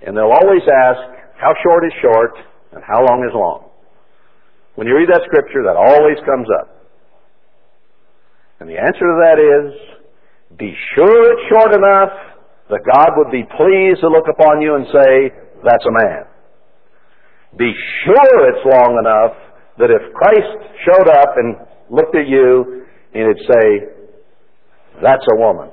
And 0.06 0.16
they'll 0.16 0.32
always 0.32 0.62
ask, 0.64 1.00
how 1.38 1.54
short 1.64 1.86
is 1.86 1.94
short 2.02 2.32
and 2.72 2.84
how 2.86 3.04
long 3.04 3.26
is 3.28 3.34
long? 3.34 3.70
When 4.76 4.88
you 4.88 4.96
read 4.96 5.10
that 5.10 5.22
scripture, 5.26 5.64
that 5.64 5.76
always 5.76 6.18
comes 6.26 6.48
up. 6.62 6.86
And 8.60 8.70
the 8.70 8.78
answer 8.78 9.00
to 9.00 9.18
that 9.26 9.40
is, 9.40 10.58
be 10.58 10.74
sure 10.96 11.34
it's 11.34 11.50
short 11.50 11.74
enough 11.74 12.29
that 12.70 12.86
God 12.86 13.18
would 13.18 13.32
be 13.32 13.44
pleased 13.58 14.02
to 14.02 14.08
look 14.08 14.26
upon 14.30 14.62
you 14.62 14.76
and 14.76 14.86
say, 14.88 15.34
that's 15.66 15.86
a 15.86 15.92
man. 15.92 16.26
Be 17.58 17.74
sure 18.06 18.50
it's 18.50 18.66
long 18.66 18.98
enough 19.02 19.36
that 19.80 19.90
if 19.90 20.14
Christ 20.14 20.58
showed 20.86 21.10
up 21.10 21.34
and 21.38 21.56
looked 21.90 22.16
at 22.16 22.28
you, 22.28 22.86
he'd 23.14 23.42
say, 23.48 23.66
that's 25.02 25.26
a 25.34 25.38
woman. 25.38 25.70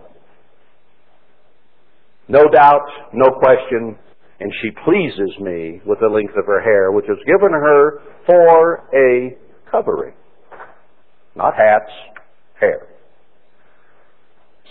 No 2.28 2.44
doubt, 2.48 2.88
no 3.12 3.30
question, 3.38 3.96
and 4.40 4.52
she 4.62 4.70
pleases 4.84 5.38
me 5.40 5.80
with 5.84 6.00
the 6.00 6.08
length 6.08 6.34
of 6.36 6.46
her 6.46 6.60
hair, 6.60 6.92
which 6.92 7.04
is 7.04 7.18
given 7.26 7.52
her 7.52 8.00
for 8.26 8.88
a 8.94 9.36
covering. 9.70 10.14
Not 11.34 11.54
hats, 11.54 11.92
hair. 12.58 12.88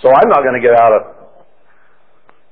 So 0.01 0.09
I'm 0.09 0.27
not 0.27 0.43
going 0.43 0.59
to 0.59 0.67
get 0.67 0.77
out 0.79 0.91
of 0.91 1.14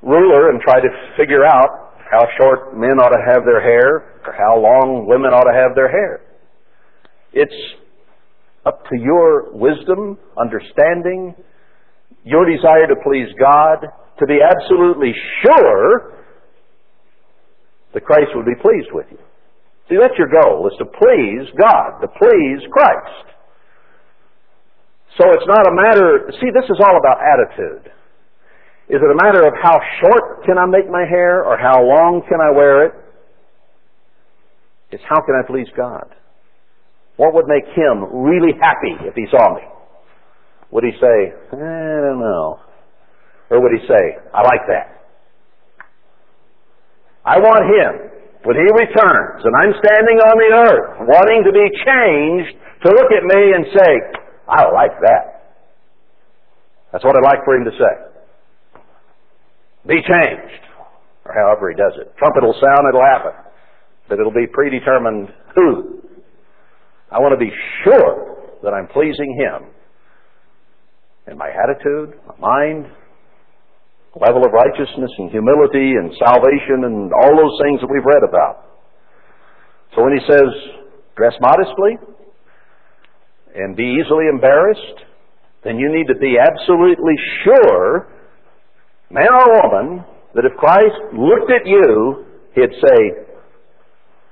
ruler 0.03 0.51
and 0.51 0.61
try 0.61 0.79
to 0.79 0.89
figure 1.17 1.45
out 1.45 1.95
how 2.11 2.27
short 2.37 2.77
men 2.77 2.99
ought 2.99 3.09
to 3.09 3.23
have 3.25 3.45
their 3.45 3.61
hair 3.61 4.19
or 4.27 4.33
how 4.37 4.59
long 4.59 5.07
women 5.07 5.31
ought 5.33 5.49
to 5.49 5.55
have 5.55 5.73
their 5.75 5.89
hair. 5.89 6.21
It's 7.31 7.55
up 8.65 8.83
to 8.91 8.99
your 8.99 9.51
wisdom, 9.51 10.19
understanding, 10.37 11.33
your 12.23 12.45
desire 12.45 12.87
to 12.87 12.95
please 13.03 13.27
God 13.39 13.87
to 14.19 14.25
be 14.27 14.39
absolutely 14.39 15.13
sure 15.43 16.13
that 17.93 18.05
Christ 18.05 18.31
would 18.35 18.45
be 18.45 18.55
pleased 18.61 18.89
with 18.91 19.07
you. 19.11 19.19
See, 19.89 19.97
that's 19.99 20.17
your 20.17 20.29
goal, 20.29 20.67
is 20.67 20.77
to 20.79 20.85
please 20.85 21.49
God, 21.59 21.99
to 22.01 22.07
please 22.07 22.61
Christ. 22.71 23.27
So 25.19 25.29
it's 25.29 25.45
not 25.45 25.67
a 25.67 25.73
matter, 25.73 26.31
see, 26.41 26.49
this 26.53 26.65
is 26.65 26.79
all 26.81 26.97
about 26.97 27.21
attitude. 27.21 27.92
Is 28.89 28.99
it 28.99 29.09
a 29.09 29.15
matter 29.23 29.47
of 29.47 29.53
how 29.61 29.79
short 30.01 30.43
can 30.45 30.57
I 30.57 30.65
make 30.65 30.89
my 30.89 31.05
hair 31.07 31.43
or 31.43 31.57
how 31.57 31.81
long 31.81 32.21
can 32.27 32.39
I 32.41 32.51
wear 32.51 32.85
it? 32.87 32.93
It's 34.91 35.03
how 35.09 35.21
can 35.21 35.35
I 35.35 35.47
please 35.47 35.67
God? 35.75 36.13
What 37.15 37.33
would 37.33 37.47
make 37.47 37.65
him 37.75 38.23
really 38.23 38.53
happy 38.59 38.93
if 39.07 39.15
he 39.15 39.25
saw 39.31 39.55
me? 39.55 39.61
Would 40.71 40.83
he 40.83 40.91
say, 40.99 41.33
I 41.53 41.55
don't 41.55 42.19
know? 42.19 42.59
Or 43.49 43.61
would 43.61 43.71
he 43.71 43.87
say, 43.87 44.17
I 44.33 44.41
like 44.41 44.65
that? 44.67 45.05
I 47.25 47.39
want 47.39 47.63
him, 47.71 48.09
when 48.43 48.57
he 48.57 48.67
returns 48.67 49.45
and 49.45 49.53
I'm 49.55 49.73
standing 49.79 50.17
on 50.19 50.35
the 50.35 50.51
earth 50.67 51.07
wanting 51.07 51.43
to 51.47 51.53
be 51.55 51.63
changed, 51.87 52.59
to 52.83 52.89
look 52.91 53.11
at 53.15 53.23
me 53.23 53.55
and 53.55 53.65
say, 53.71 53.91
I 54.49 54.69
like 54.71 54.91
that. 54.99 55.55
That's 56.91 57.05
what 57.05 57.15
I'd 57.15 57.23
like 57.23 57.45
for 57.45 57.55
him 57.55 57.63
to 57.63 57.71
say. 57.71 58.12
Be 59.87 59.95
changed. 59.95 60.63
Or 61.25 61.33
however 61.33 61.71
he 61.71 61.75
does 61.75 61.93
it. 61.99 62.11
Trumpet 62.17 62.43
will 62.43 62.59
sound, 62.59 62.87
it'll 62.89 63.05
happen. 63.05 63.31
But 64.09 64.19
it'll 64.19 64.33
be 64.33 64.47
predetermined 64.51 65.29
who. 65.55 66.01
I 67.11 67.19
want 67.19 67.37
to 67.37 67.39
be 67.39 67.51
sure 67.83 68.59
that 68.63 68.73
I'm 68.73 68.87
pleasing 68.87 69.37
him 69.39 69.69
in 71.27 71.37
my 71.37 71.49
attitude, 71.49 72.19
my 72.27 72.35
mind, 72.39 72.87
level 74.15 74.45
of 74.45 74.51
righteousness 74.51 75.09
and 75.17 75.31
humility 75.31 75.97
and 75.97 76.11
salvation 76.19 76.85
and 76.85 77.11
all 77.13 77.33
those 77.33 77.57
things 77.63 77.81
that 77.81 77.89
we've 77.89 78.05
read 78.05 78.21
about. 78.27 78.69
So 79.95 80.03
when 80.03 80.13
he 80.13 80.21
says, 80.29 80.49
dress 81.15 81.33
modestly 81.39 81.97
and 83.55 83.75
be 83.75 83.97
easily 84.01 84.25
embarrassed, 84.29 85.05
then 85.63 85.77
you 85.77 85.89
need 85.89 86.07
to 86.07 86.19
be 86.19 86.37
absolutely 86.37 87.15
sure, 87.43 88.09
man 89.13 89.29
or 89.29 89.45
woman, 89.61 90.03
that 90.33 90.43
if 90.43 90.57
Christ 90.57 90.97
looked 91.13 91.53
at 91.53 91.69
you, 91.69 92.25
he'd 92.57 92.73
say, 92.81 93.29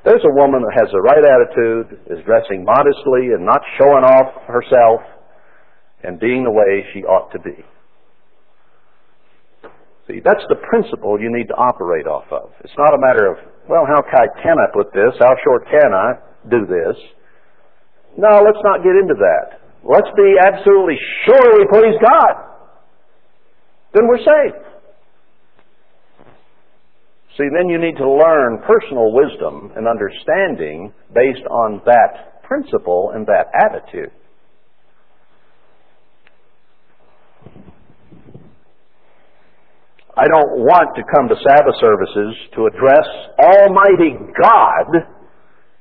there's 0.04 0.26
a 0.26 0.34
woman 0.34 0.66
that 0.66 0.74
has 0.82 0.90
the 0.90 1.06
right 1.06 1.22
attitude, 1.22 2.02
is 2.10 2.26
dressing 2.26 2.66
modestly 2.66 3.38
and 3.38 3.46
not 3.46 3.62
showing 3.78 4.02
off 4.02 4.34
herself, 4.50 5.06
and 6.02 6.20
being 6.20 6.44
the 6.44 6.50
way 6.50 6.82
she 6.94 7.06
ought 7.06 7.30
to 7.30 7.40
be. 7.40 7.62
See, 10.10 10.18
that's 10.26 10.42
the 10.50 10.58
principle 10.66 11.22
you 11.22 11.30
need 11.30 11.46
to 11.54 11.58
operate 11.62 12.10
off 12.10 12.26
of. 12.34 12.50
It's 12.66 12.74
not 12.74 12.98
a 12.98 12.98
matter 12.98 13.30
of, 13.30 13.38
well, 13.70 13.86
how 13.86 14.02
can 14.02 14.58
I 14.58 14.66
put 14.74 14.90
this? 14.98 15.14
How 15.22 15.38
short 15.46 15.70
can 15.70 15.94
I 15.94 16.18
do 16.50 16.66
this? 16.66 16.98
No, 18.18 18.42
let's 18.42 18.58
not 18.66 18.82
get 18.82 18.98
into 18.98 19.14
that. 19.14 19.62
Let's 19.86 20.10
be 20.18 20.42
absolutely 20.42 20.98
sure 21.30 21.62
we 21.62 21.70
please 21.70 21.98
God. 22.02 22.50
Then 23.94 24.10
we're 24.10 24.26
safe. 24.26 24.58
See, 27.38 27.48
then 27.56 27.70
you 27.70 27.80
need 27.80 27.96
to 27.98 28.10
learn 28.10 28.60
personal 28.68 29.14
wisdom 29.14 29.72
and 29.76 29.88
understanding 29.88 30.92
based 31.16 31.48
on 31.50 31.82
that 31.86 32.44
principle 32.44 33.12
and 33.16 33.26
that 33.28 33.48
attitude. 33.56 34.12
I 40.18 40.28
don't 40.28 40.68
want 40.68 40.92
to 41.00 41.04
come 41.08 41.32
to 41.32 41.36
Sabbath 41.40 41.76
services 41.80 42.36
to 42.60 42.68
address 42.68 43.08
Almighty 43.40 44.20
God 44.36 45.08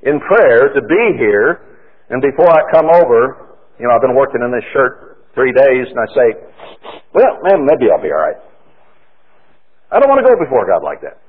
in 0.03 0.23
prayer 0.23 0.71
to 0.73 0.81
be 0.81 1.03
here, 1.19 1.77
and 2.09 2.21
before 2.21 2.49
I 2.49 2.63
come 2.71 2.87
over, 2.89 3.59
you 3.77 3.87
know, 3.87 3.93
I've 3.93 4.01
been 4.01 4.15
working 4.15 4.41
in 4.41 4.51
this 4.51 4.63
shirt 4.73 5.27
three 5.35 5.51
days, 5.51 5.85
and 5.91 5.99
I 5.99 6.07
say, 6.15 6.27
well, 7.13 7.37
man, 7.43 7.67
maybe 7.67 7.91
I'll 7.91 8.01
be 8.01 8.09
all 8.09 8.23
right. 8.23 8.39
I 9.91 9.99
don't 9.99 10.09
want 10.09 10.25
to 10.25 10.27
go 10.31 10.39
before 10.39 10.65
God 10.65 10.81
like 10.81 11.01
that. 11.01 11.20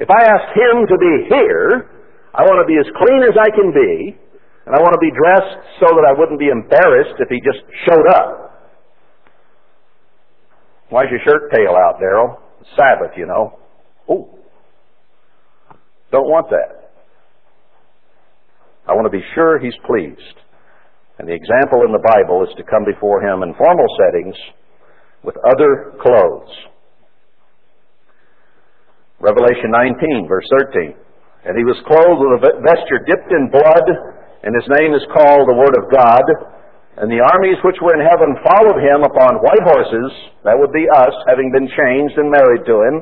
If 0.00 0.08
I 0.08 0.24
ask 0.24 0.48
Him 0.56 0.88
to 0.88 0.96
be 0.96 1.14
here, 1.28 1.92
I 2.32 2.42
want 2.48 2.64
to 2.64 2.66
be 2.66 2.80
as 2.80 2.88
clean 2.96 3.20
as 3.22 3.36
I 3.36 3.52
can 3.52 3.68
be, 3.68 4.16
and 4.64 4.72
I 4.72 4.80
want 4.80 4.96
to 4.96 5.02
be 5.02 5.12
dressed 5.12 5.60
so 5.76 5.92
that 5.92 6.08
I 6.08 6.16
wouldn't 6.16 6.40
be 6.40 6.48
embarrassed 6.48 7.20
if 7.20 7.28
He 7.28 7.36
just 7.44 7.60
showed 7.84 8.08
up. 8.16 8.50
Why's 10.88 11.06
your 11.10 11.20
shirt 11.20 11.52
tail 11.54 11.76
out, 11.76 12.00
Darryl? 12.00 12.40
Sabbath, 12.76 13.12
you 13.16 13.26
know. 13.26 13.58
Oh. 14.08 14.38
Don't 16.10 16.26
want 16.26 16.50
that. 16.50 16.90
I 18.88 18.94
want 18.94 19.04
to 19.04 19.16
be 19.16 19.22
sure 19.34 19.60
he's 19.60 19.76
pleased. 19.86 20.40
And 21.18 21.28
the 21.28 21.34
example 21.34 21.84
in 21.86 21.92
the 21.92 22.02
Bible 22.02 22.42
is 22.42 22.50
to 22.56 22.64
come 22.64 22.84
before 22.84 23.22
him 23.22 23.44
in 23.44 23.54
formal 23.54 23.86
settings 24.00 24.34
with 25.22 25.36
other 25.46 25.92
clothes. 26.02 26.50
Revelation 29.20 29.68
19, 29.68 30.24
verse 30.24 30.48
13. 30.72 30.96
And 31.44 31.56
he 31.56 31.64
was 31.64 31.76
clothed 31.84 32.20
with 32.20 32.40
a 32.40 32.60
vesture 32.64 33.04
dipped 33.04 33.28
in 33.32 33.52
blood, 33.52 33.86
and 34.44 34.56
his 34.56 34.68
name 34.80 34.96
is 34.96 35.04
called 35.12 35.44
the 35.44 35.60
Word 35.60 35.76
of 35.76 35.92
God. 35.92 36.24
And 36.96 37.08
the 37.12 37.20
armies 37.20 37.60
which 37.64 37.80
were 37.80 37.96
in 37.96 38.04
heaven 38.04 38.36
followed 38.44 38.80
him 38.80 39.04
upon 39.04 39.44
white 39.44 39.64
horses, 39.64 40.10
that 40.44 40.56
would 40.56 40.72
be 40.72 40.88
us, 40.88 41.12
having 41.28 41.52
been 41.52 41.68
changed 41.68 42.16
and 42.16 42.32
married 42.32 42.64
to 42.64 42.76
him, 42.80 42.96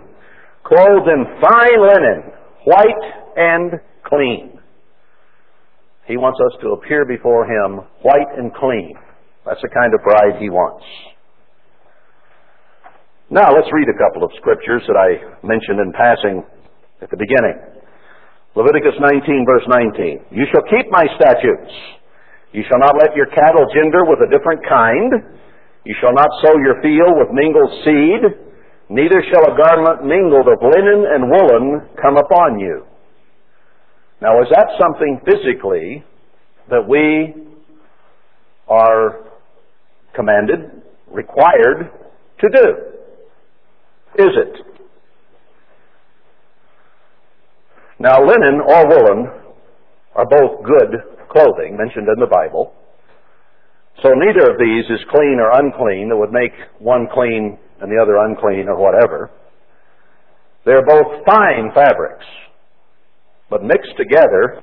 clothed 0.67 1.07
in 1.07 1.23
fine 1.39 1.81
linen, 1.83 2.19
white 2.67 3.05
and 3.39 3.81
clean. 4.05 4.59
He 6.07 6.17
wants 6.17 6.39
us 6.41 6.59
to 6.63 6.75
appear 6.75 7.05
before 7.05 7.47
him 7.47 7.87
white 8.03 8.33
and 8.37 8.55
clean. 8.55 8.95
That's 9.47 9.63
the 9.63 9.71
kind 9.71 9.95
of 9.95 10.03
bride 10.03 10.41
he 10.41 10.51
wants. 10.51 10.85
Now 13.31 13.53
let's 13.53 13.69
read 13.73 13.89
a 13.89 13.99
couple 13.99 14.25
of 14.25 14.33
scriptures 14.41 14.83
that 14.89 14.97
I 14.97 15.21
mentioned 15.47 15.81
in 15.81 15.93
passing 15.93 16.45
at 17.03 17.11
the 17.11 17.17
beginning. 17.17 17.61
Leviticus 18.57 18.97
19 18.99 19.47
verse 19.47 19.67
19. 19.69 20.33
You 20.33 20.45
shall 20.51 20.65
keep 20.67 20.91
my 20.91 21.05
statutes 21.21 21.99
you 22.53 22.65
shall 22.69 22.81
not 22.81 22.97
let 22.97 23.15
your 23.15 23.27
cattle 23.27 23.67
gender 23.75 24.05
with 24.09 24.21
a 24.25 24.31
different 24.33 24.65
kind. 24.65 25.13
You 25.85 25.95
shall 26.01 26.15
not 26.15 26.29
sow 26.43 26.57
your 26.57 26.81
field 26.81 27.21
with 27.21 27.29
mingled 27.33 27.73
seed. 27.85 28.23
Neither 28.89 29.23
shall 29.29 29.53
a 29.53 29.57
garment 29.57 30.07
mingled 30.09 30.49
of 30.49 30.59
linen 30.63 31.05
and 31.13 31.29
woolen 31.29 31.89
come 32.01 32.17
upon 32.17 32.59
you. 32.59 32.87
Now, 34.21 34.41
is 34.41 34.49
that 34.51 34.67
something 34.81 35.21
physically 35.25 36.05
that 36.71 36.89
we 36.89 37.35
are 38.67 39.25
commanded, 40.15 40.83
required 41.07 41.93
to 42.41 42.49
do? 42.49 42.98
Is 44.17 44.31
it? 44.35 44.67
Now, 48.01 48.21
linen 48.25 48.61
or 48.61 48.89
woolen 48.89 49.27
are 50.15 50.27
both 50.27 50.65
good 50.65 51.19
clothing 51.31 51.77
mentioned 51.77 52.09
in 52.09 52.21
the 52.21 52.31
Bible. 52.31 52.73
So 54.03 54.11
neither 54.15 54.51
of 54.53 54.59
these 54.59 54.85
is 54.89 55.05
clean 55.11 55.39
or 55.41 55.51
unclean 55.59 56.09
that 56.09 56.17
would 56.17 56.33
make 56.33 56.53
one 56.79 57.09
clean 57.13 57.59
and 57.81 57.91
the 57.91 58.01
other 58.01 58.17
unclean 58.17 58.69
or 58.69 58.77
whatever. 58.77 59.31
They're 60.65 60.87
both 60.87 61.25
fine 61.27 61.71
fabrics, 61.75 62.25
but 63.51 63.63
mixed 63.63 63.97
together, 63.97 64.63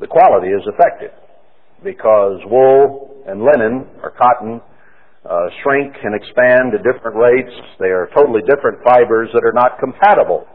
the 0.00 0.06
quality 0.06 0.48
is 0.48 0.62
affected 0.66 1.10
because 1.84 2.40
wool 2.46 3.22
and 3.26 3.42
linen 3.42 3.86
or 4.02 4.10
cotton 4.10 4.60
uh, 5.28 5.46
shrink 5.62 5.94
and 6.02 6.14
expand 6.14 6.74
at 6.74 6.82
different 6.82 7.16
rates. 7.16 7.52
They 7.78 7.92
are 7.92 8.08
totally 8.16 8.40
different 8.48 8.80
fibers 8.84 9.28
that 9.34 9.44
are 9.44 9.52
not 9.52 9.78
compatible 9.78 10.46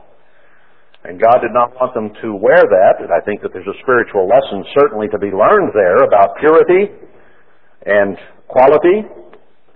and 1.05 1.21
God 1.21 1.37
did 1.37 1.53
not 1.53 1.69
want 1.77 1.93
them 1.93 2.09
to 2.25 2.33
wear 2.33 2.65
that. 2.65 2.97
And 2.97 3.13
I 3.13 3.21
think 3.21 3.45
that 3.45 3.53
there's 3.53 3.69
a 3.69 3.77
spiritual 3.85 4.25
lesson 4.25 4.65
certainly 4.73 5.07
to 5.13 5.19
be 5.21 5.29
learned 5.29 5.69
there 5.77 6.01
about 6.01 6.37
purity 6.41 6.89
and 7.85 8.17
quality 8.49 9.05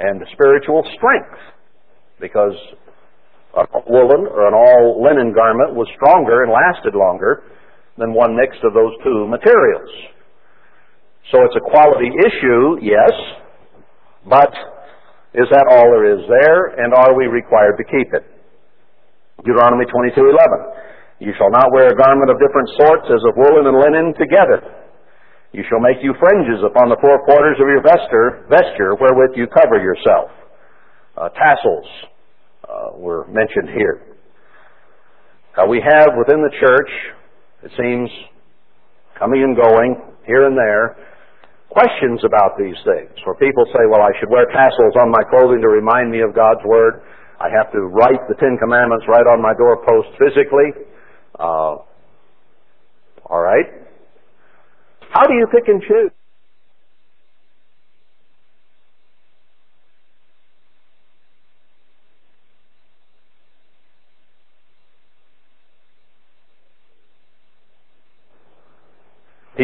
and 0.02 0.26
spiritual 0.34 0.82
strength. 0.98 1.38
Because 2.20 2.58
a 3.54 3.66
woolen 3.86 4.26
or 4.26 4.50
an 4.50 4.58
all 4.58 5.02
linen 5.06 5.32
garment 5.32 5.78
was 5.78 5.88
stronger 5.94 6.44
and 6.44 6.52
lasted 6.52 6.98
longer 6.98 7.44
than 7.98 8.14
one 8.14 8.36
mixed 8.36 8.66
of 8.66 8.74
those 8.74 8.94
two 9.06 9.30
materials. 9.30 9.90
So 11.32 11.46
it's 11.46 11.56
a 11.56 11.70
quality 11.70 12.10
issue, 12.26 12.82
yes, 12.82 13.14
but 14.26 14.50
is 15.34 15.48
that 15.52 15.66
all 15.70 15.86
there 15.94 16.10
is 16.18 16.26
there, 16.28 16.82
and 16.82 16.94
are 16.94 17.14
we 17.14 17.28
required 17.28 17.78
to 17.78 17.86
keep 17.86 18.14
it? 18.14 18.26
Deuteronomy 19.46 19.86
22:11. 19.86 20.74
You 21.20 21.34
shall 21.38 21.52
not 21.52 21.72
wear 21.72 21.90
a 21.92 21.96
garment 21.96 22.32
of 22.32 22.40
different 22.40 22.70
sorts 22.80 23.06
as 23.12 23.22
of 23.28 23.36
woolen 23.36 23.68
and 23.68 23.78
linen 23.78 24.14
together. 24.16 24.64
You 25.52 25.64
shall 25.68 25.80
make 25.80 25.98
you 26.02 26.14
fringes 26.20 26.64
upon 26.64 26.90
the 26.90 26.98
four 27.02 27.20
quarters 27.26 27.58
of 27.60 27.68
your 27.68 27.82
vesture, 27.82 28.46
vesture 28.50 28.96
wherewith 28.96 29.36
you 29.36 29.48
cover 29.48 29.78
yourself. 29.82 30.32
uh, 31.20 31.30
tassels 31.30 31.86
uh, 32.64 32.90
were 32.96 33.28
mentioned 33.28 33.70
here. 33.76 34.02
We 35.68 35.84
have 35.86 36.16
within 36.18 36.40
the 36.42 36.52
church, 36.62 36.90
it 37.64 37.72
seems, 37.76 38.10
coming 39.20 39.44
and 39.44 39.58
going 39.58 40.02
here 40.26 40.48
and 40.48 40.58
there, 40.58 40.96
questions 41.70 42.22
about 42.26 42.58
these 42.58 42.78
things 42.84 43.14
where 43.26 43.38
people 43.38 43.66
say, 43.74 43.86
well, 43.90 44.02
I 44.02 44.12
should 44.20 44.30
wear 44.30 44.46
tassels 44.50 44.98
on 45.00 45.10
my 45.10 45.24
clothing 45.30 45.62
to 45.62 45.70
remind 45.70 46.12
me 46.12 46.22
of 46.22 46.34
God's 46.34 46.62
Word. 46.66 47.02
I 47.40 47.48
have 47.50 47.72
to 47.72 47.80
write 47.88 48.20
the 48.28 48.36
Ten 48.36 48.58
Commandments 48.60 49.06
right 49.08 49.26
on 49.26 49.42
my 49.42 49.54
doorpost 49.54 50.10
physically. 50.18 50.76
Uh, 51.38 51.86
all 53.26 53.42
right. 53.42 53.66
How 55.12 55.26
do 55.26 55.34
you 55.34 55.48
pick 55.52 55.68
and 55.68 55.82
choose? 55.82 56.12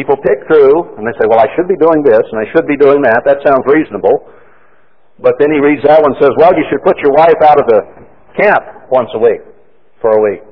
People 0.06 0.22
pick 0.22 0.38
through 0.46 0.94
and 0.94 1.02
they 1.02 1.10
say, 1.18 1.26
well, 1.26 1.42
I 1.42 1.50
should 1.58 1.66
be 1.66 1.74
doing 1.74 2.06
this 2.06 2.22
and 2.30 2.38
I 2.38 2.46
should 2.54 2.62
be 2.70 2.78
doing 2.78 3.02
that. 3.02 3.26
That 3.26 3.42
sounds 3.42 3.66
reasonable. 3.66 4.30
But 5.18 5.34
then 5.42 5.50
he 5.50 5.58
reads 5.58 5.82
that 5.82 5.98
one 5.98 6.14
and 6.14 6.20
says, 6.22 6.30
well, 6.38 6.54
you 6.54 6.62
should 6.70 6.78
put 6.86 6.94
your 7.02 7.10
wife 7.10 7.42
out 7.42 7.58
of 7.58 7.66
the 7.66 7.80
camp 8.38 8.86
once 8.86 9.10
a 9.14 9.18
week, 9.18 9.42
for 9.98 10.14
a 10.14 10.20
week. 10.22 10.46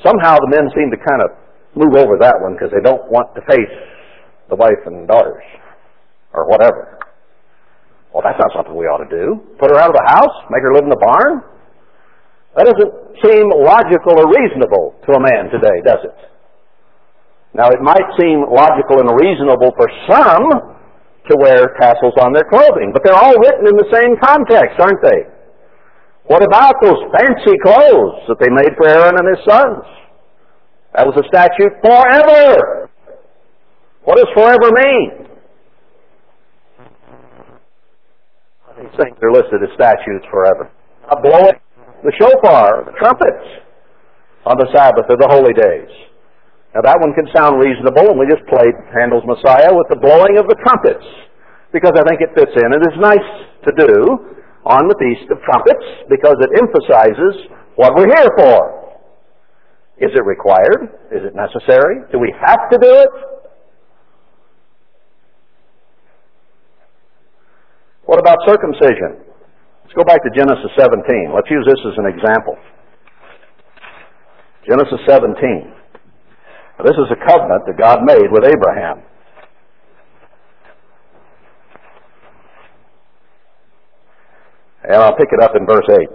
Somehow 0.00 0.40
the 0.40 0.48
men 0.48 0.72
seem 0.72 0.88
to 0.88 0.96
kind 0.96 1.20
of 1.20 1.36
move 1.76 2.00
over 2.00 2.16
that 2.16 2.40
one 2.40 2.56
because 2.56 2.72
they 2.72 2.80
don't 2.80 3.04
want 3.12 3.28
to 3.36 3.44
face 3.44 3.76
the 4.48 4.56
wife 4.56 4.80
and 4.88 5.04
daughters 5.04 5.44
or 6.32 6.48
whatever. 6.48 6.96
Well, 8.08 8.24
that's 8.24 8.40
not 8.40 8.56
something 8.56 8.72
we 8.72 8.88
ought 8.88 9.04
to 9.04 9.12
do. 9.12 9.36
Put 9.60 9.68
her 9.68 9.76
out 9.76 9.92
of 9.92 10.00
the 10.00 10.08
house? 10.08 10.32
Make 10.48 10.64
her 10.64 10.72
live 10.72 10.88
in 10.88 10.90
the 10.96 10.96
barn? 10.96 11.44
That 12.56 12.72
doesn't 12.72 13.20
seem 13.20 13.52
logical 13.52 14.16
or 14.16 14.32
reasonable 14.32 14.96
to 15.04 15.10
a 15.12 15.20
man 15.20 15.52
today, 15.52 15.76
does 15.84 16.08
it? 16.08 16.16
Now, 17.52 17.68
it 17.70 17.82
might 17.82 18.06
seem 18.18 18.46
logical 18.46 19.02
and 19.02 19.10
reasonable 19.18 19.74
for 19.74 19.88
some 20.06 20.78
to 21.28 21.34
wear 21.36 21.74
tassels 21.80 22.14
on 22.20 22.32
their 22.32 22.46
clothing, 22.46 22.90
but 22.92 23.02
they're 23.04 23.18
all 23.18 23.34
written 23.38 23.66
in 23.66 23.76
the 23.76 23.90
same 23.90 24.14
context, 24.22 24.78
aren't 24.78 25.02
they? 25.02 25.26
What 26.26 26.42
about 26.42 26.74
those 26.80 26.98
fancy 27.10 27.58
clothes 27.62 28.22
that 28.28 28.38
they 28.38 28.50
made 28.50 28.70
for 28.76 28.86
Aaron 28.88 29.18
and 29.18 29.36
his 29.36 29.44
sons? 29.44 29.84
That 30.94 31.06
was 31.06 31.18
a 31.18 31.26
statute 31.26 31.74
forever. 31.82 32.88
What 34.04 34.16
does 34.16 34.30
forever 34.34 34.70
mean? 34.70 35.26
These 38.80 38.96
things 38.96 39.18
are 39.22 39.32
listed 39.32 39.60
as 39.62 39.74
statutes 39.74 40.24
forever. 40.30 40.70
A 41.10 41.20
blowing 41.20 41.58
the 42.02 42.12
shofar, 42.18 42.84
the 42.86 42.96
trumpets, 42.98 43.44
on 44.46 44.56
the 44.56 44.68
Sabbath 44.72 45.04
or 45.10 45.16
the 45.18 45.28
holy 45.28 45.52
days. 45.52 45.90
Now 46.74 46.86
that 46.86 47.02
one 47.02 47.10
can 47.18 47.26
sound 47.34 47.58
reasonable, 47.58 48.14
and 48.14 48.18
we 48.18 48.30
just 48.30 48.46
played 48.46 48.74
Handel's 48.94 49.26
Messiah 49.26 49.74
with 49.74 49.90
the 49.90 49.98
blowing 49.98 50.38
of 50.38 50.46
the 50.46 50.54
trumpets, 50.62 51.02
because 51.74 51.98
I 51.98 52.06
think 52.06 52.22
it 52.22 52.30
fits 52.38 52.54
in. 52.54 52.68
It 52.70 52.84
is 52.86 52.96
nice 53.02 53.30
to 53.66 53.72
do 53.74 53.92
on 54.62 54.86
the 54.86 54.94
Feast 55.02 55.26
of 55.34 55.42
Trumpets, 55.42 56.06
because 56.06 56.38
it 56.38 56.50
emphasizes 56.54 57.50
what 57.74 57.98
we're 57.98 58.06
here 58.06 58.30
for. 58.38 58.94
Is 59.98 60.14
it 60.14 60.24
required? 60.24 60.94
Is 61.10 61.26
it 61.26 61.34
necessary? 61.34 62.06
Do 62.12 62.18
we 62.22 62.32
have 62.38 62.70
to 62.70 62.78
do 62.78 62.92
it? 63.02 63.10
What 68.06 68.18
about 68.18 68.38
circumcision? 68.46 69.26
Let's 69.82 69.94
go 69.94 70.04
back 70.04 70.22
to 70.22 70.30
Genesis 70.30 70.70
17. 70.78 71.34
Let's 71.34 71.50
use 71.50 71.66
this 71.66 71.82
as 71.82 71.98
an 71.98 72.06
example. 72.06 72.54
Genesis 74.68 75.00
17. 75.06 75.79
This 76.84 76.96
is 76.96 77.08
a 77.12 77.20
covenant 77.26 77.66
that 77.66 77.76
God 77.78 78.00
made 78.04 78.30
with 78.30 78.44
Abraham. 78.44 79.02
And 84.84 84.96
I'll 84.96 85.16
pick 85.16 85.28
it 85.30 85.40
up 85.40 85.52
in 85.54 85.66
verse 85.66 85.86
8. 85.88 86.08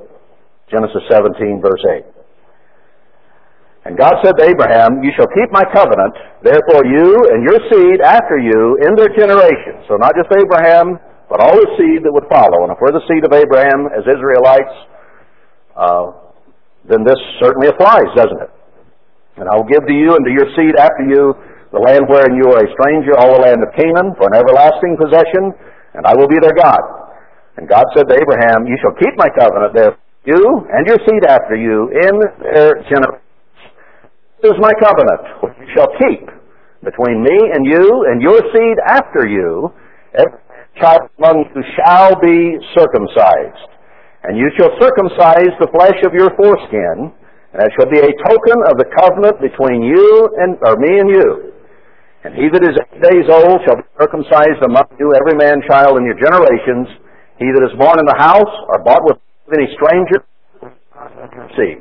Genesis 0.71 1.03
17, 1.09 1.61
verse 1.61 1.83
8. 1.85 2.03
And 3.85 3.93
God 3.97 4.17
said 4.25 4.33
to 4.41 4.43
Abraham, 4.49 5.03
You 5.05 5.13
shall 5.15 5.29
keep 5.29 5.53
my 5.53 5.61
covenant, 5.69 6.17
therefore 6.41 6.83
you 6.89 7.13
and 7.29 7.45
your 7.45 7.61
seed 7.69 8.01
after 8.01 8.41
you 8.41 8.81
in 8.81 8.97
their 8.97 9.13
generations. 9.13 9.85
So 9.87 9.95
not 9.95 10.17
just 10.17 10.33
Abraham, 10.33 10.97
but 11.29 11.39
all 11.39 11.53
his 11.53 11.69
seed 11.77 12.01
that 12.01 12.11
would 12.11 12.25
follow. 12.25 12.65
And 12.65 12.73
if 12.73 12.81
we're 12.81 12.97
the 12.97 13.05
seed 13.05 13.21
of 13.23 13.31
Abraham 13.31 13.85
as 13.93 14.01
Israelites, 14.09 14.75
uh, 15.77 16.05
then 16.89 17.05
this 17.05 17.17
certainly 17.39 17.69
applies, 17.69 18.09
doesn't 18.17 18.41
it? 18.41 18.49
And 19.35 19.51
I 19.51 19.53
will 19.55 19.67
give 19.67 19.83
to 19.83 19.95
you 19.95 20.15
and 20.15 20.23
to 20.23 20.31
your 20.31 20.47
seed 20.55 20.75
after 20.79 21.05
you 21.07 21.35
the 21.75 21.83
land 21.83 22.07
wherein 22.07 22.39
you 22.39 22.47
are 22.55 22.63
a 22.63 22.69
stranger, 22.71 23.19
all 23.19 23.35
the 23.35 23.43
land 23.43 23.59
of 23.59 23.67
Canaan, 23.75 24.15
for 24.15 24.31
an 24.31 24.39
everlasting 24.39 24.95
possession, 24.95 25.51
and 25.91 26.07
I 26.07 26.15
will 26.15 26.31
be 26.31 26.39
their 26.39 26.55
God. 26.55 26.79
And 27.59 27.67
God 27.67 27.83
said 27.91 28.07
to 28.07 28.15
Abraham, 28.15 28.63
You 28.63 28.79
shall 28.79 28.95
keep 28.95 29.11
my 29.19 29.27
covenant 29.35 29.75
there, 29.75 29.91
you 30.23 30.39
and 30.71 30.87
your 30.87 30.99
seed 31.03 31.23
after 31.27 31.59
you 31.59 31.91
in 31.91 32.15
their 32.47 32.79
generations. 32.87 33.23
This 34.39 34.55
is 34.55 34.59
my 34.63 34.71
covenant, 34.79 35.23
which 35.43 35.57
you 35.59 35.69
shall 35.75 35.91
keep 35.99 36.31
between 36.79 37.19
me 37.23 37.37
and 37.51 37.67
you 37.67 38.07
and 38.07 38.21
your 38.21 38.39
seed 38.55 38.77
after 38.87 39.27
you. 39.27 39.71
Every 40.15 40.39
child 40.79 41.11
among 41.19 41.43
you 41.51 41.63
shall 41.75 42.15
be 42.23 42.55
circumcised. 42.71 43.67
And 44.23 44.37
you 44.39 44.47
shall 44.55 44.71
circumcise 44.79 45.51
the 45.59 45.67
flesh 45.75 45.99
of 46.07 46.13
your 46.15 46.31
foreskin, 46.39 47.11
and 47.55 47.63
it 47.63 47.71
shall 47.79 47.87
be 47.87 48.03
a 48.03 48.11
token 48.27 48.57
of 48.67 48.75
the 48.75 48.83
covenant 48.99 49.39
between 49.39 49.79
you 49.79 50.27
and, 50.43 50.59
or 50.67 50.75
me 50.75 50.99
and 50.99 51.07
you. 51.07 51.55
And 52.27 52.35
he 52.35 52.51
that 52.51 52.63
is 52.67 52.75
eight 52.75 52.99
days 52.99 53.31
old 53.31 53.63
shall 53.63 53.79
be 53.79 53.87
circumcised 53.95 54.59
among 54.59 54.91
you, 54.99 55.15
every 55.15 55.39
man 55.39 55.63
child 55.63 55.95
in 55.95 56.03
your 56.03 56.19
generations. 56.19 56.91
He 57.39 57.47
that 57.55 57.63
is 57.63 57.71
born 57.79 57.95
in 57.95 58.05
the 58.11 58.19
house 58.19 58.53
or 58.67 58.83
bought 58.83 59.07
with 59.07 59.23
any 59.55 59.71
stranger, 59.71 60.19
see. 61.55 61.79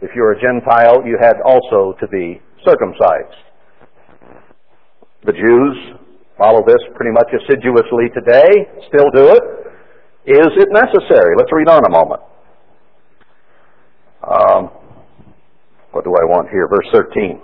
If 0.00 0.10
you're 0.14 0.32
a 0.32 0.40
Gentile, 0.40 1.04
you 1.04 1.18
had 1.20 1.36
also 1.44 1.92
to 2.00 2.08
be 2.08 2.40
circumcised. 2.64 3.36
The 5.24 5.32
Jews 5.32 5.98
follow 6.38 6.64
this 6.66 6.80
pretty 6.94 7.12
much 7.12 7.28
assiduously 7.32 8.08
today, 8.14 8.48
still 8.88 9.10
do 9.12 9.34
it. 9.34 9.42
Is 10.24 10.52
it 10.56 10.68
necessary? 10.72 11.34
Let's 11.36 11.52
read 11.52 11.68
on 11.68 11.84
a 11.84 11.90
moment. 11.90 12.22
Um, 14.26 14.70
what 15.92 15.95
do 16.06 16.14
I 16.14 16.22
want 16.30 16.46
here? 16.54 16.70
Verse 16.70 16.86
13. 16.94 17.42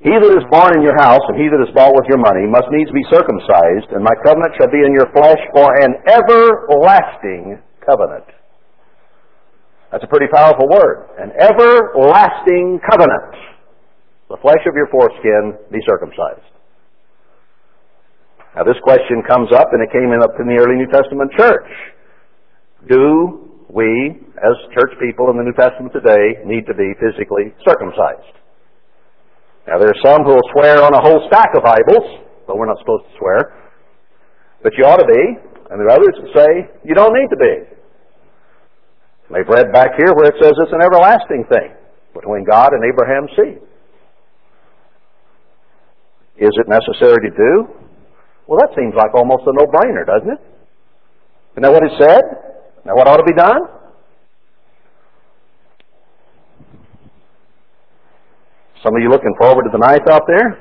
He 0.00 0.10
that 0.16 0.32
is 0.32 0.48
born 0.48 0.72
in 0.74 0.82
your 0.82 0.96
house 0.96 1.22
and 1.28 1.36
he 1.36 1.46
that 1.52 1.60
is 1.60 1.70
bought 1.76 1.92
with 1.92 2.08
your 2.08 2.18
money 2.18 2.48
must 2.48 2.66
needs 2.72 2.90
be 2.90 3.04
circumcised, 3.12 3.92
and 3.92 4.02
my 4.02 4.16
covenant 4.24 4.56
shall 4.56 4.72
be 4.72 4.80
in 4.80 4.96
your 4.96 5.06
flesh 5.12 5.38
for 5.52 5.68
an 5.84 5.94
everlasting 6.08 7.60
covenant. 7.84 8.26
That's 9.92 10.02
a 10.02 10.10
pretty 10.10 10.26
powerful 10.32 10.66
word. 10.72 11.06
An 11.20 11.36
everlasting 11.36 12.80
covenant. 12.82 13.36
The 14.32 14.40
flesh 14.40 14.64
of 14.64 14.72
your 14.74 14.88
foreskin 14.88 15.60
be 15.70 15.78
circumcised. 15.84 16.48
Now 18.56 18.64
this 18.64 18.80
question 18.82 19.20
comes 19.28 19.52
up, 19.52 19.68
and 19.70 19.84
it 19.84 19.92
came 19.92 20.10
up 20.16 20.34
in 20.40 20.48
the 20.48 20.56
early 20.56 20.80
New 20.80 20.88
Testament 20.88 21.30
church. 21.36 21.70
Do 22.88 23.41
we, 23.72 24.20
as 24.36 24.54
church 24.76 24.92
people 25.00 25.32
in 25.32 25.40
the 25.40 25.48
New 25.48 25.56
Testament 25.56 25.96
today, 25.96 26.44
need 26.44 26.68
to 26.68 26.76
be 26.76 26.92
physically 27.00 27.56
circumcised. 27.64 28.36
Now, 29.64 29.80
there 29.80 29.88
are 29.88 30.02
some 30.04 30.28
who 30.28 30.36
will 30.36 30.48
swear 30.52 30.84
on 30.84 30.92
a 30.92 31.00
whole 31.00 31.24
stack 31.32 31.56
of 31.56 31.64
Bibles, 31.64 32.20
but 32.46 32.60
we're 32.60 32.68
not 32.68 32.76
supposed 32.84 33.08
to 33.08 33.14
swear. 33.16 33.56
But 34.62 34.76
you 34.76 34.84
ought 34.84 35.00
to 35.00 35.08
be, 35.08 35.24
and 35.72 35.80
there 35.80 35.88
are 35.88 35.96
others 35.96 36.12
who 36.20 36.28
say 36.36 36.68
you 36.84 36.92
don't 36.92 37.16
need 37.16 37.32
to 37.32 37.40
be. 37.40 37.54
They've 39.32 39.48
read 39.48 39.72
back 39.72 39.96
here 39.96 40.12
where 40.12 40.28
it 40.28 40.36
says 40.36 40.52
it's 40.52 40.76
an 40.76 40.84
everlasting 40.84 41.48
thing 41.48 41.72
between 42.12 42.44
God 42.44 42.76
and 42.76 42.84
Abraham's 42.84 43.32
seed. 43.32 43.56
Is 46.36 46.52
it 46.60 46.68
necessary 46.68 47.16
to 47.24 47.32
do? 47.32 47.52
Well, 48.46 48.60
that 48.60 48.76
seems 48.76 48.92
like 48.92 49.14
almost 49.14 49.48
a 49.48 49.52
no-brainer, 49.56 50.04
doesn't 50.04 50.28
it? 50.28 50.42
Isn't 51.56 51.62
that 51.64 51.72
what 51.72 51.84
it 51.84 51.96
said? 51.96 52.52
Now, 52.84 52.96
what 52.96 53.06
ought 53.06 53.18
to 53.18 53.24
be 53.24 53.32
done? 53.32 53.60
Some 58.82 58.96
of 58.96 59.02
you 59.02 59.08
looking 59.08 59.34
forward 59.38 59.62
to 59.62 59.70
the 59.70 59.78
ninth 59.78 60.08
out 60.10 60.22
there? 60.26 60.58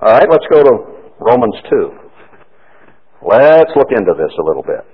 All 0.00 0.12
right, 0.12 0.28
let's 0.30 0.46
go 0.48 0.62
to 0.62 0.70
Romans 1.18 1.56
2. 1.68 1.90
Let's 3.26 3.72
look 3.74 3.88
into 3.90 4.14
this 4.16 4.30
a 4.38 4.44
little 4.46 4.62
bit. 4.62 4.86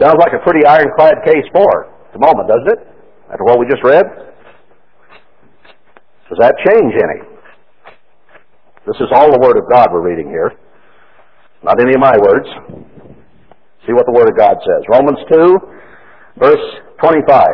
Sounds 0.00 0.16
like 0.18 0.32
a 0.32 0.42
pretty 0.42 0.64
ironclad 0.64 1.16
case 1.26 1.44
for 1.52 1.92
the 2.14 2.18
moment, 2.18 2.48
doesn't 2.48 2.68
it? 2.72 2.88
After 3.30 3.44
what 3.44 3.58
we 3.58 3.66
just 3.68 3.84
read? 3.84 4.04
Does 6.30 6.38
that 6.40 6.54
change 6.64 6.94
any? 6.96 7.28
This 8.86 8.96
is 8.96 9.08
all 9.12 9.30
the 9.30 9.38
Word 9.38 9.58
of 9.58 9.68
God 9.70 9.88
we're 9.92 10.00
reading 10.00 10.28
here. 10.28 10.56
Not 11.62 11.80
any 11.80 11.94
of 11.94 12.00
my 12.00 12.16
words. 12.18 12.48
See 13.86 13.92
what 13.92 14.06
the 14.06 14.12
Word 14.12 14.28
of 14.28 14.36
God 14.36 14.56
says. 14.62 14.82
Romans 14.90 15.18
2, 15.30 15.58
verse 16.38 16.66
25. 17.02 17.46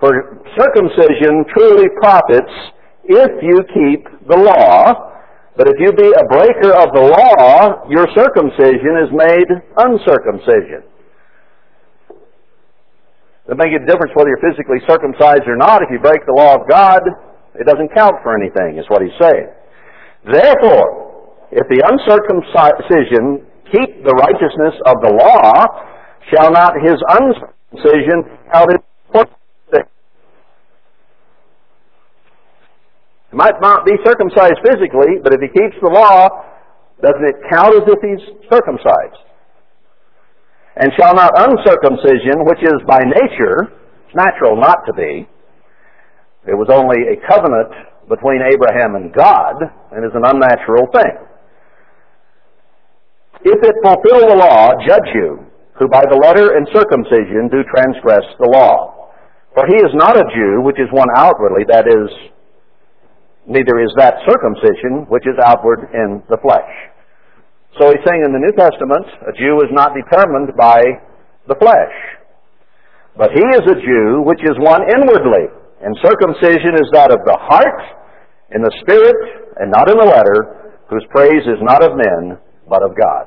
For 0.00 0.40
circumcision 0.56 1.44
truly 1.52 1.88
profits 2.00 2.52
if 3.04 3.30
you 3.42 3.60
keep 3.72 4.04
the 4.28 4.36
law, 4.36 5.12
but 5.56 5.68
if 5.68 5.76
you 5.80 5.92
be 5.92 6.08
a 6.08 6.24
breaker 6.28 6.72
of 6.72 6.92
the 6.96 7.04
law, 7.04 7.84
your 7.88 8.08
circumcision 8.16 9.04
is 9.04 9.10
made 9.12 9.48
uncircumcision. 9.76 10.84
It 13.48 13.56
make 13.58 13.74
a 13.74 13.84
difference 13.84 14.12
whether 14.14 14.30
you're 14.30 14.46
physically 14.46 14.78
circumcised 14.88 15.42
or 15.48 15.56
not. 15.56 15.82
If 15.82 15.90
you 15.90 15.98
break 15.98 16.24
the 16.24 16.32
law 16.32 16.54
of 16.54 16.68
God, 16.68 17.02
it 17.58 17.66
doesn't 17.66 17.92
count 17.96 18.16
for 18.22 18.36
anything, 18.36 18.78
is 18.78 18.86
what 18.88 19.02
he's 19.02 19.16
saying. 19.20 19.48
Therefore, 20.24 21.09
if 21.52 21.66
the 21.68 21.82
uncircumcision 21.82 23.46
keep 23.70 24.02
the 24.02 24.14
righteousness 24.14 24.74
of 24.86 25.02
the 25.02 25.12
law, 25.14 25.66
shall 26.30 26.50
not 26.50 26.74
his 26.82 26.98
uncircumcision 27.08 28.38
count 28.52 28.70
it 28.72 28.82
He 33.30 33.36
might 33.36 33.60
not 33.62 33.86
be 33.86 33.94
circumcised 34.04 34.58
physically, 34.66 35.22
but 35.22 35.32
if 35.32 35.40
he 35.40 35.48
keeps 35.48 35.78
the 35.80 35.88
law, 35.88 36.50
doesn't 37.00 37.24
it 37.24 37.38
count 37.50 37.74
as 37.78 37.86
if 37.86 37.98
he's 38.02 38.22
circumcised? 38.50 39.22
And 40.76 40.90
shall 40.98 41.14
not 41.14 41.30
uncircumcision, 41.38 42.42
which 42.42 42.62
is 42.62 42.82
by 42.86 42.98
nature, 42.98 43.70
it's 44.06 44.16
natural 44.16 44.58
not 44.58 44.82
to 44.86 44.92
be, 44.94 45.28
it 46.46 46.56
was 46.58 46.68
only 46.72 46.98
a 47.14 47.16
covenant 47.30 47.70
between 48.08 48.42
Abraham 48.42 48.96
and 48.96 49.14
God, 49.14 49.62
and 49.92 50.04
is 50.04 50.10
an 50.14 50.26
unnatural 50.26 50.90
thing. 50.90 51.29
If 53.42 53.58
it 53.64 53.76
fulfill 53.80 54.28
the 54.28 54.36
law, 54.36 54.76
judge 54.84 55.08
you, 55.14 55.46
who 55.80 55.88
by 55.88 56.04
the 56.04 56.20
letter 56.20 56.60
and 56.60 56.68
circumcision 56.76 57.48
do 57.48 57.64
transgress 57.72 58.28
the 58.36 58.52
law. 58.52 59.08
For 59.56 59.64
he 59.66 59.80
is 59.80 59.90
not 59.96 60.20
a 60.20 60.28
Jew, 60.28 60.60
which 60.60 60.76
is 60.76 60.92
one 60.92 61.08
outwardly, 61.16 61.64
that 61.72 61.88
is, 61.88 62.06
neither 63.48 63.80
is 63.80 63.90
that 63.96 64.20
circumcision, 64.28 65.08
which 65.08 65.24
is 65.24 65.40
outward 65.40 65.88
in 65.96 66.22
the 66.28 66.36
flesh. 66.44 66.68
So 67.80 67.88
he's 67.88 68.04
saying 68.04 68.22
in 68.28 68.36
the 68.36 68.44
New 68.44 68.52
Testament, 68.52 69.08
a 69.24 69.32
Jew 69.32 69.56
is 69.64 69.72
not 69.72 69.96
determined 69.96 70.52
by 70.52 70.84
the 71.48 71.56
flesh. 71.56 71.96
But 73.16 73.32
he 73.32 73.40
is 73.40 73.64
a 73.64 73.80
Jew, 73.80 74.20
which 74.28 74.44
is 74.44 74.54
one 74.60 74.84
inwardly. 74.84 75.48
And 75.80 75.96
circumcision 76.04 76.76
is 76.76 76.92
that 76.92 77.08
of 77.08 77.24
the 77.24 77.40
heart, 77.40 77.80
in 78.52 78.60
the 78.60 78.74
spirit, 78.84 79.16
and 79.56 79.72
not 79.72 79.88
in 79.88 79.96
the 79.96 80.04
letter, 80.04 80.76
whose 80.92 81.08
praise 81.08 81.42
is 81.48 81.62
not 81.64 81.82
of 81.82 81.96
men, 81.96 82.36
but 82.70 82.86
of 82.86 82.94
God. 82.94 83.26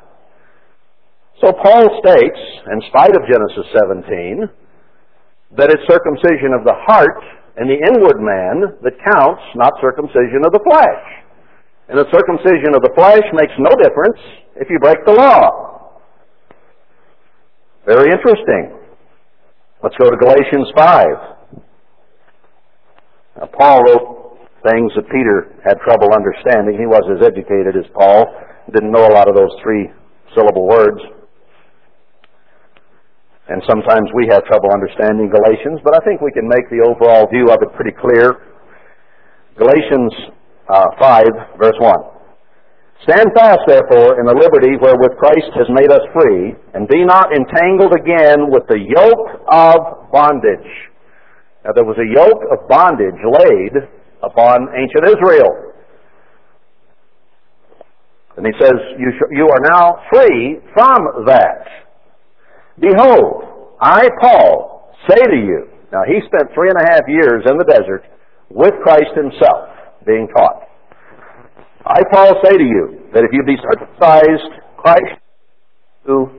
So 1.44 1.52
Paul 1.52 1.84
states, 2.00 2.40
in 2.72 2.80
spite 2.88 3.12
of 3.12 3.28
Genesis 3.28 3.68
17, 3.76 4.48
that 5.60 5.70
it's 5.70 5.84
circumcision 5.92 6.56
of 6.56 6.64
the 6.64 6.74
heart 6.88 7.20
and 7.60 7.70
the 7.70 7.78
inward 7.78 8.24
man 8.24 8.80
that 8.82 8.96
counts, 9.04 9.44
not 9.54 9.74
circumcision 9.84 10.48
of 10.48 10.56
the 10.56 10.64
flesh. 10.64 11.06
And 11.90 12.00
the 12.00 12.08
circumcision 12.10 12.74
of 12.74 12.82
the 12.82 12.96
flesh 12.96 13.28
makes 13.36 13.54
no 13.60 13.70
difference 13.84 14.18
if 14.56 14.70
you 14.70 14.80
break 14.80 15.04
the 15.06 15.12
law. 15.12 16.00
Very 17.86 18.10
interesting. 18.10 18.80
Let's 19.84 19.96
go 20.00 20.10
to 20.10 20.16
Galatians 20.16 20.72
5. 20.78 21.08
Now, 23.38 23.50
Paul 23.52 23.84
wrote 23.84 24.23
things 24.64 24.92
that 24.96 25.06
Peter 25.12 25.52
had 25.64 25.80
trouble 25.84 26.12
understanding. 26.16 26.80
He 26.80 26.88
was 26.88 27.04
as 27.12 27.24
educated 27.24 27.76
as 27.76 27.88
Paul, 27.94 28.28
didn't 28.72 28.92
know 28.92 29.06
a 29.06 29.14
lot 29.14 29.28
of 29.28 29.36
those 29.36 29.52
three 29.62 29.92
syllable 30.36 30.68
words. 30.68 31.00
And 33.50 33.62
sometimes 33.68 34.08
we 34.16 34.28
have 34.32 34.48
trouble 34.48 34.72
understanding 34.72 35.28
Galatians, 35.28 35.84
but 35.84 35.94
I 35.94 36.02
think 36.08 36.22
we 36.22 36.32
can 36.32 36.48
make 36.48 36.64
the 36.72 36.80
overall 36.80 37.28
view 37.28 37.52
of 37.52 37.60
it 37.60 37.76
pretty 37.76 37.92
clear. 37.92 38.40
Galatians 39.60 40.32
uh, 40.72 40.88
5, 41.00 41.60
verse 41.60 41.76
1. 41.78 42.14
Stand 43.04 43.36
fast, 43.36 43.60
therefore, 43.68 44.16
in 44.16 44.26
the 44.26 44.32
liberty 44.32 44.80
wherewith 44.80 45.20
Christ 45.20 45.52
has 45.60 45.68
made 45.76 45.92
us 45.92 46.08
free, 46.16 46.56
and 46.74 46.88
be 46.88 47.04
not 47.04 47.36
entangled 47.36 47.92
again 47.92 48.48
with 48.48 48.64
the 48.72 48.80
yoke 48.80 49.44
of 49.52 50.08
bondage. 50.08 50.72
Now, 51.68 51.76
there 51.76 51.84
was 51.84 52.00
a 52.00 52.08
yoke 52.08 52.48
of 52.48 52.64
bondage 52.72 53.20
laid 53.28 53.76
upon 54.24 54.68
ancient 54.74 55.06
Israel. 55.06 55.74
And 58.38 58.46
he 58.48 58.54
says, 58.60 58.74
you, 58.98 59.12
sh- 59.14 59.32
you 59.32 59.48
are 59.50 59.62
now 59.62 60.02
free 60.12 60.60
from 60.74 61.26
that. 61.28 61.68
Behold, 62.80 63.76
I, 63.80 64.08
Paul, 64.22 64.92
say 65.08 65.22
to 65.22 65.36
you, 65.36 65.68
now 65.92 66.02
he 66.08 66.20
spent 66.26 66.50
three 66.56 66.70
and 66.70 66.80
a 66.82 66.92
half 66.92 67.02
years 67.08 67.44
in 67.48 67.58
the 67.58 67.66
desert 67.66 68.04
with 68.50 68.74
Christ 68.82 69.14
himself 69.16 69.70
being 70.06 70.28
taught. 70.36 70.68
I, 71.86 72.02
Paul, 72.12 72.34
say 72.44 72.58
to 72.58 72.64
you 72.64 73.10
that 73.14 73.24
if 73.24 73.30
you 73.32 73.44
be 73.46 73.58
circumcised, 73.62 74.50
Christ 74.78 75.22
do. 76.08 76.30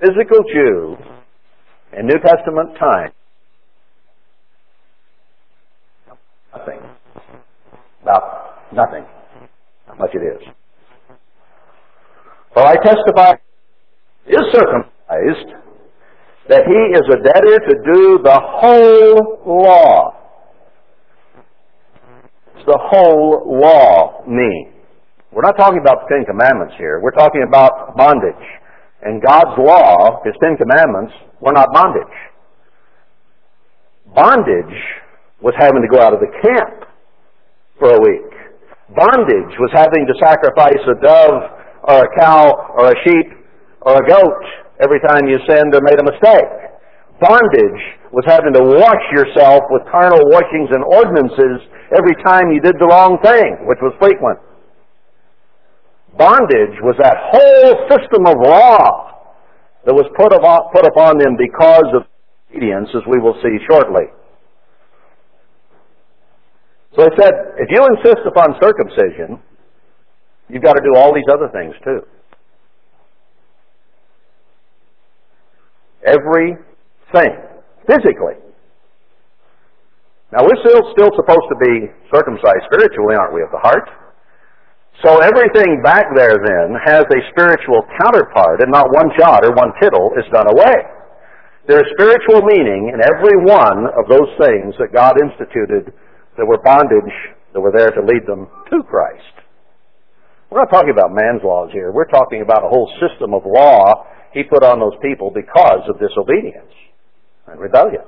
Physical 0.00 0.38
Jew 0.52 0.96
in 1.98 2.06
New 2.06 2.18
Testament 2.24 2.76
time, 2.78 3.12
nothing. 6.56 6.80
About 8.02 8.72
nothing. 8.72 9.04
How 9.86 9.94
much 9.94 10.10
it 10.14 10.22
is. 10.22 10.48
For 12.54 12.66
I 12.66 12.74
testify 12.76 13.34
is 14.26 14.40
circumcised, 14.52 15.54
that 16.48 16.64
he 16.66 16.80
is 16.94 17.04
a 17.10 17.22
debtor 17.22 17.58
to 17.58 17.92
do 17.92 18.18
the 18.22 18.38
whole 18.40 19.40
law. 19.46 20.16
It's 22.56 22.66
the 22.66 22.78
whole 22.78 23.60
law 23.60 24.24
mean? 24.26 24.72
We're 25.32 25.42
not 25.42 25.56
talking 25.56 25.78
about 25.80 26.08
the 26.08 26.16
Ten 26.16 26.24
Commandments 26.26 26.74
here. 26.76 27.00
We're 27.00 27.12
talking 27.12 27.44
about 27.46 27.96
bondage. 27.96 28.46
And 29.02 29.22
God's 29.22 29.56
law, 29.58 30.20
His 30.24 30.34
Ten 30.42 30.56
Commandments, 30.56 31.14
were 31.40 31.52
not 31.52 31.68
bondage. 31.72 32.16
Bondage 34.14 34.76
was 35.42 35.54
having 35.58 35.82
to 35.82 35.88
go 35.88 36.00
out 36.00 36.12
of 36.12 36.20
the 36.20 36.30
camp 36.44 36.84
for 37.78 37.96
a 37.96 38.00
week. 38.00 38.30
Bondage 38.92 39.54
was 39.58 39.70
having 39.72 40.04
to 40.04 40.14
sacrifice 40.20 40.82
a 40.84 40.96
dove 41.00 41.42
or 41.88 41.98
a 42.04 42.10
cow 42.18 42.74
or 42.76 42.92
a 42.92 42.96
sheep 43.06 43.28
or 43.82 43.96
a 43.96 44.04
goat 44.06 44.44
every 44.82 45.00
time 45.00 45.28
you 45.28 45.38
sinned 45.48 45.74
or 45.74 45.80
made 45.80 45.98
a 46.00 46.04
mistake. 46.04 46.50
Bondage 47.20 47.82
was 48.12 48.24
having 48.26 48.52
to 48.56 48.64
wash 48.64 49.04
yourself 49.12 49.64
with 49.70 49.82
carnal 49.92 50.24
washings 50.28 50.68
and 50.72 50.82
ordinances 50.84 51.62
every 51.96 52.16
time 52.24 52.50
you 52.50 52.60
did 52.60 52.76
the 52.80 52.88
wrong 52.88 53.18
thing, 53.22 53.68
which 53.68 53.78
was 53.80 53.92
frequent. 54.00 54.40
Bondage 56.18 56.76
was 56.82 56.96
that 56.98 57.16
whole 57.30 57.86
system 57.86 58.26
of 58.26 58.34
law 58.42 59.10
that 59.86 59.94
was 59.94 60.04
put, 60.16 60.34
upon, 60.34 61.18
them 61.18 61.36
because 61.38 61.88
of 61.94 62.02
obedience, 62.50 62.88
as 62.94 63.02
we 63.06 63.20
will 63.20 63.38
see 63.42 63.56
shortly. 63.70 64.10
So 66.96 67.02
I 67.02 67.10
said, 67.18 67.32
if 67.58 67.68
you 67.70 67.80
insist 67.96 68.26
upon 68.26 68.54
circumcision, 68.60 69.38
you've 70.48 70.62
got 70.62 70.74
to 70.74 70.82
do 70.82 70.98
all 70.98 71.14
these 71.14 71.28
other 71.32 71.48
things 71.52 71.74
too. 71.84 72.02
Everything. 76.04 77.32
Physically. 77.86 78.38
Now 80.32 80.42
we're 80.42 80.58
still, 80.62 80.82
still 80.94 81.10
supposed 81.14 81.46
to 81.50 81.58
be 81.58 81.90
circumcised 82.14 82.66
spiritually, 82.70 83.14
aren't 83.18 83.34
we, 83.34 83.42
of 83.42 83.50
the 83.50 83.58
heart? 83.58 83.86
So 85.02 85.18
everything 85.18 85.80
back 85.82 86.06
there 86.14 86.36
then 86.36 86.76
has 86.84 87.02
a 87.08 87.20
spiritual 87.32 87.82
counterpart, 87.98 88.60
and 88.60 88.70
not 88.70 88.92
one 88.92 89.10
jot 89.18 89.42
or 89.46 89.54
one 89.56 89.72
tittle 89.80 90.12
is 90.18 90.26
done 90.30 90.46
away. 90.46 90.76
There 91.66 91.80
is 91.80 91.88
spiritual 91.96 92.42
meaning 92.46 92.92
in 92.92 93.00
every 93.00 93.42
one 93.46 93.86
of 93.96 94.06
those 94.10 94.28
things 94.42 94.74
that 94.78 94.92
God 94.92 95.16
instituted 95.22 95.92
that 96.36 96.46
were 96.46 96.58
bondage 96.58 97.14
that 97.52 97.60
were 97.60 97.72
there 97.72 97.90
to 97.90 98.00
lead 98.00 98.26
them 98.26 98.46
to 98.70 98.82
Christ. 98.82 99.34
We're 100.50 100.60
not 100.60 100.70
talking 100.70 100.90
about 100.90 101.14
man's 101.14 101.42
laws 101.44 101.70
here. 101.72 101.92
We're 101.92 102.10
talking 102.10 102.42
about 102.42 102.64
a 102.64 102.68
whole 102.68 102.90
system 102.98 103.34
of 103.34 103.42
law 103.46 104.06
he 104.32 104.42
put 104.42 104.62
on 104.62 104.78
those 104.78 104.98
people 105.02 105.30
because 105.30 105.82
of 105.88 105.98
disobedience 105.98 106.74
and 107.46 107.60
rebellion. 107.60 108.02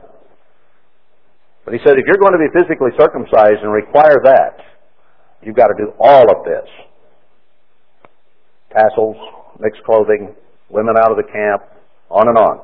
But 1.65 1.75
he 1.75 1.81
said, 1.85 1.95
if 1.99 2.05
you're 2.07 2.19
going 2.19 2.35
to 2.35 2.43
be 2.43 2.51
physically 2.51 2.91
circumcised 2.99 3.63
and 3.63 3.73
require 3.73 4.19
that, 4.25 4.59
you've 5.43 5.57
got 5.57 5.69
to 5.69 5.75
do 5.79 5.93
all 6.01 6.27
of 6.31 6.45
this. 6.45 6.69
Tassels, 8.75 9.17
mixed 9.61 9.83
clothing, 9.85 10.35
women 10.69 10.95
out 10.99 11.11
of 11.11 11.17
the 11.17 11.31
camp, 11.31 11.63
on 12.11 12.29
and 12.29 12.39
on. 12.39 12.61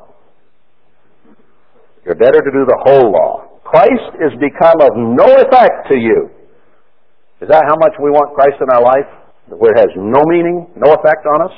You're 2.05 2.17
better 2.17 2.41
to 2.41 2.51
do 2.51 2.65
the 2.67 2.79
whole 2.83 3.13
law. 3.13 3.48
Christ 3.69 4.17
is 4.25 4.33
become 4.41 4.81
of 4.81 4.97
no 4.97 5.29
effect 5.45 5.93
to 5.93 5.97
you. 5.97 6.33
Is 7.41 7.49
that 7.53 7.69
how 7.69 7.77
much 7.77 7.93
we 8.01 8.09
want 8.09 8.35
Christ 8.35 8.57
in 8.65 8.69
our 8.73 8.83
life? 8.83 9.09
Where 9.53 9.77
it 9.77 9.81
has 9.81 9.93
no 9.97 10.25
meaning, 10.25 10.73
no 10.77 10.93
effect 10.97 11.29
on 11.29 11.45
us? 11.45 11.57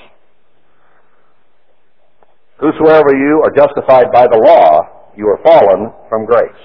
Whosoever 2.59 3.15
you 3.15 3.41
are 3.47 3.55
justified 3.55 4.13
by 4.13 4.27
the 4.27 4.43
law, 4.43 5.11
you 5.17 5.27
are 5.31 5.41
fallen 5.43 5.95
from 6.11 6.27
grace. 6.27 6.63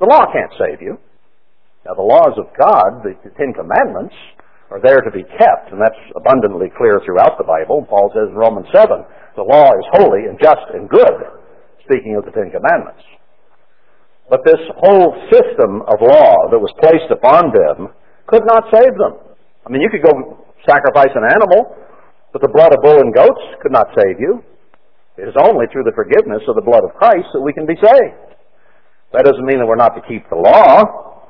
The 0.00 0.06
law 0.06 0.24
can't 0.32 0.54
save 0.56 0.80
you. 0.80 0.96
Now 1.84 1.94
the 1.94 2.06
laws 2.06 2.38
of 2.38 2.46
God, 2.54 3.02
the 3.02 3.18
Ten 3.36 3.52
Commandments, 3.52 4.14
are 4.70 4.80
there 4.80 5.00
to 5.02 5.10
be 5.10 5.26
kept, 5.36 5.72
and 5.72 5.80
that's 5.80 5.98
abundantly 6.14 6.70
clear 6.78 7.00
throughout 7.04 7.36
the 7.36 7.44
Bible. 7.44 7.84
Paul 7.88 8.12
says 8.14 8.30
in 8.30 8.36
Romans 8.36 8.68
7, 8.72 9.04
the 9.36 9.42
law 9.42 9.68
is 9.74 9.86
holy 9.98 10.30
and 10.30 10.38
just 10.38 10.70
and 10.72 10.88
good, 10.88 11.18
speaking 11.84 12.14
of 12.14 12.24
the 12.24 12.32
Ten 12.32 12.50
Commandments. 12.54 13.02
But 14.28 14.44
this 14.44 14.60
whole 14.76 15.16
system 15.32 15.80
of 15.88 16.04
law 16.04 16.52
that 16.52 16.60
was 16.60 16.72
placed 16.84 17.08
upon 17.08 17.48
them 17.48 17.88
could 18.28 18.44
not 18.44 18.68
save 18.68 18.92
them. 19.00 19.16
I 19.64 19.72
mean, 19.72 19.80
you 19.80 19.88
could 19.88 20.04
go 20.04 20.44
sacrifice 20.68 21.12
an 21.16 21.24
animal, 21.24 21.72
but 22.32 22.42
the 22.44 22.52
blood 22.52 22.76
of 22.76 22.84
bull 22.84 23.00
and 23.00 23.12
goats 23.14 23.40
could 23.64 23.72
not 23.72 23.88
save 23.96 24.20
you. 24.20 24.44
It 25.16 25.26
is 25.28 25.34
only 25.40 25.66
through 25.72 25.84
the 25.88 25.96
forgiveness 25.96 26.44
of 26.46 26.54
the 26.54 26.62
blood 26.62 26.84
of 26.84 26.92
Christ 26.94 27.26
that 27.32 27.40
we 27.40 27.52
can 27.52 27.64
be 27.64 27.74
saved. 27.80 28.36
That 29.12 29.24
doesn't 29.24 29.44
mean 29.44 29.58
that 29.58 29.66
we're 29.66 29.80
not 29.80 29.96
to 29.96 30.04
keep 30.04 30.28
the 30.28 30.36
law. 30.36 31.24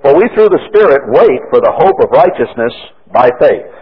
For 0.00 0.14
we 0.14 0.30
through 0.34 0.54
the 0.54 0.62
Spirit 0.70 1.10
wait 1.10 1.42
for 1.50 1.58
the 1.58 1.74
hope 1.74 1.98
of 1.98 2.14
righteousness 2.14 2.72
by 3.12 3.28
faith. 3.42 3.74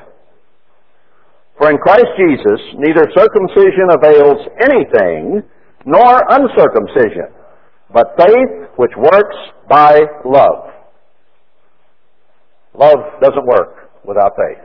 For 1.58 1.70
in 1.70 1.76
Christ 1.76 2.08
Jesus 2.16 2.60
neither 2.80 3.04
circumcision 3.12 3.92
avails 3.92 4.40
anything, 4.64 5.44
nor 5.86 6.18
uncircumcision, 6.28 7.30
but 7.94 8.18
faith 8.18 8.74
which 8.76 8.90
works 8.98 9.36
by 9.70 10.02
love. 10.26 10.74
Love 12.74 12.98
doesn't 13.22 13.46
work 13.46 13.88
without 14.04 14.34
faith. 14.36 14.62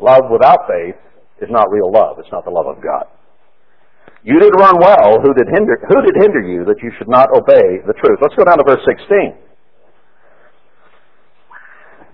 Love 0.00 0.30
without 0.30 0.60
faith 0.70 0.94
is 1.42 1.50
not 1.50 1.66
real 1.70 1.90
love. 1.90 2.16
It's 2.18 2.30
not 2.32 2.44
the 2.44 2.54
love 2.54 2.66
of 2.66 2.82
God. 2.82 3.10
You 4.22 4.38
did 4.38 4.54
run 4.54 4.78
well. 4.78 5.18
Who 5.18 5.34
did 5.34 5.50
hinder, 5.50 5.74
who 5.90 5.98
did 6.06 6.14
hinder 6.22 6.40
you 6.46 6.64
that 6.64 6.78
you 6.80 6.94
should 6.96 7.10
not 7.10 7.28
obey 7.34 7.82
the 7.82 7.94
truth? 7.98 8.22
Let's 8.22 8.34
go 8.38 8.44
down 8.46 8.58
to 8.58 8.64
verse 8.64 8.80
16. 8.86 9.34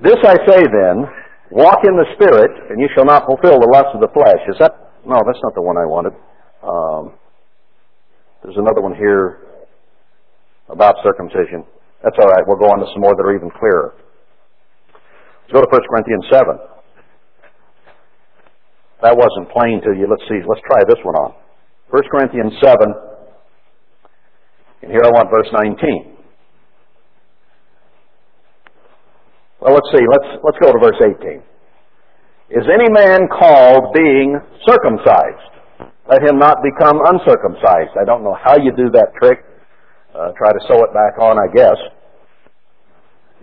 This 0.01 0.17
I 0.25 0.41
say 0.49 0.65
then, 0.65 1.05
walk 1.51 1.85
in 1.85 1.93
the 2.01 2.09
Spirit, 2.17 2.51
and 2.71 2.81
you 2.81 2.89
shall 2.97 3.05
not 3.05 3.27
fulfill 3.27 3.61
the 3.61 3.69
lust 3.69 3.93
of 3.93 4.01
the 4.01 4.09
flesh. 4.17 4.41
Is 4.49 4.57
that, 4.59 4.73
no, 5.05 5.21
that's 5.27 5.43
not 5.45 5.53
the 5.55 5.61
one 5.61 5.77
I 5.77 5.85
wanted. 5.85 6.17
Um, 6.65 7.19
there's 8.43 8.57
another 8.57 8.81
one 8.81 8.95
here 8.95 9.47
about 10.69 10.97
circumcision. 11.03 11.65
That's 12.03 12.17
all 12.21 12.29
right. 12.29 12.47
We'll 12.47 12.59
go 12.59 12.71
on 12.71 12.79
to 12.79 12.87
some 12.93 13.03
more 13.03 13.15
that 13.17 13.23
are 13.23 13.35
even 13.35 13.51
clearer. 13.51 13.95
Let's 15.43 15.53
go 15.53 15.61
to 15.63 15.71
1 15.71 15.81
Corinthians 15.91 16.25
7. 16.31 16.59
That 19.03 19.17
wasn't 19.17 19.51
plain 19.51 19.81
to 19.83 19.99
you. 19.99 20.07
Let's 20.07 20.23
see. 20.29 20.39
Let's 20.47 20.63
try 20.67 20.83
this 20.87 20.99
one 21.03 21.15
on. 21.17 21.35
1 21.91 22.03
Corinthians 22.11 22.53
7. 22.63 22.79
And 24.83 24.91
here 24.93 25.03
I 25.03 25.11
want 25.11 25.31
verse 25.31 25.49
19. 25.51 26.15
Well, 29.61 29.75
let's 29.75 29.91
see. 29.91 30.05
Let's, 30.07 30.39
let's 30.45 30.59
go 30.63 30.71
to 30.73 30.79
verse 30.79 31.01
18. 31.03 31.43
Is 32.51 32.65
any 32.71 32.89
man 32.89 33.27
called 33.29 33.93
being 33.95 34.39
circumcised? 34.67 35.58
Let 36.09 36.23
him 36.23 36.39
not 36.39 36.63
become 36.63 37.01
uncircumcised. 37.05 37.93
I 38.01 38.05
don't 38.05 38.25
know 38.25 38.37
how 38.43 38.57
you 38.57 38.73
do 38.73 38.89
that 38.91 39.13
trick. 39.21 39.45
Uh, 40.15 40.33
try 40.39 40.53
to 40.53 40.61
sew 40.67 40.83
it 40.85 40.93
back 40.95 41.21
on, 41.21 41.37
I 41.39 41.53
guess. 41.55 41.77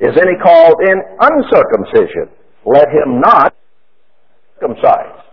Is 0.01 0.17
any 0.17 0.35
called 0.41 0.81
in 0.81 0.97
uncircumcision? 1.21 2.33
Let 2.65 2.89
him 2.89 3.21
not 3.21 3.53
circumcised. 4.59 5.23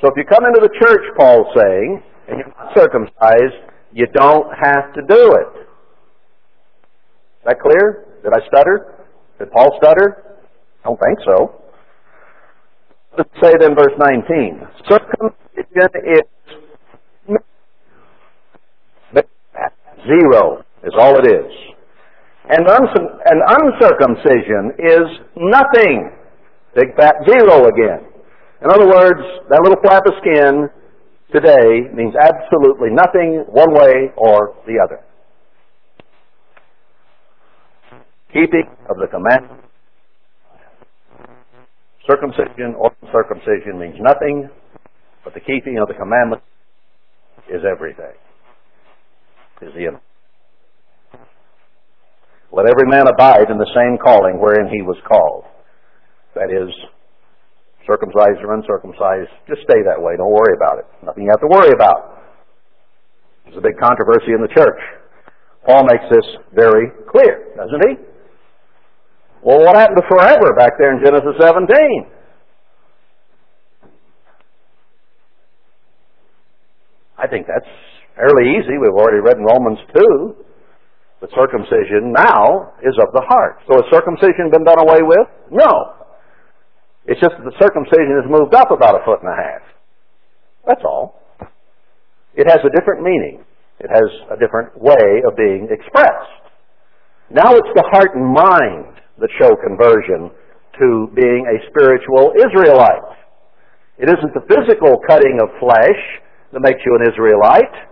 So 0.00 0.08
if 0.08 0.14
you 0.16 0.24
come 0.24 0.44
into 0.46 0.60
the 0.60 0.72
church, 0.80 1.04
Paul's 1.18 1.46
saying, 1.54 2.02
and 2.28 2.38
you're 2.38 2.54
not 2.56 2.74
circumcised, 2.74 3.60
you 3.92 4.06
don't 4.14 4.48
have 4.56 4.94
to 4.94 5.02
do 5.02 5.32
it. 5.36 5.60
Is 7.40 7.44
that 7.44 7.60
clear? 7.60 8.06
Did 8.24 8.32
I 8.32 8.40
stutter? 8.48 8.94
Did 9.38 9.52
Paul 9.52 9.76
stutter? 9.76 10.40
I 10.82 10.88
don't 10.88 10.98
think 10.98 11.18
so. 11.24 11.62
Let's 13.18 13.30
say 13.42 13.52
then 13.60 13.74
verse 13.74 13.92
19. 13.98 14.66
Circumcision 14.88 15.90
is 16.08 16.22
Zero 20.06 20.64
is 20.84 20.92
all 20.98 21.18
it 21.18 21.26
is. 21.26 21.52
And, 22.48 22.66
an 22.66 23.40
uncircumcision 23.46 24.72
is 24.78 25.06
nothing. 25.36 26.10
Big 26.74 26.96
fat 26.96 27.16
zero 27.28 27.66
again. 27.66 28.06
In 28.62 28.70
other 28.70 28.88
words, 28.88 29.20
that 29.48 29.60
little 29.62 29.80
flap 29.82 30.02
of 30.06 30.14
skin 30.20 30.68
today 31.32 31.88
means 31.94 32.14
absolutely 32.16 32.90
nothing 32.90 33.44
one 33.48 33.72
way 33.72 34.10
or 34.16 34.54
the 34.66 34.80
other. 34.82 35.00
Keeping 38.32 38.68
of 38.88 38.96
the 38.96 39.06
commandment. 39.06 39.64
Circumcision 42.08 42.74
or 42.76 42.90
circumcision 43.12 43.78
means 43.78 43.96
nothing, 44.00 44.48
but 45.24 45.34
the 45.34 45.40
keeping 45.40 45.78
of 45.78 45.88
the 45.88 45.94
commandment 45.94 46.42
is 47.48 47.62
everything 47.70 48.16
is 49.62 49.72
the 49.74 49.92
Let 52.52 52.66
every 52.66 52.88
man 52.88 53.06
abide 53.06 53.50
in 53.50 53.58
the 53.58 53.68
same 53.76 53.98
calling 54.00 54.40
wherein 54.40 54.72
he 54.72 54.82
was 54.82 54.96
called. 55.06 55.44
That 56.34 56.50
is, 56.50 56.72
circumcised 57.86 58.40
or 58.42 58.54
uncircumcised, 58.54 59.30
just 59.48 59.62
stay 59.68 59.82
that 59.84 60.00
way. 60.00 60.16
Don't 60.16 60.32
worry 60.32 60.54
about 60.56 60.78
it. 60.78 60.86
Nothing 61.04 61.24
you 61.24 61.30
have 61.30 61.40
to 61.40 61.50
worry 61.50 61.72
about. 61.74 62.22
There's 63.44 63.58
a 63.58 63.60
big 63.60 63.78
controversy 63.78 64.32
in 64.32 64.40
the 64.40 64.52
church. 64.54 64.80
Paul 65.66 65.84
makes 65.84 66.04
this 66.08 66.24
very 66.54 66.88
clear, 67.10 67.52
doesn't 67.56 67.82
he? 67.88 67.94
Well, 69.42 69.60
what 69.64 69.76
happened 69.76 69.98
to 70.00 70.06
forever 70.08 70.54
back 70.56 70.72
there 70.78 70.92
in 70.96 71.04
Genesis 71.04 71.36
17? 71.40 71.66
I 77.18 77.26
think 77.26 77.46
that's 77.46 77.68
fairly 78.20 78.60
easy. 78.60 78.76
We've 78.76 78.92
already 78.92 79.24
read 79.24 79.40
in 79.40 79.48
Romans 79.48 79.80
2 79.96 80.36
that 81.24 81.32
circumcision 81.32 82.12
now 82.12 82.76
is 82.84 82.92
of 83.00 83.12
the 83.16 83.24
heart. 83.24 83.64
So 83.64 83.80
has 83.80 83.88
circumcision 83.88 84.52
been 84.52 84.64
done 84.64 84.80
away 84.80 85.00
with? 85.00 85.28
No. 85.48 85.96
It's 87.08 87.20
just 87.20 87.32
that 87.40 87.44
the 87.48 87.56
circumcision 87.56 88.20
has 88.20 88.28
moved 88.28 88.54
up 88.54 88.70
about 88.70 89.00
a 89.00 89.04
foot 89.08 89.24
and 89.24 89.32
a 89.32 89.36
half. 89.36 89.64
That's 90.68 90.84
all. 90.84 91.16
It 92.36 92.44
has 92.46 92.60
a 92.60 92.72
different 92.76 93.02
meaning. 93.02 93.40
It 93.80 93.88
has 93.88 94.08
a 94.28 94.36
different 94.36 94.76
way 94.76 95.24
of 95.24 95.36
being 95.36 95.68
expressed. 95.72 96.44
Now 97.32 97.56
it's 97.56 97.72
the 97.72 97.88
heart 97.88 98.12
and 98.14 98.24
mind 98.24 99.00
that 99.18 99.32
show 99.40 99.56
conversion 99.56 100.28
to 100.76 101.08
being 101.16 101.48
a 101.48 101.56
spiritual 101.72 102.32
Israelite. 102.36 103.16
It 103.98 104.08
isn't 104.08 104.32
the 104.32 104.44
physical 104.48 105.00
cutting 105.08 105.40
of 105.40 105.48
flesh 105.60 106.00
that 106.52 106.60
makes 106.60 106.80
you 106.84 106.96
an 107.00 107.08
Israelite. 107.08 107.89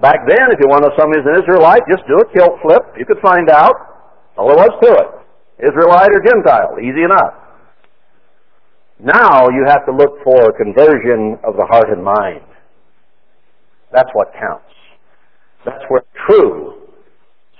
Back 0.00 0.26
then, 0.26 0.50
if 0.50 0.58
you 0.58 0.66
wanted 0.66 0.90
to 0.90 0.96
know 0.96 0.98
somebody 0.98 1.22
an 1.22 1.38
Israelite, 1.38 1.82
just 1.90 2.02
do 2.06 2.18
a 2.18 2.26
kilt 2.34 2.58
flip. 2.62 2.82
You 2.98 3.06
could 3.06 3.22
find 3.22 3.48
out. 3.48 3.74
All 4.36 4.48
there 4.48 4.58
was 4.58 4.74
to 4.82 4.90
it. 4.90 5.10
Israelite 5.62 6.10
or 6.10 6.20
Gentile. 6.20 6.74
Easy 6.82 7.04
enough. 7.04 7.34
Now 8.98 9.48
you 9.50 9.64
have 9.68 9.86
to 9.86 9.92
look 9.92 10.22
for 10.24 10.52
conversion 10.58 11.38
of 11.44 11.54
the 11.54 11.66
heart 11.70 11.90
and 11.90 12.02
mind. 12.02 12.42
That's 13.92 14.10
what 14.14 14.32
counts. 14.32 14.74
That's 15.64 15.84
where 15.88 16.02
true 16.26 16.74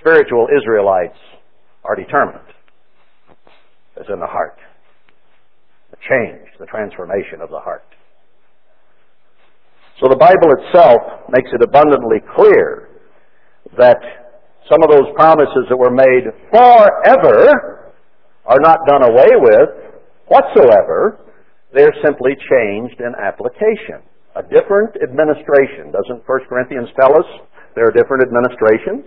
spiritual 0.01 0.49
Israelites 0.51 1.19
are 1.85 1.95
determined. 1.95 2.41
Is 3.97 4.07
in 4.13 4.19
the 4.19 4.27
heart. 4.27 4.59
The 5.93 5.97
change, 6.09 6.49
the 6.59 6.67
transformation 6.67 7.41
of 7.41 7.51
the 7.51 7.61
heart. 7.61 7.85
So 10.03 10.11
the 10.11 10.19
Bible 10.19 10.51
itself 10.59 11.31
makes 11.31 11.51
it 11.55 11.63
abundantly 11.63 12.19
clear 12.35 12.91
that 13.79 13.99
some 14.67 14.83
of 14.83 14.91
those 14.91 15.07
promises 15.15 15.69
that 15.69 15.77
were 15.77 15.95
made 15.95 16.25
forever 16.51 17.93
are 18.45 18.61
not 18.61 18.83
done 18.89 19.05
away 19.07 19.31
with 19.39 19.71
whatsoever. 20.27 21.21
They're 21.73 21.95
simply 22.03 22.35
changed 22.51 23.01
in 23.01 23.15
application. 23.19 24.03
A 24.35 24.43
different 24.43 24.99
administration. 24.99 25.95
Doesn't 25.95 26.27
1 26.27 26.51
Corinthians 26.51 26.89
tell 26.99 27.15
us 27.15 27.29
there 27.75 27.87
are 27.87 27.95
different 27.95 28.27
administrations? 28.27 29.07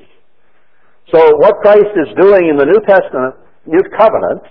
So 1.12 1.20
what 1.40 1.60
Christ 1.64 1.92
is 2.00 2.12
doing 2.20 2.48
in 2.48 2.56
the 2.56 2.68
New 2.68 2.80
Testament, 2.88 3.36
New 3.68 3.84
Covenant, 3.96 4.44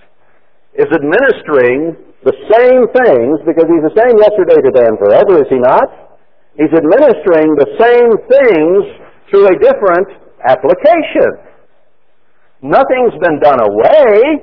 is 0.73 0.89
administering 0.89 1.97
the 2.25 2.33
same 2.49 2.85
things 2.93 3.41
because 3.45 3.65
He's 3.65 3.85
the 3.89 3.97
same 3.97 4.13
yesterday, 4.21 4.61
today, 4.61 4.85
and 4.85 4.97
forever, 4.97 5.41
is 5.41 5.49
He 5.49 5.57
not? 5.57 6.06
He's 6.57 6.73
administering 6.73 7.53
the 7.53 7.69
same 7.77 8.17
things 8.25 8.81
through 9.29 9.45
a 9.45 9.59
different 9.59 10.07
application. 10.43 11.37
Nothing's 12.63 13.13
been 13.21 13.39
done 13.39 13.59
away. 13.61 14.41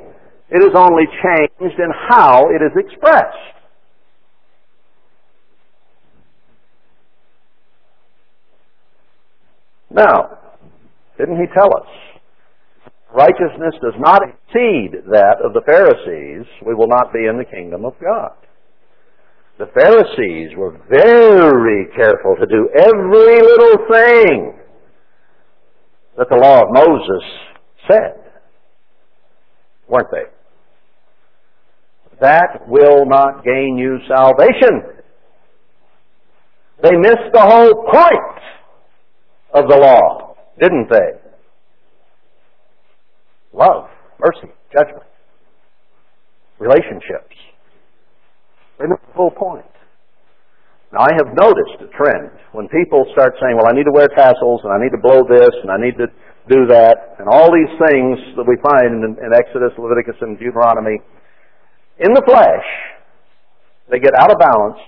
It 0.50 0.62
is 0.62 0.70
only 0.76 1.04
changed 1.22 1.78
in 1.78 1.90
how 2.08 2.46
it 2.50 2.62
is 2.62 2.72
expressed. 2.76 3.54
Now, 9.90 10.38
didn't 11.18 11.40
he 11.40 11.46
tell 11.52 11.70
us? 11.76 11.88
Righteousness 13.12 13.74
does 13.80 13.94
not 13.98 14.22
exceed 14.22 15.02
that 15.10 15.36
of 15.44 15.52
the 15.52 15.62
Pharisees. 15.66 16.46
We 16.64 16.74
will 16.74 16.88
not 16.88 17.12
be 17.12 17.26
in 17.26 17.38
the 17.38 17.44
kingdom 17.44 17.84
of 17.84 17.94
God. 18.00 18.34
The 19.56 19.66
Pharisees 19.66 20.56
were 20.56 20.76
very 20.88 21.86
careful 21.94 22.34
to 22.40 22.46
do 22.46 22.68
every 22.76 23.40
little 23.40 23.86
thing 23.88 24.54
that 26.18 26.28
the 26.28 26.36
law 26.36 26.62
of 26.62 26.72
Moses 26.72 27.22
said. 27.88 28.20
Weren't 29.88 30.08
they? 30.10 30.24
That 32.20 32.66
will 32.66 33.06
not 33.06 33.44
gain 33.44 33.76
you 33.78 33.98
salvation. 34.08 34.82
They 36.82 36.96
missed 36.96 37.32
the 37.32 37.40
whole 37.40 37.84
point 37.84 38.40
of 39.52 39.68
the 39.68 39.76
law, 39.76 40.34
didn't 40.60 40.90
they? 40.90 41.20
Love, 43.52 43.88
mercy, 44.18 44.52
judgment, 44.72 45.04
relationships. 46.58 47.36
They 48.78 48.86
missed 48.86 49.06
the 49.08 49.16
whole 49.16 49.30
point. 49.30 49.66
Now, 50.92 51.06
I 51.06 51.12
have 51.18 51.34
noticed 51.34 51.82
a 51.82 51.90
trend 51.96 52.30
when 52.52 52.68
people 52.68 53.04
start 53.12 53.34
saying, 53.42 53.56
well, 53.56 53.66
I 53.66 53.74
need 53.74 53.84
to 53.84 53.94
wear 53.94 54.06
tassels, 54.14 54.60
and 54.62 54.72
I 54.72 54.78
need 54.78 54.94
to 54.94 55.02
blow 55.02 55.26
this, 55.26 55.50
and 55.62 55.70
I 55.70 55.78
need 55.78 55.98
to 55.98 56.06
do 56.48 56.66
that, 56.68 57.16
and 57.18 57.26
all 57.26 57.50
these 57.50 57.72
things 57.88 58.18
that 58.36 58.44
we 58.46 58.56
find 58.62 59.02
in, 59.02 59.16
in 59.18 59.32
Exodus, 59.32 59.72
Leviticus, 59.78 60.14
and 60.20 60.38
Deuteronomy, 60.38 61.00
in 61.98 62.12
the 62.12 62.22
flesh, 62.26 62.66
they 63.90 63.98
get 63.98 64.14
out 64.14 64.30
of 64.30 64.38
balance, 64.38 64.78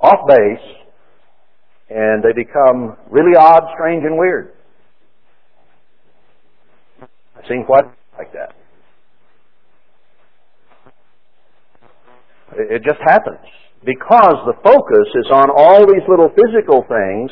off 0.00 0.26
base, 0.28 0.66
and 1.90 2.22
they 2.22 2.32
become 2.32 2.96
really 3.10 3.36
odd, 3.36 3.64
strange, 3.74 4.04
and 4.04 4.16
weird. 4.16 4.52
I've 7.36 7.44
seen 7.48 7.64
quite 7.64 7.84
like 8.16 8.32
that. 8.32 8.54
It 12.58 12.82
just 12.84 13.00
happens 13.04 13.44
because 13.84 14.36
the 14.48 14.56
focus 14.64 15.08
is 15.14 15.28
on 15.30 15.48
all 15.52 15.86
these 15.86 16.02
little 16.08 16.32
physical 16.32 16.82
things, 16.88 17.30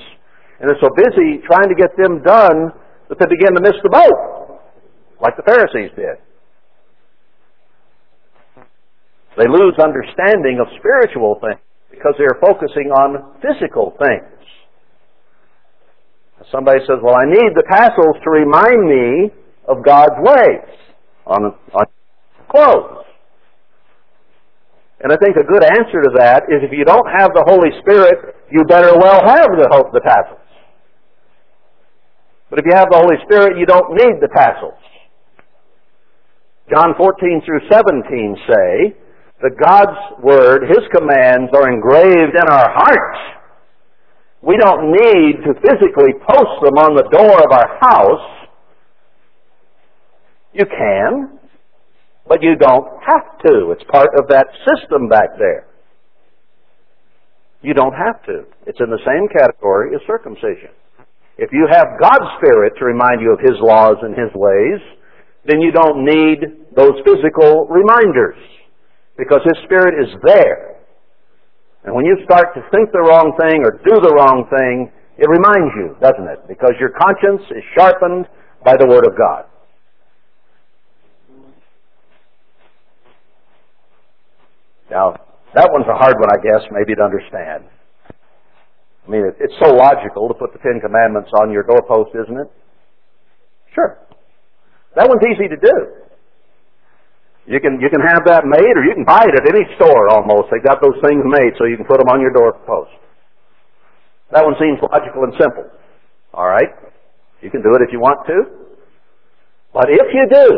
and 0.60 0.68
they're 0.68 0.80
so 0.80 0.92
busy 0.94 1.42
trying 1.48 1.68
to 1.68 1.76
get 1.76 1.96
them 1.96 2.22
done 2.22 2.70
that 3.08 3.18
they 3.18 3.26
begin 3.26 3.54
to 3.56 3.62
miss 3.62 3.76
the 3.82 3.90
boat, 3.90 4.60
like 5.20 5.36
the 5.36 5.42
Pharisees 5.42 5.90
did. 5.96 6.16
They 9.36 9.48
lose 9.50 9.74
understanding 9.82 10.62
of 10.62 10.68
spiritual 10.78 11.40
things 11.42 11.60
because 11.90 12.14
they 12.18 12.24
are 12.24 12.38
focusing 12.40 12.94
on 12.94 13.34
physical 13.42 13.96
things. 13.98 14.30
Somebody 16.52 16.80
says, 16.86 16.98
well, 17.02 17.16
I 17.16 17.24
need 17.24 17.50
the 17.56 17.64
tassels 17.68 18.16
to 18.22 18.30
remind 18.30 18.84
me 18.84 19.32
of 19.66 19.82
God's 19.84 20.18
ways 20.20 20.68
on, 21.26 21.54
on 21.72 21.86
clothes. 22.50 23.04
And 25.04 25.12
I 25.12 25.20
think 25.20 25.36
a 25.36 25.44
good 25.44 25.60
answer 25.60 26.00
to 26.00 26.16
that 26.16 26.48
is 26.48 26.64
if 26.64 26.72
you 26.72 26.88
don't 26.88 27.04
have 27.04 27.36
the 27.36 27.44
Holy 27.44 27.68
Spirit, 27.84 28.40
you 28.48 28.64
better 28.64 28.96
well 28.96 29.20
have 29.20 29.52
the, 29.52 29.68
the 29.92 30.00
tassels. 30.00 30.40
But 32.48 32.60
if 32.60 32.64
you 32.64 32.72
have 32.72 32.88
the 32.88 32.96
Holy 32.96 33.20
Spirit, 33.28 33.60
you 33.60 33.68
don't 33.68 33.92
need 33.92 34.16
the 34.24 34.32
tassels. 34.32 34.80
John 36.72 36.96
14 36.96 37.42
through 37.44 37.68
17 37.68 38.48
say 38.48 38.96
that 39.44 39.60
God's 39.60 40.24
Word, 40.24 40.64
His 40.72 40.80
commands, 40.88 41.52
are 41.52 41.68
engraved 41.68 42.32
in 42.32 42.48
our 42.48 42.72
hearts. 42.72 43.20
We 44.40 44.56
don't 44.56 44.88
need 44.88 45.44
to 45.44 45.52
physically 45.60 46.16
post 46.16 46.64
them 46.64 46.80
on 46.80 46.96
the 46.96 47.04
door 47.12 47.44
of 47.44 47.52
our 47.52 47.76
house. 47.92 48.48
You 50.54 50.64
can, 50.64 51.38
but 52.26 52.42
you 52.42 52.56
don't 52.56 52.86
have 53.04 53.38
to. 53.46 53.72
It's 53.72 53.84
part 53.90 54.10
of 54.18 54.28
that 54.28 54.46
system 54.64 55.08
back 55.08 55.36
there. 55.38 55.66
You 57.62 57.72
don't 57.72 57.94
have 57.96 58.22
to. 58.26 58.44
It's 58.66 58.80
in 58.80 58.90
the 58.90 59.00
same 59.04 59.28
category 59.32 59.94
as 59.94 60.00
circumcision. 60.06 60.72
If 61.36 61.50
you 61.52 61.66
have 61.70 61.98
God's 62.00 62.28
Spirit 62.38 62.74
to 62.78 62.84
remind 62.84 63.20
you 63.20 63.32
of 63.32 63.40
His 63.40 63.56
laws 63.60 63.96
and 64.02 64.14
His 64.14 64.30
ways, 64.34 64.80
then 65.44 65.60
you 65.60 65.72
don't 65.72 66.04
need 66.04 66.68
those 66.76 66.94
physical 67.04 67.66
reminders 67.68 68.38
because 69.16 69.40
His 69.44 69.58
Spirit 69.64 69.96
is 70.00 70.12
there. 70.22 70.76
And 71.84 71.94
when 71.94 72.04
you 72.04 72.16
start 72.24 72.54
to 72.54 72.62
think 72.72 72.92
the 72.92 73.04
wrong 73.04 73.36
thing 73.40 73.60
or 73.64 73.76
do 73.84 73.96
the 74.00 74.14
wrong 74.16 74.48
thing, 74.48 74.92
it 75.18 75.28
reminds 75.28 75.72
you, 75.76 75.96
doesn't 76.00 76.28
it? 76.28 76.48
Because 76.48 76.72
your 76.80 76.90
conscience 76.96 77.44
is 77.52 77.64
sharpened 77.76 78.26
by 78.64 78.76
the 78.76 78.86
Word 78.86 79.04
of 79.04 79.16
God. 79.16 79.44
Now, 84.90 85.16
that 85.54 85.68
one's 85.72 85.86
a 85.88 85.96
hard 85.96 86.16
one, 86.18 86.30
I 86.32 86.40
guess, 86.42 86.66
maybe 86.70 86.94
to 86.96 87.02
understand. 87.02 87.64
I 89.06 89.10
mean, 89.10 89.24
it, 89.26 89.36
it's 89.40 89.54
so 89.60 89.72
logical 89.74 90.28
to 90.28 90.34
put 90.34 90.52
the 90.52 90.60
Ten 90.60 90.80
Commandments 90.80 91.30
on 91.40 91.50
your 91.52 91.62
doorpost, 91.62 92.16
isn't 92.16 92.38
it? 92.40 92.50
Sure. 93.74 93.98
That 94.96 95.08
one's 95.08 95.22
easy 95.26 95.48
to 95.48 95.56
do. 95.58 95.76
You 97.46 97.60
can 97.60 97.76
you 97.76 97.90
can 97.92 98.00
have 98.00 98.24
that 98.24 98.48
made, 98.48 98.72
or 98.72 98.84
you 98.88 98.94
can 98.96 99.04
buy 99.04 99.20
it 99.20 99.34
at 99.36 99.44
any 99.44 99.68
store 99.76 100.08
almost. 100.08 100.48
They 100.48 100.64
got 100.64 100.80
those 100.80 100.96
things 101.04 101.20
made 101.28 101.52
so 101.58 101.66
you 101.68 101.76
can 101.76 101.84
put 101.84 102.00
them 102.00 102.08
on 102.08 102.20
your 102.20 102.32
doorpost. 102.32 102.94
That 104.32 104.44
one 104.44 104.54
seems 104.56 104.80
logical 104.80 105.24
and 105.28 105.34
simple. 105.36 105.68
All 106.32 106.48
right, 106.48 106.72
you 107.42 107.50
can 107.50 107.60
do 107.60 107.76
it 107.76 107.84
if 107.84 107.92
you 107.92 108.00
want 108.00 108.24
to. 108.26 108.64
But 109.74 109.90
if 109.90 110.08
you 110.14 110.24
do, 110.32 110.48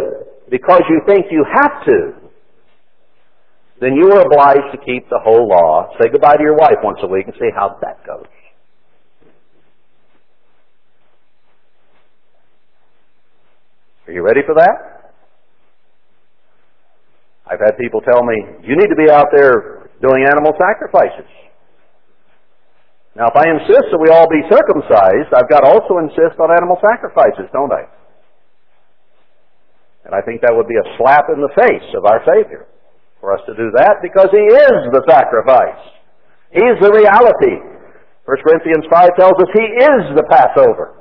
because 0.49 0.83
you 0.89 1.03
think 1.09 1.27
you 1.33 1.43
have 1.59 1.83
to, 1.91 1.99
then 3.81 3.93
you 3.95 4.09
are 4.12 4.24
obliged 4.24 4.72
to 4.72 4.79
keep 4.81 5.09
the 5.11 5.20
whole 5.20 5.49
law. 5.49 5.89
Say 6.01 6.09
goodbye 6.09 6.37
to 6.37 6.43
your 6.43 6.57
wife 6.57 6.81
once 6.83 6.99
a 7.03 7.07
week 7.07 7.27
and 7.27 7.35
see 7.39 7.51
how 7.55 7.77
that 7.83 8.01
goes. 8.07 8.24
Are 14.09 14.12
you 14.12 14.22
ready 14.22 14.41
for 14.47 14.55
that? 14.55 15.12
I've 17.47 17.61
had 17.61 17.77
people 17.79 18.01
tell 18.01 18.24
me, 18.24 18.64
you 18.64 18.77
need 18.77 18.89
to 18.89 18.97
be 18.97 19.11
out 19.11 19.29
there 19.35 19.91
doing 20.01 20.24
animal 20.24 20.55
sacrifices. 20.57 21.29
Now, 23.14 23.29
if 23.29 23.37
I 23.37 23.49
insist 23.49 23.93
that 23.93 24.01
we 24.01 24.09
all 24.09 24.29
be 24.29 24.41
circumcised, 24.49 25.33
I've 25.37 25.49
got 25.49 25.61
to 25.61 25.68
also 25.68 25.99
insist 26.01 26.41
on 26.41 26.51
animal 26.51 26.77
sacrifices, 26.81 27.49
don't 27.53 27.72
I? 27.72 27.89
And 30.05 30.14
I 30.14 30.22
think 30.22 30.41
that 30.43 30.55
would 30.55 30.68
be 30.68 30.77
a 30.77 30.87
slap 30.97 31.27
in 31.35 31.41
the 31.41 31.53
face 31.57 31.89
of 31.97 32.05
our 32.05 32.22
Savior 32.24 32.66
for 33.20 33.32
us 33.32 33.40
to 33.46 33.54
do 33.54 33.70
that 33.74 34.02
because 34.02 34.28
He 34.32 34.44
is 34.44 34.76
the 34.92 35.02
sacrifice. 35.08 35.82
He's 36.52 36.78
the 36.80 36.92
reality. 36.92 37.58
1 38.24 38.36
Corinthians 38.42 38.84
5 38.90 39.16
tells 39.18 39.36
us 39.38 39.50
He 39.54 39.66
is 39.82 40.02
the 40.14 40.26
Passover. 40.30 40.96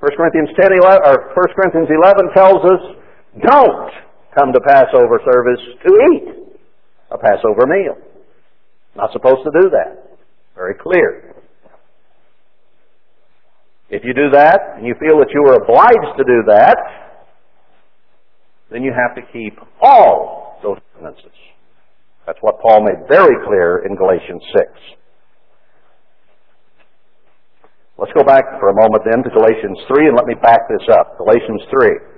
1 0.00 0.10
Corinthians 0.16 0.50
10, 0.60 0.68
11, 0.84 1.00
or 1.06 1.16
1 1.32 1.56
Corinthians 1.56 1.88
11 1.88 2.34
tells 2.36 2.60
us, 2.66 2.82
don't 3.40 3.90
come 4.36 4.52
to 4.52 4.60
Passover 4.60 5.20
service 5.24 5.62
to 5.86 5.90
eat 6.12 6.26
a 7.10 7.18
Passover 7.18 7.66
meal. 7.66 7.96
Not 8.96 9.12
supposed 9.12 9.44
to 9.44 9.50
do 9.50 9.70
that. 9.70 10.18
Very 10.54 10.74
clear. 10.74 11.34
If 13.90 14.02
you 14.04 14.14
do 14.14 14.30
that, 14.32 14.74
and 14.76 14.86
you 14.86 14.94
feel 14.98 15.18
that 15.18 15.30
you 15.32 15.42
are 15.48 15.62
obliged 15.62 16.18
to 16.18 16.24
do 16.24 16.42
that, 16.48 16.76
then 18.70 18.82
you 18.82 18.92
have 18.92 19.14
to 19.14 19.22
keep 19.32 19.58
all 19.80 20.58
those 20.62 20.78
ordinances. 20.94 21.32
That's 22.26 22.38
what 22.40 22.60
Paul 22.60 22.84
made 22.84 23.06
very 23.08 23.36
clear 23.46 23.84
in 23.84 23.96
Galatians 23.96 24.42
6. 24.56 24.66
Let's 27.98 28.12
go 28.12 28.24
back 28.24 28.44
for 28.58 28.70
a 28.70 28.74
moment 28.74 29.04
then 29.04 29.22
to 29.22 29.30
Galatians 29.30 29.78
3 29.86 30.08
and 30.08 30.16
let 30.16 30.26
me 30.26 30.34
back 30.34 30.60
this 30.68 30.88
up. 30.90 31.16
Galatians 31.18 31.62
3. 31.70 32.14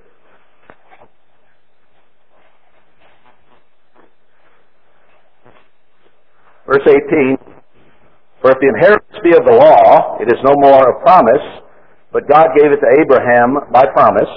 Verse 6.66 6.82
18, 6.82 7.36
For 8.40 8.50
if 8.50 8.58
the 8.58 8.68
inheritance 8.74 9.18
be 9.22 9.30
of 9.36 9.44
the 9.46 9.54
law, 9.54 10.18
it 10.18 10.26
is 10.26 10.40
no 10.42 10.54
more 10.58 10.90
a 10.90 11.00
promise, 11.02 11.62
but 12.12 12.28
God 12.28 12.48
gave 12.58 12.72
it 12.72 12.80
to 12.80 12.90
Abraham 13.02 13.70
by 13.72 13.86
promise. 13.92 14.32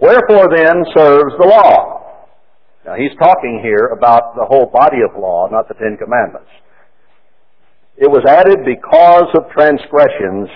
Wherefore 0.00 0.48
then 0.54 0.82
serves 0.96 1.34
the 1.38 1.46
law? 1.46 1.97
Now 2.88 2.96
he's 2.96 3.12
talking 3.20 3.60
here 3.60 3.92
about 3.92 4.32
the 4.32 4.48
whole 4.48 4.64
body 4.72 5.04
of 5.04 5.12
law, 5.20 5.46
not 5.52 5.68
the 5.68 5.74
Ten 5.74 6.00
Commandments. 6.00 6.48
It 8.00 8.08
was 8.08 8.24
added 8.24 8.64
because 8.64 9.28
of 9.36 9.52
transgressions, 9.52 10.48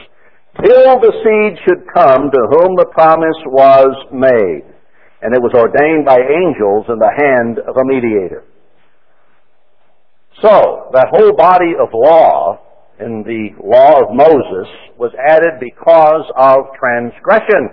till 0.64 0.96
the 0.96 1.12
seed 1.12 1.60
should 1.68 1.84
come 1.92 2.32
to 2.32 2.40
whom 2.56 2.72
the 2.80 2.88
promise 2.88 3.36
was 3.44 3.92
made. 4.10 4.64
and 5.20 5.32
it 5.36 5.40
was 5.40 5.54
ordained 5.54 6.04
by 6.04 6.18
angels 6.18 6.84
in 6.88 6.98
the 6.98 7.12
hand 7.14 7.60
of 7.60 7.76
a 7.76 7.84
mediator. 7.84 8.42
So, 10.42 10.90
that 10.92 11.14
whole 11.14 11.36
body 11.36 11.78
of 11.78 11.94
law 11.94 12.58
in 12.98 13.22
the 13.22 13.54
law 13.62 14.02
of 14.02 14.10
Moses 14.10 14.66
was 14.98 15.12
added 15.14 15.60
because 15.60 16.26
of 16.34 16.74
transgression. 16.74 17.70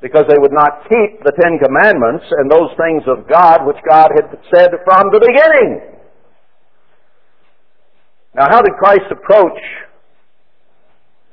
Because 0.00 0.24
they 0.28 0.40
would 0.40 0.52
not 0.52 0.88
keep 0.88 1.20
the 1.20 1.32
Ten 1.36 1.60
Commandments 1.60 2.24
and 2.40 2.50
those 2.50 2.72
things 2.80 3.04
of 3.04 3.28
God 3.28 3.66
which 3.66 3.76
God 3.88 4.08
had 4.16 4.32
said 4.48 4.70
from 4.84 5.12
the 5.12 5.20
beginning. 5.20 6.00
Now, 8.34 8.46
how 8.48 8.62
did 8.62 8.72
Christ 8.78 9.10
approach 9.10 9.60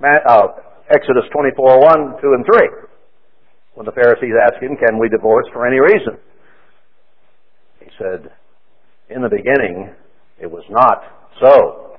uh, 0.03 0.47
Exodus 0.89 1.23
24, 1.31 1.79
1, 1.79 2.21
2, 2.21 2.33
and 2.35 2.45
3? 2.45 2.87
When 3.75 3.85
the 3.85 3.91
Pharisees 3.91 4.33
asked 4.43 4.61
him, 4.61 4.75
Can 4.75 4.99
we 4.99 5.07
divorce 5.07 5.45
for 5.53 5.67
any 5.67 5.79
reason? 5.79 6.17
He 7.79 7.89
said, 7.97 8.31
In 9.09 9.21
the 9.21 9.29
beginning, 9.29 9.93
it 10.41 10.49
was 10.49 10.63
not 10.69 11.03
so. 11.39 11.97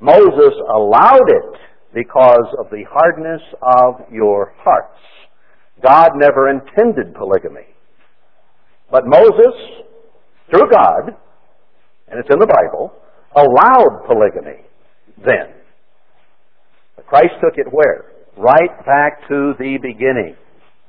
Moses 0.00 0.52
allowed 0.76 1.28
it 1.28 1.60
because 1.94 2.46
of 2.58 2.68
the 2.70 2.84
hardness 2.90 3.40
of 3.62 4.12
your 4.12 4.52
hearts. 4.58 5.00
God 5.82 6.10
never 6.16 6.48
intended 6.50 7.14
polygamy. 7.14 7.66
But 8.90 9.06
Moses, 9.06 9.54
through 10.50 10.70
God, 10.70 11.16
and 12.08 12.20
it's 12.20 12.28
in 12.30 12.38
the 12.38 12.46
Bible, 12.46 12.92
allowed 13.34 14.06
polygamy 14.06 14.62
then. 15.24 15.54
Christ 17.06 17.34
took 17.42 17.58
it 17.58 17.66
where? 17.70 18.12
Right 18.36 18.70
back 18.86 19.20
to 19.28 19.54
the 19.58 19.78
beginning. 19.82 20.36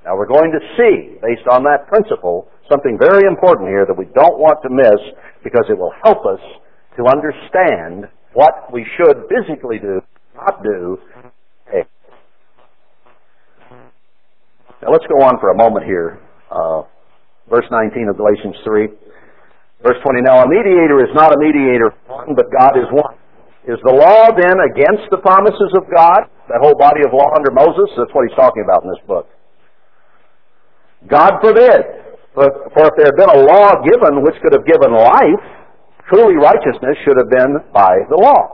Now 0.04 0.16
we're 0.16 0.28
going 0.30 0.52
to 0.52 0.62
see, 0.78 1.18
based 1.22 1.48
on 1.50 1.64
that 1.64 1.88
principle, 1.88 2.48
something 2.70 2.98
very 2.98 3.28
important 3.28 3.70
here 3.70 3.86
that 3.86 3.98
we 3.98 4.06
don't 4.14 4.40
want 4.40 4.62
to 4.64 4.70
miss 4.70 5.02
because 5.44 5.66
it 5.70 5.78
will 5.78 5.94
help 6.04 6.26
us 6.26 6.40
to 6.98 7.06
understand 7.06 8.10
what 8.34 8.72
we 8.72 8.86
should 8.98 9.26
physically 9.30 9.80
do, 9.80 10.02
not 10.36 10.64
do. 10.64 10.98
Now 14.86 14.94
let's 14.94 15.10
go 15.10 15.18
on 15.26 15.42
for 15.42 15.50
a 15.50 15.58
moment 15.58 15.90
here. 15.90 16.22
Uh, 16.46 16.86
verse 17.50 17.66
19 17.74 18.06
of 18.06 18.22
Galatians 18.22 18.54
3. 18.62 18.86
Verse 19.82 19.98
20, 19.98 20.22
now 20.22 20.46
a 20.46 20.48
mediator 20.48 21.02
is 21.02 21.10
not 21.18 21.34
a 21.34 21.38
mediator 21.42 21.90
but 22.06 22.46
God 22.54 22.78
is 22.78 22.86
one. 22.94 23.18
Is 23.66 23.82
the 23.82 23.98
law 23.98 24.30
then 24.30 24.62
against 24.62 25.10
the 25.10 25.18
promises 25.18 25.74
of 25.74 25.90
God? 25.90 26.30
That 26.54 26.62
whole 26.62 26.78
body 26.78 27.02
of 27.02 27.18
law 27.18 27.34
under 27.34 27.50
Moses? 27.50 27.90
That's 27.98 28.14
what 28.14 28.30
he's 28.30 28.38
talking 28.38 28.62
about 28.62 28.86
in 28.86 28.94
this 28.94 29.02
book. 29.10 29.26
God 31.10 31.42
forbid. 31.42 31.82
For, 32.38 32.46
if 32.46 32.94
there 32.94 33.10
had 33.10 33.18
been 33.18 33.34
a 33.34 33.42
law 33.42 33.82
given 33.82 34.22
which 34.22 34.38
could 34.46 34.54
have 34.54 34.70
given 34.70 34.94
life, 34.94 35.46
truly 36.14 36.38
righteousness 36.38 36.94
should 37.02 37.18
have 37.18 37.34
been 37.34 37.58
by 37.74 38.06
the 38.14 38.22
law. 38.22 38.54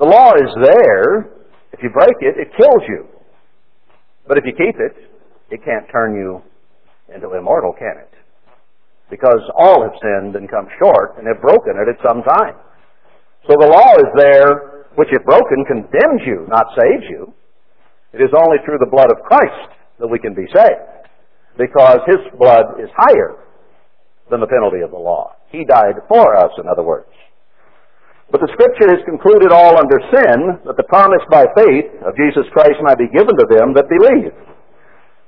The 0.00 0.08
law 0.08 0.32
is 0.40 0.48
there. 0.64 1.36
If 1.76 1.84
you 1.84 1.92
break 1.92 2.16
it, 2.24 2.40
it 2.40 2.48
kills 2.56 2.80
you. 2.88 3.04
But 4.24 4.40
if 4.40 4.48
you 4.48 4.56
keep 4.56 4.80
it, 4.80 5.08
it 5.50 5.64
can't 5.64 5.88
turn 5.90 6.14
you 6.14 6.42
into 7.12 7.34
immortal, 7.34 7.72
can 7.72 7.96
it? 7.96 8.12
Because 9.10 9.40
all 9.56 9.82
have 9.82 9.96
sinned 10.02 10.36
and 10.36 10.50
come 10.50 10.68
short 10.82 11.16
and 11.16 11.26
have 11.26 11.40
broken 11.40 11.80
it 11.80 11.88
at 11.88 11.96
some 12.04 12.22
time. 12.22 12.56
So 13.48 13.56
the 13.56 13.68
law 13.68 13.96
is 13.96 14.10
there, 14.16 14.84
which 14.96 15.08
if 15.12 15.24
broken 15.24 15.64
condemns 15.64 16.22
you, 16.26 16.44
not 16.48 16.66
saves 16.76 17.04
you. 17.08 17.32
It 18.12 18.20
is 18.20 18.32
only 18.36 18.58
through 18.64 18.78
the 18.78 18.92
blood 18.92 19.08
of 19.08 19.24
Christ 19.24 19.72
that 19.98 20.08
we 20.08 20.18
can 20.18 20.34
be 20.34 20.44
saved 20.52 21.08
because 21.56 22.00
his 22.06 22.20
blood 22.38 22.80
is 22.80 22.88
higher 22.96 23.36
than 24.30 24.40
the 24.40 24.46
penalty 24.46 24.80
of 24.84 24.90
the 24.90 25.00
law. 25.00 25.34
He 25.50 25.64
died 25.64 25.96
for 26.08 26.36
us, 26.36 26.52
in 26.60 26.68
other 26.68 26.84
words. 26.84 27.08
But 28.30 28.44
the 28.44 28.52
scripture 28.52 28.92
has 28.92 29.00
concluded 29.08 29.52
all 29.52 29.80
under 29.80 29.96
sin 30.12 30.60
that 30.68 30.76
the 30.76 30.84
promise 30.84 31.24
by 31.32 31.48
faith 31.56 31.88
of 32.04 32.12
Jesus 32.12 32.44
Christ 32.52 32.76
might 32.84 33.00
be 33.00 33.08
given 33.08 33.32
to 33.32 33.48
them 33.48 33.72
that 33.72 33.88
believe. 33.88 34.36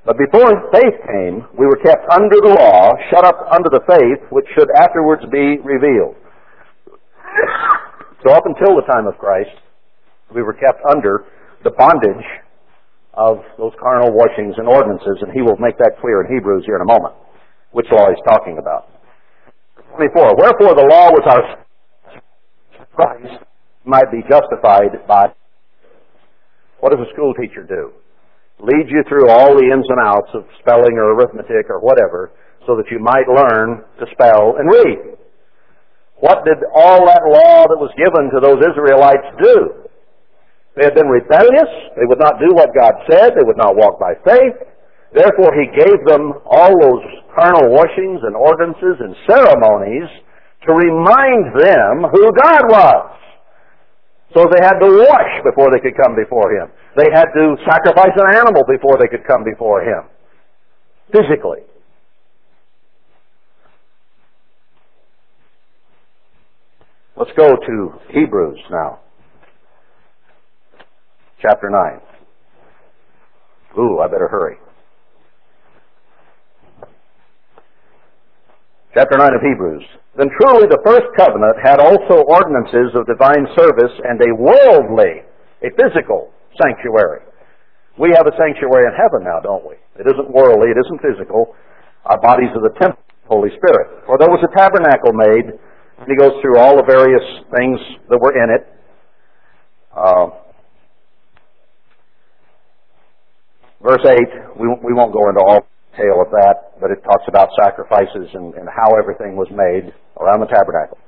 But 0.04 0.16
before 0.16 0.48
faith 0.72 0.96
came, 1.04 1.44
we 1.58 1.66
were 1.66 1.78
kept 1.84 2.08
under 2.10 2.36
the 2.40 2.56
law, 2.56 2.92
shut 3.10 3.24
up 3.24 3.46
under 3.52 3.68
the 3.68 3.84
faith 3.86 4.24
which 4.30 4.46
should 4.56 4.68
afterwards 4.76 5.22
be 5.30 5.58
revealed. 5.60 6.16
So 8.24 8.32
up 8.32 8.44
until 8.46 8.76
the 8.76 8.86
time 8.90 9.06
of 9.06 9.18
Christ, 9.18 9.52
we 10.34 10.42
were 10.42 10.54
kept 10.54 10.80
under 10.88 11.24
the 11.64 11.70
bondage 11.70 12.24
of 13.14 13.38
those 13.58 13.72
carnal 13.80 14.12
washings 14.12 14.54
and 14.56 14.68
ordinances, 14.68 15.20
and 15.20 15.32
he 15.32 15.42
will 15.42 15.56
make 15.56 15.76
that 15.78 16.00
clear 16.00 16.24
in 16.24 16.32
Hebrews 16.32 16.64
here 16.64 16.76
in 16.76 16.82
a 16.82 16.88
moment, 16.88 17.14
which 17.72 17.86
law 17.92 18.08
he's 18.08 18.24
talking 18.24 18.58
about. 18.58 18.88
24. 19.96 20.36
Wherefore 20.36 20.74
the 20.74 20.86
law 20.88 21.10
was 21.10 21.24
our 21.26 21.64
Christ 22.94 23.44
might 23.84 24.10
be 24.10 24.22
justified 24.28 25.06
by 25.06 25.32
what 26.80 26.90
does 26.90 27.00
a 27.00 27.12
school 27.12 27.34
teacher 27.34 27.64
do? 27.64 27.92
Lead 28.60 28.92
you 28.92 29.02
through 29.08 29.28
all 29.32 29.56
the 29.56 29.72
ins 29.72 29.88
and 29.88 30.00
outs 30.04 30.30
of 30.34 30.44
spelling 30.60 31.00
or 31.00 31.16
arithmetic 31.16 31.68
or 31.68 31.80
whatever 31.80 32.32
so 32.66 32.76
that 32.76 32.88
you 32.92 33.00
might 33.00 33.24
learn 33.24 33.80
to 33.98 34.04
spell 34.12 34.60
and 34.60 34.68
read. 34.68 35.16
What 36.20 36.44
did 36.44 36.60
all 36.76 37.08
that 37.08 37.24
law 37.24 37.64
that 37.64 37.80
was 37.80 37.96
given 37.96 38.28
to 38.28 38.44
those 38.44 38.60
Israelites 38.60 39.28
do? 39.40 39.88
They 40.76 40.84
had 40.84 40.94
been 40.94 41.08
rebellious. 41.08 41.72
They 41.96 42.04
would 42.04 42.20
not 42.20 42.36
do 42.36 42.52
what 42.52 42.76
God 42.76 42.92
said. 43.08 43.32
They 43.32 43.46
would 43.48 43.56
not 43.56 43.74
walk 43.74 43.96
by 43.98 44.12
faith. 44.28 44.60
Therefore, 45.16 45.56
He 45.56 45.72
gave 45.72 45.98
them 46.04 46.36
all 46.44 46.70
those 46.76 47.04
carnal 47.34 47.72
washings 47.72 48.20
and 48.22 48.36
ordinances 48.36 49.00
and 49.00 49.16
ceremonies 49.24 50.08
to 50.68 50.70
remind 50.76 51.56
them 51.56 52.04
who 52.12 52.28
God 52.36 52.62
was. 52.68 53.16
So 54.36 54.46
they 54.46 54.62
had 54.62 54.78
to 54.78 54.90
wash 55.08 55.32
before 55.42 55.72
they 55.72 55.80
could 55.80 55.96
come 55.96 56.14
before 56.14 56.52
Him. 56.54 56.68
They 56.96 57.06
had 57.12 57.26
to 57.34 57.56
sacrifice 57.64 58.16
an 58.16 58.34
animal 58.34 58.64
before 58.66 58.98
they 58.98 59.08
could 59.08 59.26
come 59.26 59.44
before 59.44 59.82
Him. 59.82 60.04
Physically. 61.12 61.60
Let's 67.16 67.32
go 67.36 67.54
to 67.54 67.92
Hebrews 68.12 68.58
now 68.70 69.00
chapter 71.40 71.70
9. 71.70 72.00
Ooh, 73.78 74.00
I 74.00 74.08
better 74.08 74.28
hurry. 74.28 74.56
Chapter 78.94 79.16
9 79.18 79.34
of 79.34 79.40
Hebrews. 79.40 79.84
Then 80.18 80.28
truly 80.40 80.66
the 80.66 80.82
first 80.84 81.06
covenant 81.16 81.56
had 81.62 81.78
also 81.78 82.24
ordinances 82.26 82.92
of 82.94 83.06
divine 83.06 83.46
service 83.56 83.92
and 84.04 84.20
a 84.20 84.34
worldly, 84.34 85.22
a 85.62 85.70
physical 85.78 86.30
sanctuary. 86.58 87.22
We 87.98 88.10
have 88.16 88.26
a 88.26 88.34
sanctuary 88.34 88.88
in 88.88 88.94
heaven 88.96 89.26
now, 89.26 89.40
don't 89.40 89.66
we? 89.66 89.76
It 89.98 90.06
isn't 90.08 90.30
worldly, 90.32 90.72
it 90.72 90.78
isn't 90.80 91.02
physical. 91.04 91.54
Our 92.06 92.20
bodies 92.20 92.50
are 92.56 92.64
the 92.64 92.74
temple 92.80 93.02
of 93.02 93.20
the 93.22 93.28
Holy 93.28 93.50
Spirit. 93.54 94.06
For 94.06 94.16
there 94.16 94.30
was 94.30 94.40
a 94.40 94.52
tabernacle 94.56 95.12
made, 95.12 95.52
and 96.00 96.06
he 96.08 96.16
goes 96.16 96.32
through 96.40 96.58
all 96.58 96.76
the 96.76 96.86
various 96.88 97.26
things 97.54 97.78
that 98.08 98.18
were 98.18 98.32
in 98.32 98.48
it. 98.56 98.64
Uh, 99.94 100.40
Verse 103.82 104.04
8, 104.04 104.60
we, 104.60 104.68
we 104.84 104.92
won't 104.92 105.12
go 105.12 105.28
into 105.30 105.40
all 105.40 105.64
the 105.64 105.96
detail 105.96 106.20
of 106.20 106.30
that, 106.36 106.76
but 106.80 106.90
it 106.90 107.02
talks 107.02 107.24
about 107.28 107.48
sacrifices 107.56 108.28
and, 108.34 108.52
and 108.54 108.68
how 108.68 108.92
everything 109.00 109.36
was 109.36 109.48
made 109.48 109.88
around 110.20 110.40
the 110.40 110.52
tabernacle. 110.52 110.98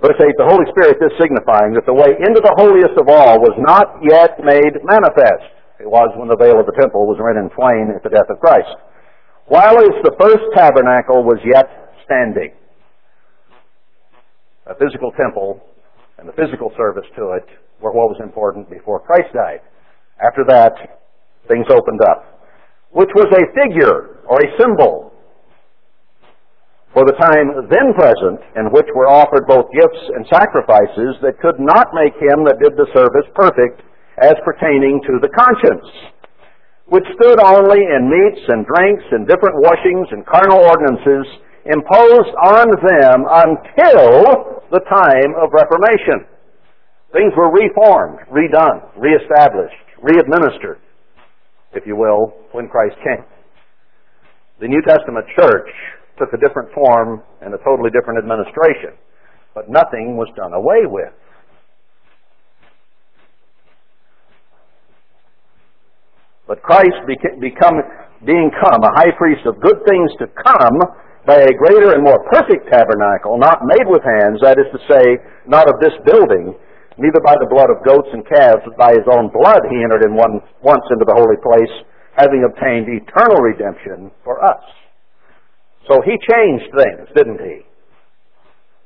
Verse 0.00 0.16
8, 0.16 0.32
the 0.40 0.48
Holy 0.48 0.64
Spirit 0.72 0.96
is 0.96 1.12
signifying 1.20 1.76
that 1.76 1.84
the 1.84 1.92
way 1.92 2.16
into 2.16 2.40
the 2.40 2.56
holiest 2.56 2.96
of 2.96 3.12
all 3.12 3.36
was 3.36 3.52
not 3.60 4.00
yet 4.00 4.40
made 4.40 4.80
manifest. 4.80 5.52
It 5.76 5.84
was 5.84 6.08
when 6.16 6.28
the 6.28 6.40
veil 6.40 6.56
of 6.56 6.64
the 6.64 6.76
temple 6.80 7.04
was 7.04 7.20
rent 7.20 7.36
in 7.36 7.52
twain 7.52 7.92
at 7.92 8.00
the 8.00 8.08
death 8.08 8.32
of 8.32 8.40
Christ. 8.40 8.72
While 9.44 9.76
the 9.76 10.16
first 10.16 10.44
tabernacle 10.56 11.20
was 11.20 11.36
yet 11.44 11.68
standing, 12.08 12.56
a 14.64 14.74
physical 14.80 15.12
temple 15.12 15.60
and 16.16 16.28
the 16.28 16.32
physical 16.32 16.72
service 16.80 17.08
to 17.16 17.36
it 17.36 17.44
were 17.80 17.92
what 17.92 18.08
was 18.08 18.20
important 18.24 18.70
before 18.70 19.00
Christ 19.00 19.32
died. 19.34 19.60
After 20.16 20.44
that, 20.48 21.00
things 21.48 21.66
opened 21.68 22.00
up, 22.08 22.40
which 22.92 23.10
was 23.14 23.28
a 23.36 23.44
figure 23.52 24.24
or 24.24 24.40
a 24.40 24.48
symbol 24.56 25.09
for 26.92 27.06
the 27.06 27.14
time 27.18 27.70
then 27.70 27.94
present 27.94 28.42
in 28.58 28.72
which 28.74 28.88
were 28.94 29.06
offered 29.06 29.46
both 29.46 29.70
gifts 29.70 30.02
and 30.16 30.26
sacrifices 30.26 31.14
that 31.22 31.38
could 31.38 31.58
not 31.62 31.94
make 31.94 32.14
him 32.18 32.42
that 32.46 32.58
did 32.58 32.74
the 32.74 32.90
service 32.94 33.28
perfect 33.34 33.82
as 34.18 34.34
pertaining 34.44 35.00
to 35.06 35.22
the 35.22 35.30
conscience, 35.30 35.86
which 36.90 37.06
stood 37.14 37.38
only 37.40 37.78
in 37.78 38.10
meats 38.10 38.42
and 38.50 38.66
drinks 38.66 39.06
and 39.14 39.30
different 39.30 39.62
washings 39.62 40.10
and 40.10 40.26
carnal 40.26 40.66
ordinances 40.66 41.26
imposed 41.70 42.34
on 42.42 42.66
them 42.82 43.18
until 43.46 44.60
the 44.74 44.82
time 44.90 45.30
of 45.38 45.54
Reformation. 45.54 46.26
Things 47.14 47.32
were 47.38 47.50
reformed, 47.50 48.18
redone, 48.30 48.82
reestablished, 48.98 49.78
readministered 50.02 50.82
if 51.72 51.86
you 51.86 51.96
will, 51.96 52.34
when 52.52 52.68
Christ 52.68 52.96
came. 53.04 53.24
The 54.60 54.68
New 54.68 54.82
Testament 54.82 55.26
church 55.38 55.70
took 56.20 56.36
a 56.36 56.38
different 56.38 56.68
form 56.76 57.24
and 57.40 57.56
a 57.56 57.58
totally 57.64 57.88
different 57.88 58.20
administration, 58.20 58.92
but 59.56 59.72
nothing 59.72 60.20
was 60.20 60.28
done 60.36 60.52
away 60.52 60.84
with. 60.84 61.10
But 66.46 66.60
Christ 66.60 66.98
become, 67.08 67.80
being 68.26 68.50
come 68.52 68.82
a 68.82 68.92
high 69.00 69.14
priest 69.16 69.46
of 69.46 69.62
good 69.62 69.80
things 69.88 70.10
to 70.18 70.26
come 70.44 70.76
by 71.24 71.40
a 71.46 71.54
greater 71.54 71.94
and 71.94 72.02
more 72.02 72.26
perfect 72.26 72.66
tabernacle, 72.66 73.38
not 73.38 73.62
made 73.64 73.86
with 73.86 74.02
hands, 74.02 74.42
that 74.42 74.58
is 74.58 74.66
to 74.74 74.80
say, 74.90 75.04
not 75.46 75.70
of 75.70 75.78
this 75.78 75.94
building, 76.04 76.52
neither 76.98 77.22
by 77.22 77.38
the 77.38 77.48
blood 77.48 77.70
of 77.70 77.86
goats 77.86 78.10
and 78.12 78.26
calves, 78.26 78.66
but 78.66 78.76
by 78.76 78.90
his 78.90 79.06
own 79.08 79.30
blood 79.30 79.62
he 79.70 79.78
entered 79.78 80.02
in 80.04 80.12
one, 80.12 80.42
once 80.60 80.82
into 80.90 81.06
the 81.06 81.14
holy 81.14 81.38
place, 81.38 81.70
having 82.18 82.42
obtained 82.42 82.90
eternal 82.90 83.38
redemption 83.40 84.10
for 84.24 84.42
us. 84.42 84.60
So 85.90 85.98
he 86.06 86.14
changed 86.14 86.70
things, 86.70 87.08
didn't 87.16 87.40
he? 87.42 87.66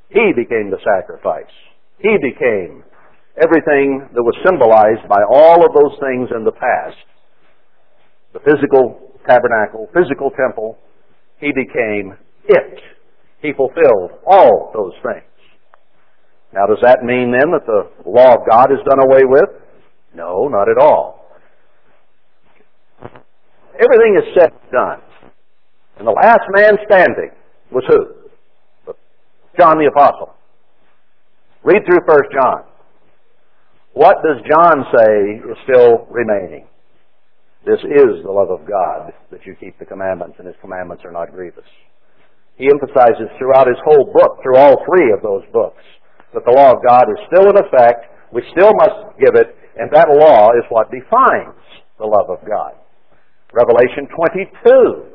He 0.09 0.33
became 0.33 0.71
the 0.71 0.81
sacrifice. 0.81 1.53
He 1.99 2.17
became 2.17 2.83
everything 3.37 4.09
that 4.09 4.23
was 4.23 4.33
symbolized 4.41 5.07
by 5.07 5.21
all 5.29 5.61
of 5.61 5.71
those 5.75 5.99
things 6.01 6.29
in 6.35 6.43
the 6.43 6.51
past 6.51 6.97
the 8.35 8.39
physical 8.43 8.99
tabernacle, 9.25 9.87
physical 9.93 10.29
temple, 10.31 10.77
he 11.39 11.51
became 11.55 12.17
it. 12.49 12.79
He 13.41 13.53
fulfilled 13.53 14.11
all 14.27 14.71
those 14.73 14.91
things. 15.01 15.23
Now, 16.53 16.67
does 16.67 16.79
that 16.83 17.03
mean 17.03 17.31
then 17.31 17.51
that 17.51 17.65
the 17.65 17.87
law 18.05 18.35
of 18.35 18.41
God 18.49 18.71
is 18.71 18.79
done 18.87 18.99
away 18.99 19.23
with? 19.23 19.49
No, 20.13 20.49
not 20.49 20.67
at 20.69 20.77
all. 20.77 21.25
Everything 23.73 24.19
is 24.19 24.33
said 24.37 24.51
and 24.51 24.71
done. 24.71 25.04
And 25.97 26.07
the 26.07 26.11
last 26.11 26.43
man 26.51 26.77
standing 26.85 27.31
was 27.71 27.83
who? 27.87 28.93
John 29.57 29.77
the 29.77 29.87
Apostle. 29.87 30.35
Read 31.63 31.81
through 31.85 32.05
First 32.07 32.29
John. 32.33 32.63
What 33.93 34.17
does 34.21 34.43
John 34.43 34.85
say 34.91 35.39
is 35.49 35.57
still 35.63 36.05
remaining? 36.11 36.67
This 37.65 37.79
is 37.81 38.21
the 38.23 38.31
love 38.31 38.51
of 38.51 38.67
God, 38.67 39.13
that 39.31 39.45
you 39.45 39.55
keep 39.55 39.79
the 39.79 39.85
commandments, 39.85 40.35
and 40.37 40.45
His 40.45 40.55
commandments 40.61 41.03
are 41.05 41.11
not 41.11 41.31
grievous. 41.31 41.65
He 42.57 42.69
emphasizes 42.71 43.27
throughout 43.37 43.67
his 43.67 43.79
whole 43.83 44.11
book, 44.13 44.39
through 44.43 44.55
all 44.55 44.79
three 44.87 45.11
of 45.11 45.21
those 45.21 45.43
books, 45.51 45.83
that 46.33 46.45
the 46.45 46.55
law 46.55 46.71
of 46.71 46.83
God 46.87 47.07
is 47.11 47.19
still 47.27 47.49
in 47.49 47.57
effect, 47.59 48.07
we 48.31 48.43
still 48.51 48.71
must 48.79 49.17
give 49.19 49.35
it, 49.35 49.55
and 49.75 49.91
that 49.91 50.07
law 50.07 50.51
is 50.55 50.63
what 50.69 50.91
defines 50.91 51.59
the 51.99 52.07
love 52.07 52.29
of 52.29 52.39
God. 52.47 52.75
Revelation 53.51 54.07
22, 54.11 55.14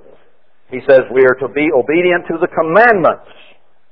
he 0.70 0.80
says 0.88 1.02
we 1.12 1.26
are 1.26 1.38
to 1.42 1.48
be 1.48 1.68
obedient 1.74 2.26
to 2.30 2.38
the 2.38 2.48
commandments. 2.48 3.26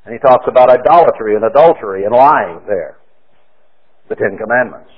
And 0.05 0.15
he 0.15 0.21
talks 0.23 0.47
about 0.49 0.71
idolatry 0.71 1.35
and 1.35 1.45
adultery 1.45 2.05
and 2.05 2.15
lying 2.15 2.63
there. 2.67 2.99
The 4.09 4.17
Ten 4.17 4.39
Commandments. 4.39 4.91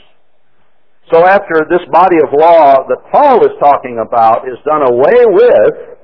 So 1.13 1.27
after 1.27 1.67
this 1.67 1.83
body 1.91 2.23
of 2.23 2.31
law 2.31 2.87
that 2.87 3.03
Paul 3.11 3.43
is 3.43 3.57
talking 3.59 3.99
about 3.99 4.47
is 4.47 4.61
done 4.65 4.87
away 4.87 5.27
with, 5.27 5.99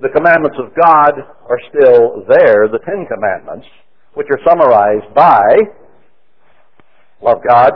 the 0.00 0.08
commandments 0.08 0.56
of 0.58 0.74
God 0.74 1.12
are 1.46 1.60
still 1.68 2.24
there, 2.26 2.66
the 2.66 2.80
Ten 2.82 3.06
Commandments, 3.06 3.68
which 4.14 4.26
are 4.32 4.40
summarized 4.42 5.14
by 5.14 5.44
love 7.22 7.38
God, 7.46 7.72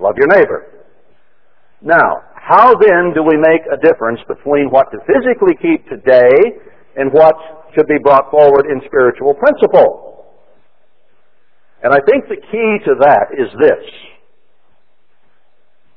love 0.00 0.16
your 0.18 0.26
neighbor. 0.28 0.84
Now, 1.80 2.26
how 2.34 2.74
then 2.74 3.14
do 3.14 3.22
we 3.22 3.38
make 3.38 3.62
a 3.70 3.78
difference 3.80 4.20
between 4.26 4.68
what 4.68 4.90
to 4.90 4.98
physically 5.06 5.54
keep 5.62 5.88
today 5.88 6.58
and 6.98 7.12
what 7.12 7.36
should 7.74 7.86
be 7.86 8.02
brought 8.02 8.30
forward 8.30 8.66
in 8.66 8.82
spiritual 8.86 9.34
principle? 9.34 10.26
And 11.82 11.94
I 11.94 11.98
think 12.04 12.26
the 12.26 12.42
key 12.42 12.70
to 12.90 12.94
that 13.00 13.30
is 13.38 13.48
this. 13.54 13.86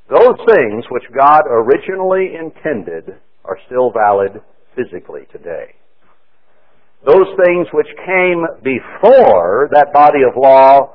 Those 0.09 0.37
things 0.53 0.85
which 0.91 1.03
God 1.17 1.41
originally 1.49 2.35
intended 2.37 3.17
are 3.43 3.57
still 3.65 3.91
valid 3.91 4.41
physically 4.75 5.25
today. 5.31 5.73
Those 7.03 7.33
things 7.45 7.65
which 7.73 7.87
came 8.05 8.45
before 8.61 9.69
that 9.73 9.91
body 9.91 10.21
of 10.21 10.37
law 10.37 10.93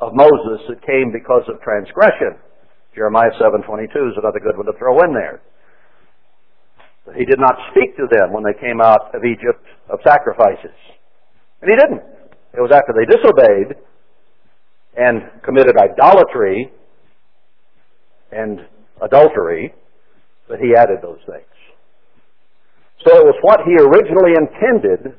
of 0.00 0.14
Moses 0.14 0.64
that 0.68 0.86
came 0.86 1.12
because 1.12 1.44
of 1.52 1.60
transgression. 1.60 2.40
Jeremiah 2.94 3.30
7.22 3.38 3.92
is 3.92 4.16
another 4.16 4.40
good 4.40 4.56
one 4.56 4.66
to 4.66 4.78
throw 4.78 5.02
in 5.04 5.12
there. 5.12 5.42
He 7.12 7.26
did 7.26 7.38
not 7.38 7.54
speak 7.70 7.96
to 7.96 8.08
them 8.10 8.32
when 8.32 8.44
they 8.44 8.56
came 8.58 8.80
out 8.80 9.14
of 9.14 9.24
Egypt 9.24 9.60
of 9.90 10.00
sacrifices. 10.06 10.72
And 11.60 11.68
he 11.68 11.76
didn't. 11.76 12.00
It 12.56 12.60
was 12.60 12.72
after 12.72 12.96
they 12.96 13.04
disobeyed 13.04 13.76
and 14.96 15.42
committed 15.44 15.76
idolatry 15.76 16.72
and 18.32 18.66
adultery, 19.02 19.74
that 20.48 20.58
he 20.60 20.74
added 20.76 20.98
those 21.02 21.20
things. 21.26 21.54
So 23.06 23.16
it 23.16 23.24
was 23.24 23.36
what 23.42 23.60
he 23.64 23.74
originally 23.76 24.32
intended 24.36 25.18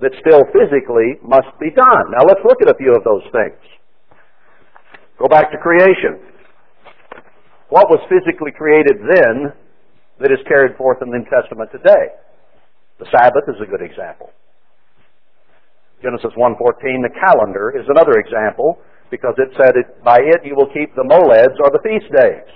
that 0.00 0.12
still 0.22 0.42
physically 0.54 1.18
must 1.22 1.50
be 1.60 1.70
done. 1.70 2.04
Now 2.14 2.24
let's 2.26 2.40
look 2.44 2.62
at 2.62 2.70
a 2.70 2.78
few 2.78 2.94
of 2.94 3.04
those 3.04 3.24
things. 3.32 3.58
Go 5.18 5.26
back 5.26 5.50
to 5.50 5.58
creation. 5.58 6.22
What 7.68 7.90
was 7.90 8.00
physically 8.08 8.52
created 8.54 9.02
then 9.02 9.52
that 10.20 10.30
is 10.30 10.38
carried 10.46 10.76
forth 10.76 10.98
in 11.02 11.10
the 11.10 11.18
New 11.18 11.28
Testament 11.30 11.70
today? 11.70 12.14
The 12.98 13.06
Sabbath 13.14 13.46
is 13.46 13.58
a 13.62 13.68
good 13.70 13.82
example. 13.82 14.30
Genesis 16.02 16.30
1.14, 16.38 16.58
the 17.02 17.14
calendar 17.14 17.74
is 17.74 17.86
another 17.90 18.18
example 18.18 18.78
because 19.10 19.34
it 19.38 19.50
said, 19.58 19.74
it, 19.74 20.02
by 20.04 20.18
it 20.18 20.46
you 20.46 20.54
will 20.54 20.70
keep 20.70 20.94
the 20.94 21.06
moleds 21.06 21.58
or 21.58 21.70
the 21.70 21.82
feast 21.82 22.06
days. 22.14 22.46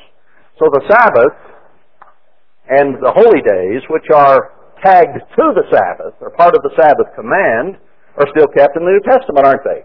So 0.58 0.70
the 0.70 0.84
Sabbath 0.86 1.38
and 2.70 2.94
the 3.02 3.10
holy 3.10 3.42
days, 3.42 3.82
which 3.90 4.06
are 4.14 4.54
tagged 4.82 5.18
to 5.18 5.44
the 5.54 5.66
Sabbath, 5.70 6.14
or 6.20 6.30
part 6.30 6.54
of 6.54 6.62
the 6.62 6.74
Sabbath 6.78 7.10
command, 7.14 7.78
are 8.18 8.28
still 8.30 8.50
kept 8.50 8.76
in 8.76 8.84
the 8.84 8.94
New 8.94 9.04
Testament, 9.06 9.46
aren't 9.46 9.64
they? 9.64 9.82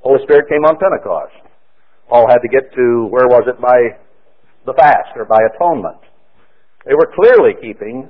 Holy 0.00 0.20
Spirit 0.24 0.48
came 0.48 0.64
on 0.64 0.80
Pentecost. 0.80 1.36
Paul 2.08 2.26
had 2.28 2.40
to 2.40 2.48
get 2.48 2.72
to, 2.74 3.06
where 3.10 3.28
was 3.28 3.44
it, 3.46 3.60
by 3.60 3.96
the 4.64 4.74
fast 4.74 5.12
or 5.16 5.24
by 5.24 5.38
atonement. 5.54 6.00
They 6.86 6.96
were 6.96 7.12
clearly 7.12 7.54
keeping 7.60 8.08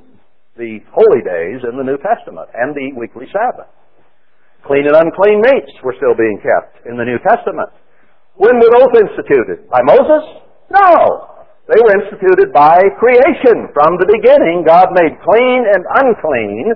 the 0.57 0.79
holy 0.95 1.23
days 1.27 1.65
in 1.67 1.75
the 1.75 1.87
New 1.87 1.99
Testament 1.99 2.49
and 2.55 2.75
the 2.75 2.95
weekly 2.95 3.27
Sabbath. 3.33 3.71
Clean 4.67 4.85
and 4.85 4.95
unclean 4.95 5.41
meats 5.41 5.73
were 5.83 5.97
still 5.97 6.15
being 6.15 6.39
kept 6.45 6.87
in 6.87 7.01
the 7.01 7.07
New 7.07 7.19
Testament. 7.25 7.73
When 8.37 8.61
were 8.61 8.71
those 8.71 9.09
instituted? 9.09 9.67
By 9.73 9.81
Moses? 9.83 10.45
No. 10.71 11.41
They 11.67 11.81
were 11.81 11.97
instituted 12.03 12.53
by 12.53 12.79
creation. 12.99 13.73
From 13.75 13.97
the 13.99 14.07
beginning, 14.07 14.63
God 14.67 14.93
made 14.95 15.17
clean 15.23 15.61
and 15.67 15.83
unclean 16.03 16.75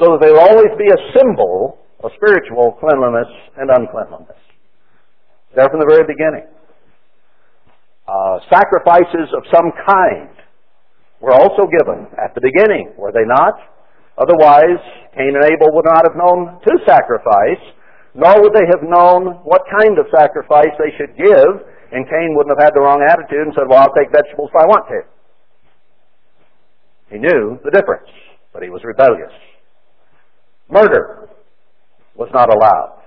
so 0.00 0.16
that 0.16 0.20
they 0.24 0.32
will 0.32 0.46
always 0.46 0.72
be 0.78 0.88
a 0.88 1.00
symbol 1.18 1.78
of 2.02 2.10
spiritual 2.16 2.78
cleanliness 2.80 3.30
and 3.58 3.70
uncleanliness. 3.70 4.38
There 5.54 5.68
from 5.68 5.80
the 5.80 5.90
very 5.90 6.06
beginning. 6.08 6.48
Uh, 8.08 8.40
sacrifices 8.50 9.30
of 9.36 9.44
some 9.52 9.70
kind 9.86 10.41
were 11.22 11.32
also 11.32 11.70
given 11.70 12.10
at 12.18 12.34
the 12.34 12.42
beginning, 12.42 12.90
were 12.98 13.14
they 13.14 13.22
not? 13.24 13.54
Otherwise, 14.18 14.82
Cain 15.14 15.38
and 15.38 15.46
Abel 15.46 15.70
would 15.72 15.86
not 15.86 16.02
have 16.02 16.18
known 16.18 16.58
to 16.66 16.72
sacrifice, 16.84 17.62
nor 18.12 18.42
would 18.42 18.52
they 18.52 18.66
have 18.68 18.82
known 18.82 19.40
what 19.46 19.62
kind 19.80 19.96
of 19.96 20.10
sacrifice 20.10 20.74
they 20.76 20.90
should 20.98 21.16
give, 21.16 21.52
and 21.94 22.04
Cain 22.10 22.34
wouldn't 22.34 22.58
have 22.58 22.66
had 22.66 22.74
the 22.74 22.82
wrong 22.82 23.00
attitude 23.06 23.46
and 23.46 23.54
said, 23.54 23.70
Well, 23.70 23.78
I'll 23.78 23.94
take 23.94 24.10
vegetables 24.10 24.50
if 24.52 24.58
I 24.58 24.66
want 24.66 24.84
to. 24.90 25.00
He 27.14 27.18
knew 27.22 27.56
the 27.64 27.70
difference, 27.70 28.10
but 28.52 28.62
he 28.62 28.68
was 28.68 28.82
rebellious. 28.84 29.32
Murder 30.68 31.28
was 32.16 32.28
not 32.34 32.52
allowed 32.52 33.00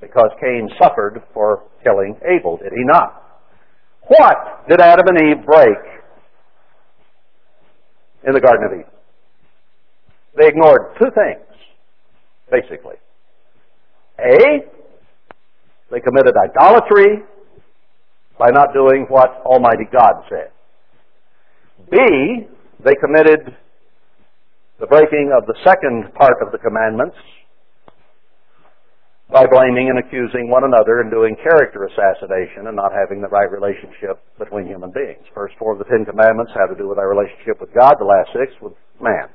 because 0.00 0.30
Cain 0.40 0.68
suffered 0.82 1.22
for 1.32 1.62
killing 1.84 2.18
Abel, 2.26 2.58
did 2.58 2.72
he 2.72 2.84
not? 2.84 3.22
What 4.08 4.68
did 4.68 4.80
Adam 4.80 5.06
and 5.08 5.18
Eve 5.20 5.46
break 5.46 5.96
in 8.26 8.32
the 8.32 8.40
Garden 8.40 8.66
of 8.66 8.72
Eden? 8.72 8.92
They 10.36 10.48
ignored 10.48 10.96
two 10.98 11.10
things, 11.14 11.46
basically. 12.50 12.96
A, 14.18 14.66
they 15.90 16.00
committed 16.00 16.34
idolatry 16.36 17.22
by 18.38 18.50
not 18.50 18.74
doing 18.74 19.06
what 19.08 19.40
Almighty 19.44 19.84
God 19.90 20.24
said. 20.28 20.50
B, 21.90 22.46
they 22.84 22.94
committed 23.00 23.54
the 24.78 24.86
breaking 24.86 25.32
of 25.36 25.46
the 25.46 25.54
second 25.64 26.12
part 26.14 26.36
of 26.42 26.52
the 26.52 26.58
commandments 26.58 27.16
by 29.30 29.44
blaming 29.46 29.90
and 29.90 29.98
accusing 29.98 30.48
one 30.50 30.62
another 30.62 31.00
and 31.00 31.10
doing 31.10 31.34
character 31.42 31.84
assassination 31.84 32.68
and 32.68 32.76
not 32.76 32.92
having 32.94 33.20
the 33.20 33.28
right 33.28 33.50
relationship 33.50 34.22
between 34.38 34.66
human 34.66 34.92
beings. 34.92 35.26
First 35.34 35.54
four 35.58 35.72
of 35.72 35.78
the 35.78 35.84
Ten 35.84 36.04
Commandments 36.04 36.52
have 36.54 36.70
to 36.70 36.80
do 36.80 36.88
with 36.88 36.98
our 36.98 37.10
relationship 37.10 37.60
with 37.60 37.74
God, 37.74 37.96
the 37.98 38.06
last 38.06 38.30
six 38.32 38.54
with 38.62 38.74
man. 39.02 39.28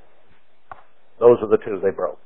Those 1.19 1.37
are 1.41 1.49
the 1.49 1.57
two 1.57 1.79
they 1.83 1.91
broke. 1.91 2.23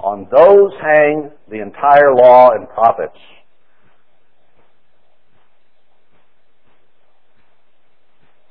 On 0.00 0.26
those 0.32 0.72
hang 0.80 1.30
the 1.50 1.60
entire 1.60 2.14
law 2.14 2.50
and 2.50 2.68
prophets. 2.68 3.18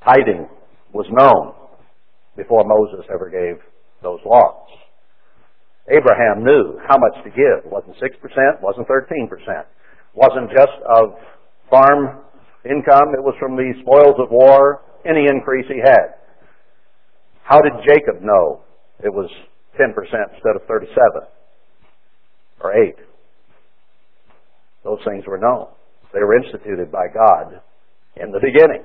Tithing 0.05 0.47
was 0.93 1.05
known 1.09 1.53
before 2.37 2.63
Moses 2.65 3.05
ever 3.11 3.29
gave 3.29 3.61
those 4.01 4.19
laws. 4.25 4.67
Abraham 5.89 6.43
knew 6.43 6.79
how 6.87 6.97
much 6.97 7.15
to 7.23 7.29
give. 7.29 7.65
It 7.65 7.71
wasn't 7.71 7.97
6%, 7.99 8.61
wasn't 8.61 8.87
13%. 8.87 9.27
It 9.27 9.67
wasn't 10.13 10.49
just 10.51 10.77
of 10.87 11.15
farm 11.69 12.23
income, 12.63 13.11
it 13.11 13.23
was 13.23 13.35
from 13.39 13.55
the 13.55 13.73
spoils 13.81 14.15
of 14.19 14.31
war, 14.31 14.81
any 15.05 15.27
increase 15.27 15.65
he 15.67 15.81
had. 15.83 16.15
How 17.43 17.59
did 17.59 17.73
Jacob 17.83 18.21
know 18.21 18.61
it 19.03 19.11
was 19.11 19.29
10% 19.79 19.91
instead 19.91 20.55
of 20.55 20.63
37 20.67 21.27
or 22.61 22.71
8? 22.71 22.95
Those 24.85 24.99
things 25.05 25.25
were 25.27 25.37
known. 25.37 25.67
They 26.13 26.19
were 26.19 26.37
instituted 26.37 26.91
by 26.91 27.07
God 27.13 27.59
in 28.15 28.31
the 28.31 28.39
beginning. 28.39 28.83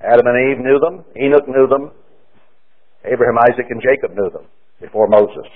Adam 0.00 0.26
and 0.26 0.50
Eve 0.50 0.64
knew 0.64 0.78
them. 0.80 1.04
Enoch 1.16 1.48
knew 1.48 1.66
them. 1.68 1.92
Abraham, 3.04 3.38
Isaac, 3.38 3.66
and 3.70 3.80
Jacob 3.80 4.16
knew 4.16 4.30
them 4.30 4.46
before 4.80 5.08
Moses. 5.08 5.48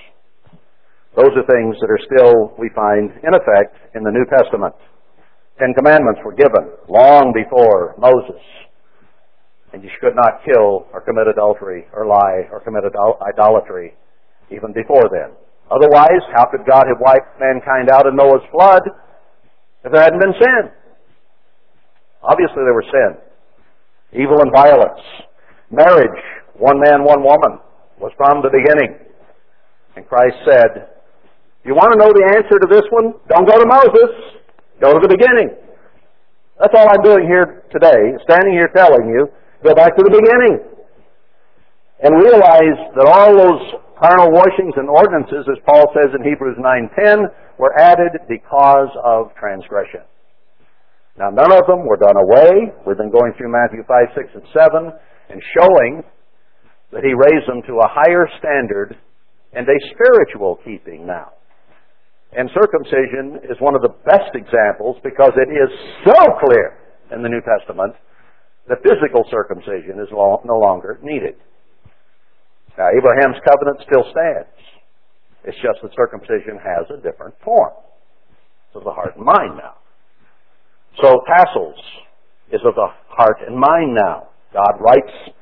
Those 1.17 1.33
are 1.33 1.49
things 1.49 1.73
that 1.81 1.89
are 1.89 2.03
still, 2.05 2.53
we 2.61 2.69
find, 2.77 3.09
in 3.25 3.33
effect 3.33 3.73
in 3.97 4.05
the 4.05 4.13
New 4.13 4.21
Testament. 4.29 4.77
Ten 5.57 5.73
Commandments 5.73 6.21
were 6.21 6.37
given 6.37 6.69
long 6.85 7.33
before 7.33 7.97
Moses. 7.97 8.37
And 9.73 9.81
you 9.81 9.89
should 9.97 10.13
not 10.13 10.45
kill 10.45 10.85
or 10.93 11.01
commit 11.01 11.25
adultery 11.25 11.89
or 11.91 12.05
lie 12.05 12.45
or 12.53 12.61
commit 12.61 12.85
idolatry 12.85 13.97
even 14.53 14.71
before 14.77 15.09
then. 15.09 15.33
Otherwise, 15.73 16.21
how 16.37 16.45
could 16.53 16.61
God 16.69 16.85
have 16.85 17.01
wiped 17.01 17.41
mankind 17.41 17.89
out 17.89 18.05
in 18.05 18.15
Noah's 18.15 18.45
flood 18.53 18.85
if 19.83 19.91
there 19.91 20.03
hadn't 20.05 20.21
been 20.21 20.37
sin? 20.37 20.69
Obviously 22.21 22.61
there 22.61 22.77
was 22.77 22.85
sin. 22.93 24.21
Evil 24.21 24.37
and 24.45 24.53
violence. 24.53 25.01
Marriage, 25.71 26.21
one 26.53 26.79
man, 26.79 27.03
one 27.03 27.25
woman, 27.25 27.57
was 27.99 28.13
from 28.15 28.45
the 28.45 28.53
beginning. 28.53 29.01
And 29.97 30.07
Christ 30.07 30.37
said, 30.45 30.93
you 31.67 31.75
want 31.75 31.91
to 31.91 31.99
know 31.99 32.11
the 32.15 32.25
answer 32.39 32.55
to 32.57 32.67
this 32.71 32.87
one? 32.95 33.13
Don't 33.27 33.43
go 33.43 33.59
to 33.59 33.67
Moses. 33.67 34.39
Go 34.79 34.95
to 34.95 35.01
the 35.03 35.11
beginning. 35.11 35.51
That's 36.59 36.73
all 36.73 36.87
I'm 36.89 37.03
doing 37.03 37.27
here 37.27 37.67
today, 37.69 38.17
standing 38.25 38.57
here 38.57 38.71
telling 38.73 39.11
you, 39.11 39.29
go 39.61 39.75
back 39.75 39.93
to 39.93 40.01
the 40.01 40.09
beginning. 40.09 40.63
And 42.01 42.13
realize 42.17 42.77
that 42.95 43.05
all 43.05 43.33
those 43.33 43.61
carnal 43.97 44.33
washings 44.33 44.73
and 44.77 44.89
ordinances, 44.89 45.45
as 45.49 45.57
Paul 45.65 45.85
says 45.93 46.13
in 46.13 46.21
Hebrews 46.23 46.57
9.10, 46.57 47.29
were 47.57 47.73
added 47.77 48.15
because 48.29 48.89
of 49.03 49.33
transgression. 49.37 50.01
Now, 51.17 51.29
none 51.33 51.51
of 51.51 51.65
them 51.65 51.85
were 51.85 51.97
done 51.97 52.17
away. 52.17 52.69
We've 52.85 52.97
been 52.97 53.11
going 53.11 53.33
through 53.37 53.51
Matthew 53.51 53.81
5, 53.85 54.13
6, 54.13 54.29
and 54.35 54.45
7 54.53 54.93
and 55.29 55.41
showing 55.57 56.03
that 56.93 57.03
he 57.03 57.13
raised 57.13 57.49
them 57.49 57.61
to 57.65 57.81
a 57.81 57.89
higher 57.89 58.29
standard 58.37 58.95
and 59.53 59.67
a 59.67 59.77
spiritual 59.93 60.59
keeping 60.63 61.05
now. 61.05 61.36
And 62.37 62.53
circumcision 62.53 63.49
is 63.49 63.57
one 63.57 63.73
of 63.73 63.81
the 63.81 63.97
best 64.05 64.29
examples 64.37 65.01
because 65.03 65.33
it 65.41 65.49
is 65.49 65.73
so 66.05 66.37
clear 66.45 66.77
in 67.09 67.25
the 67.25 67.29
New 67.29 67.41
Testament 67.41 67.97
that 68.69 68.77
physical 68.85 69.25
circumcision 69.33 69.97
is 69.97 70.07
no 70.13 70.57
longer 70.61 70.99
needed. 71.01 71.33
Now, 72.77 72.93
Abraham's 72.93 73.41
covenant 73.41 73.81
still 73.89 74.05
stands. 74.13 74.53
It's 75.45 75.57
just 75.65 75.81
that 75.81 75.89
circumcision 75.97 76.61
has 76.61 76.85
a 76.93 77.01
different 77.01 77.33
form. 77.43 77.73
It's 78.69 78.77
of 78.77 78.83
the 78.83 78.93
heart 78.93 79.15
and 79.15 79.25
mind 79.25 79.57
now. 79.57 79.81
So 81.01 81.25
tassels 81.25 81.81
is 82.53 82.61
of 82.65 82.75
the 82.75 82.93
heart 83.09 83.41
and 83.47 83.57
mind 83.57 83.97
now. 83.97 84.29
God 84.53 84.77
writes 84.77 85.33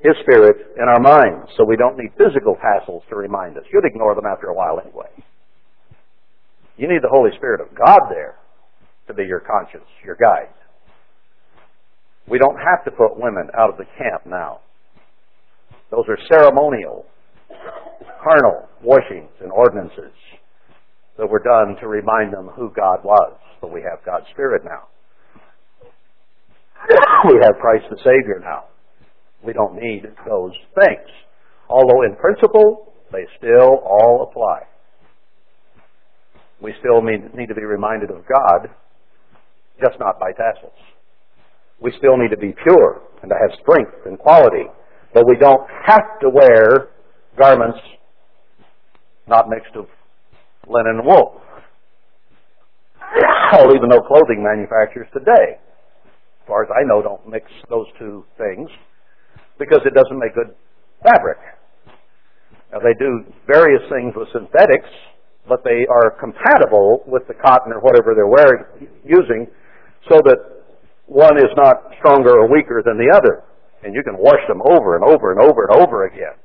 His 0.00 0.16
Spirit 0.22 0.72
in 0.80 0.88
our 0.88 1.00
minds, 1.00 1.52
so 1.58 1.64
we 1.64 1.76
don't 1.76 1.98
need 1.98 2.16
physical 2.16 2.56
tassels 2.56 3.02
to 3.10 3.16
remind 3.16 3.58
us. 3.58 3.64
You'd 3.70 3.84
ignore 3.84 4.14
them 4.14 4.24
after 4.24 4.46
a 4.46 4.54
while 4.54 4.80
anyway. 4.80 5.12
You 6.82 6.88
need 6.88 7.00
the 7.00 7.14
Holy 7.14 7.30
Spirit 7.36 7.60
of 7.60 7.68
God 7.78 8.10
there 8.10 8.34
to 9.06 9.14
be 9.14 9.22
your 9.22 9.38
conscience, 9.38 9.86
your 10.04 10.16
guide. 10.16 10.50
We 12.26 12.40
don't 12.40 12.58
have 12.58 12.84
to 12.84 12.90
put 12.90 13.14
women 13.14 13.50
out 13.56 13.70
of 13.70 13.76
the 13.76 13.84
camp 13.96 14.26
now. 14.26 14.58
Those 15.92 16.02
are 16.08 16.18
ceremonial, 16.26 17.06
carnal 18.18 18.68
washings 18.82 19.30
and 19.40 19.52
ordinances 19.52 20.10
that 21.18 21.30
were 21.30 21.38
done 21.38 21.76
to 21.80 21.86
remind 21.86 22.32
them 22.32 22.48
who 22.48 22.72
God 22.74 23.04
was. 23.04 23.38
But 23.60 23.72
we 23.72 23.82
have 23.82 24.04
God's 24.04 24.26
Spirit 24.32 24.62
now. 24.64 24.88
we 27.30 27.38
have 27.44 27.60
Christ 27.60 27.84
the 27.90 27.98
Savior 27.98 28.40
now. 28.42 28.64
We 29.46 29.52
don't 29.52 29.76
need 29.76 30.02
those 30.26 30.54
things. 30.74 31.08
Although 31.68 32.02
in 32.02 32.16
principle, 32.16 32.92
they 33.12 33.24
still 33.38 33.78
all 33.86 34.26
apply 34.28 34.71
we 36.62 36.72
still 36.78 37.02
need 37.02 37.48
to 37.48 37.54
be 37.54 37.64
reminded 37.64 38.10
of 38.10 38.22
God, 38.28 38.70
just 39.80 39.98
not 39.98 40.18
by 40.20 40.30
tassels. 40.32 40.78
We 41.80 41.92
still 41.98 42.16
need 42.16 42.30
to 42.30 42.36
be 42.36 42.54
pure 42.62 43.02
and 43.22 43.30
to 43.30 43.36
have 43.36 43.58
strength 43.60 44.06
and 44.06 44.18
quality, 44.18 44.70
but 45.12 45.26
we 45.26 45.36
don't 45.36 45.66
have 45.84 46.20
to 46.22 46.30
wear 46.30 46.90
garments 47.36 47.78
not 49.26 49.48
mixed 49.48 49.74
of 49.74 49.86
linen 50.68 50.98
and 50.98 51.06
wool. 51.06 51.40
I'll 53.52 53.74
even 53.74 53.88
though 53.90 54.02
clothing 54.06 54.42
manufacturers 54.42 55.08
today, 55.12 55.58
as 55.58 56.46
far 56.46 56.62
as 56.62 56.70
I 56.70 56.86
know, 56.86 57.02
don't 57.02 57.28
mix 57.28 57.46
those 57.68 57.86
two 57.98 58.24
things 58.38 58.70
because 59.58 59.80
it 59.84 59.94
doesn't 59.94 60.18
make 60.18 60.34
good 60.34 60.54
fabric. 61.02 61.38
Now 62.72 62.78
they 62.78 62.94
do 62.98 63.24
various 63.46 63.82
things 63.90 64.14
with 64.16 64.28
synthetics 64.32 64.90
but 65.48 65.64
they 65.64 65.86
are 65.90 66.10
compatible 66.18 67.02
with 67.06 67.26
the 67.26 67.34
cotton 67.34 67.72
or 67.72 67.80
whatever 67.80 68.14
they're 68.14 68.30
wearing, 68.30 68.64
using, 69.04 69.46
so 70.08 70.20
that 70.24 70.38
one 71.06 71.36
is 71.36 71.50
not 71.56 71.92
stronger 71.98 72.30
or 72.30 72.50
weaker 72.50 72.82
than 72.84 72.96
the 72.96 73.10
other. 73.14 73.44
And 73.82 73.94
you 73.94 74.02
can 74.02 74.16
wash 74.16 74.40
them 74.46 74.62
over 74.62 74.94
and 74.94 75.04
over 75.04 75.32
and 75.32 75.40
over 75.42 75.66
and 75.66 75.82
over 75.82 76.06
again. 76.06 76.38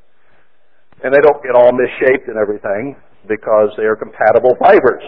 And 1.03 1.14
they 1.14 1.22
don't 1.22 1.41
get 1.44 1.53
all 1.53 1.72
misshaped 1.72 2.28
and 2.28 2.38
everything 2.38 2.95
because 3.28 3.69
they 3.78 3.84
are 3.84 3.95
compatible 3.95 4.57
fibers. 4.60 5.03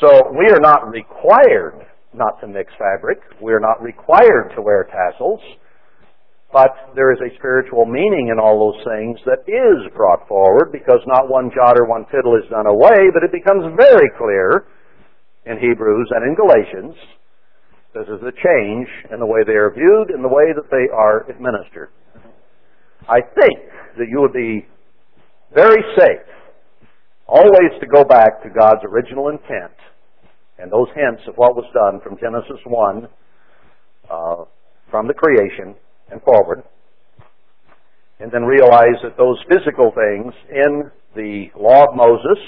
So 0.00 0.30
we 0.30 0.46
are 0.50 0.60
not 0.60 0.88
required 0.88 1.86
not 2.14 2.40
to 2.40 2.46
mix 2.46 2.72
fabric. 2.78 3.18
We 3.42 3.52
are 3.52 3.60
not 3.60 3.82
required 3.82 4.52
to 4.54 4.62
wear 4.62 4.84
tassels. 4.84 5.40
But 6.52 6.96
there 6.96 7.12
is 7.12 7.20
a 7.20 7.36
spiritual 7.36 7.84
meaning 7.84 8.32
in 8.32 8.40
all 8.40 8.56
those 8.56 8.80
things 8.80 9.20
that 9.28 9.44
is 9.44 9.92
brought 9.92 10.26
forward 10.26 10.72
because 10.72 11.00
not 11.06 11.28
one 11.28 11.50
jot 11.52 11.76
or 11.76 11.84
one 11.84 12.06
tittle 12.08 12.36
is 12.36 12.48
done 12.48 12.64
away, 12.64 13.12
but 13.12 13.22
it 13.22 13.32
becomes 13.32 13.68
very 13.76 14.08
clear 14.16 14.64
in 15.44 15.60
Hebrews 15.60 16.08
and 16.16 16.24
in 16.24 16.34
Galatians. 16.34 16.96
This 17.92 18.08
is 18.08 18.24
a 18.24 18.32
change 18.32 18.88
in 19.12 19.20
the 19.20 19.26
way 19.26 19.44
they 19.44 19.60
are 19.60 19.72
viewed 19.72 20.08
and 20.08 20.24
the 20.24 20.32
way 20.32 20.52
that 20.56 20.70
they 20.70 20.88
are 20.88 21.28
administered. 21.28 21.90
I 23.08 23.20
think 23.20 23.58
that 23.98 24.08
you 24.08 24.20
would 24.20 24.32
be 24.32 24.64
very 25.54 25.82
safe 25.98 26.28
always 27.26 27.72
to 27.80 27.86
go 27.86 28.04
back 28.04 28.42
to 28.42 28.48
God's 28.48 28.84
original 28.84 29.28
intent 29.28 29.76
and 30.58 30.72
those 30.72 30.88
hints 30.94 31.22
of 31.28 31.36
what 31.36 31.54
was 31.54 31.64
done 31.72 32.00
from 32.02 32.18
Genesis 32.18 32.60
1, 32.64 33.08
uh, 34.10 34.44
from 34.90 35.06
the 35.06 35.14
creation, 35.14 35.76
and 36.10 36.20
forward. 36.22 36.62
And 38.20 38.32
then 38.32 38.42
realize 38.42 38.98
that 39.02 39.16
those 39.16 39.38
physical 39.48 39.92
things 39.94 40.34
in 40.50 40.90
the 41.14 41.46
law 41.58 41.84
of 41.84 41.96
Moses 41.96 42.38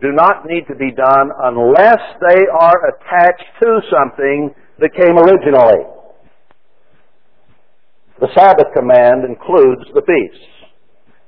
do 0.00 0.12
not 0.12 0.46
need 0.46 0.66
to 0.68 0.76
be 0.76 0.92
done 0.92 1.30
unless 1.42 1.98
they 2.28 2.46
are 2.46 2.78
attached 2.94 3.50
to 3.62 3.80
something 3.90 4.54
that 4.78 4.94
came 4.94 5.18
originally. 5.18 5.84
The 8.20 8.28
Sabbath 8.34 8.66
command 8.74 9.24
includes 9.24 9.90
the 9.94 10.02
feasts. 10.02 10.46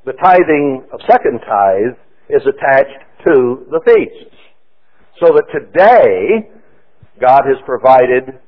The 0.05 0.13
tithing 0.23 0.85
of 0.93 1.01
second 1.11 1.41
tithe 1.41 1.99
is 2.29 2.43
attached 2.47 2.99
to 3.27 3.67
the 3.71 3.81
feasts. 3.85 4.37
So 5.21 5.35
that 5.35 5.47
today, 5.53 6.51
God 7.21 7.43
has 7.47 7.59
provided 7.67 8.41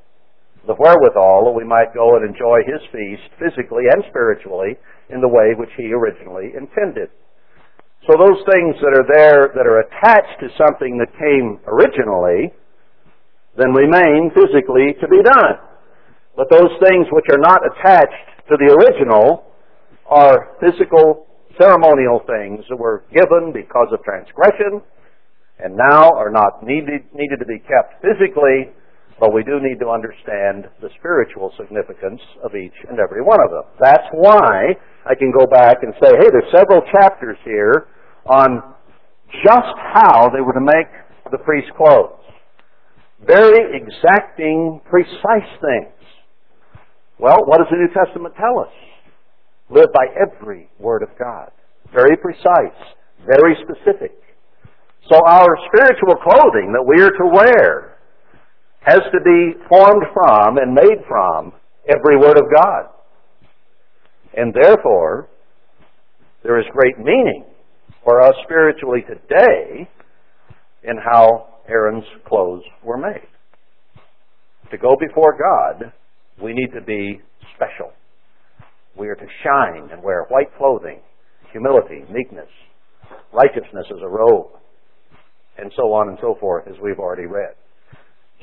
the 0.67 0.75
wherewithal 0.79 1.45
that 1.45 1.57
we 1.57 1.67
might 1.67 1.93
go 1.93 2.15
and 2.15 2.23
enjoy 2.23 2.63
his 2.63 2.79
feast 2.91 3.27
physically 3.35 3.83
and 3.91 4.03
spiritually 4.09 4.79
in 5.09 5.19
the 5.19 5.27
way 5.27 5.51
which 5.55 5.71
he 5.75 5.91
originally 5.91 6.55
intended. 6.55 7.11
So 8.07 8.15
those 8.19 8.39
things 8.51 8.75
that 8.83 8.95
are 8.95 9.07
there 9.07 9.51
that 9.55 9.67
are 9.67 9.83
attached 9.87 10.39
to 10.43 10.51
something 10.59 10.99
that 10.99 11.11
came 11.15 11.59
originally 11.67 12.51
then 13.55 13.71
remain 13.71 14.31
physically 14.35 14.95
to 14.99 15.07
be 15.07 15.21
done. 15.23 15.61
But 16.35 16.49
those 16.49 16.71
things 16.83 17.07
which 17.11 17.29
are 17.31 17.39
not 17.39 17.61
attached 17.63 18.49
to 18.49 18.57
the 18.57 18.75
original 18.75 19.45
are 20.07 20.57
physical 20.59 21.27
ceremonial 21.59 22.19
things 22.25 22.65
that 22.69 22.75
were 22.75 23.05
given 23.13 23.53
because 23.53 23.87
of 23.93 24.03
transgression 24.03 24.81
and 25.59 25.77
now 25.77 26.09
are 26.17 26.31
not 26.31 26.65
needed, 26.65 27.05
needed 27.13 27.39
to 27.39 27.45
be 27.45 27.59
kept 27.59 28.01
physically, 28.01 28.73
but 29.23 29.31
we 29.31 29.41
do 29.41 29.55
need 29.63 29.79
to 29.79 29.87
understand 29.87 30.67
the 30.83 30.91
spiritual 30.99 31.47
significance 31.55 32.19
of 32.43 32.59
each 32.59 32.75
and 32.89 32.99
every 32.99 33.23
one 33.23 33.39
of 33.39 33.51
them. 33.55 33.63
That's 33.79 34.03
why 34.11 34.75
I 35.07 35.15
can 35.15 35.31
go 35.31 35.47
back 35.47 35.77
and 35.81 35.93
say, 36.03 36.11
hey, 36.11 36.27
there's 36.27 36.51
several 36.51 36.83
chapters 36.91 37.37
here 37.45 37.87
on 38.27 38.75
just 39.31 39.75
how 39.95 40.27
they 40.27 40.41
were 40.41 40.51
to 40.51 40.59
make 40.59 40.91
the 41.31 41.37
priest's 41.37 41.71
clothes. 41.77 42.19
Very 43.25 43.79
exacting, 43.79 44.81
precise 44.91 45.51
things. 45.63 45.95
Well, 47.17 47.39
what 47.47 47.59
does 47.59 47.71
the 47.71 47.79
New 47.79 47.95
Testament 47.95 48.35
tell 48.35 48.59
us? 48.59 48.75
Live 49.69 49.87
by 49.93 50.03
every 50.19 50.67
word 50.79 51.01
of 51.01 51.15
God. 51.17 51.47
Very 51.95 52.17
precise, 52.17 52.75
very 53.23 53.55
specific. 53.63 54.19
So 55.09 55.15
our 55.25 55.47
spiritual 55.71 56.19
clothing 56.19 56.75
that 56.75 56.83
we 56.83 57.01
are 57.01 57.11
to 57.11 57.27
wear 57.31 57.92
has 58.85 58.99
to 59.11 59.19
be 59.23 59.53
formed 59.69 60.03
from 60.13 60.57
and 60.57 60.73
made 60.73 60.99
from 61.07 61.53
every 61.87 62.17
word 62.17 62.37
of 62.37 62.43
God. 62.53 62.89
And 64.35 64.53
therefore, 64.53 65.29
there 66.43 66.59
is 66.59 66.65
great 66.73 66.97
meaning 66.97 67.45
for 68.03 68.21
us 68.21 68.33
spiritually 68.43 69.01
today 69.07 69.87
in 70.83 70.97
how 70.97 71.47
Aaron's 71.69 72.03
clothes 72.27 72.63
were 72.83 72.97
made. 72.97 73.27
To 74.71 74.77
go 74.77 74.95
before 74.99 75.37
God, 75.37 75.93
we 76.41 76.53
need 76.53 76.73
to 76.73 76.81
be 76.81 77.21
special. 77.55 77.93
We 78.97 79.07
are 79.07 79.15
to 79.15 79.27
shine 79.43 79.89
and 79.91 80.03
wear 80.03 80.25
white 80.29 80.55
clothing, 80.57 80.99
humility, 81.51 82.03
meekness, 82.11 82.49
righteousness 83.31 83.85
as 83.91 84.01
a 84.03 84.09
robe, 84.09 84.47
and 85.57 85.71
so 85.75 85.93
on 85.93 86.09
and 86.09 86.17
so 86.21 86.35
forth, 86.39 86.67
as 86.67 86.75
we've 86.81 86.99
already 86.99 87.27
read. 87.27 87.53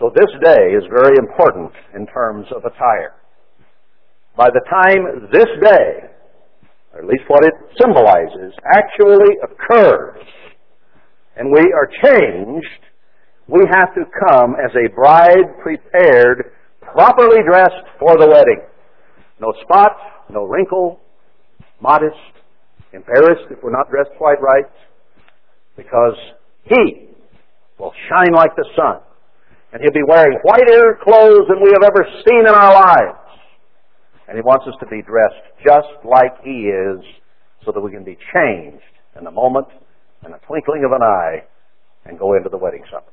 So 0.00 0.10
this 0.16 0.32
day 0.42 0.72
is 0.72 0.82
very 0.88 1.14
important 1.18 1.70
in 1.94 2.06
terms 2.06 2.46
of 2.56 2.64
attire. 2.64 3.12
By 4.34 4.48
the 4.48 4.64
time 4.70 5.28
this 5.30 5.48
day, 5.60 6.08
or 6.94 7.00
at 7.00 7.06
least 7.06 7.24
what 7.28 7.44
it 7.44 7.52
symbolizes, 7.78 8.56
actually 8.72 9.36
occurs, 9.44 10.24
and 11.36 11.52
we 11.52 11.60
are 11.76 11.86
changed, 12.02 12.80
we 13.46 13.60
have 13.70 13.94
to 13.94 14.04
come 14.26 14.56
as 14.56 14.70
a 14.74 14.88
bride 14.94 15.60
prepared, 15.62 16.52
properly 16.80 17.42
dressed 17.46 17.84
for 17.98 18.16
the 18.16 18.26
wedding. 18.26 18.62
No 19.38 19.52
spot, 19.64 19.92
no 20.30 20.44
wrinkle, 20.44 20.98
modest, 21.78 22.16
embarrassed 22.94 23.50
if 23.50 23.62
we're 23.62 23.70
not 23.70 23.90
dressed 23.90 24.16
quite 24.16 24.40
right, 24.40 24.64
because 25.76 26.16
He 26.64 27.10
will 27.78 27.92
shine 28.08 28.32
like 28.32 28.56
the 28.56 28.64
sun, 28.74 29.02
and 29.72 29.82
He'll 29.82 29.92
be 29.92 30.06
wearing 30.06 30.38
whiter 30.42 30.98
clothes 31.02 31.46
than 31.48 31.62
we 31.62 31.70
have 31.72 31.84
ever 31.84 32.04
seen 32.26 32.40
in 32.40 32.54
our 32.54 32.72
lives. 32.74 33.18
And 34.28 34.36
He 34.36 34.42
wants 34.42 34.66
us 34.66 34.74
to 34.80 34.86
be 34.86 35.02
dressed 35.02 35.42
just 35.64 36.04
like 36.04 36.42
He 36.42 36.70
is, 36.70 37.00
so 37.64 37.72
that 37.72 37.80
we 37.80 37.90
can 37.90 38.04
be 38.04 38.16
changed 38.34 38.82
in 39.18 39.26
a 39.26 39.30
moment, 39.30 39.68
in 40.24 40.32
a 40.32 40.38
twinkling 40.46 40.84
of 40.84 40.92
an 40.92 41.02
eye, 41.02 41.44
and 42.06 42.18
go 42.18 42.34
into 42.34 42.48
the 42.48 42.56
wedding 42.56 42.84
supper. 42.90 43.12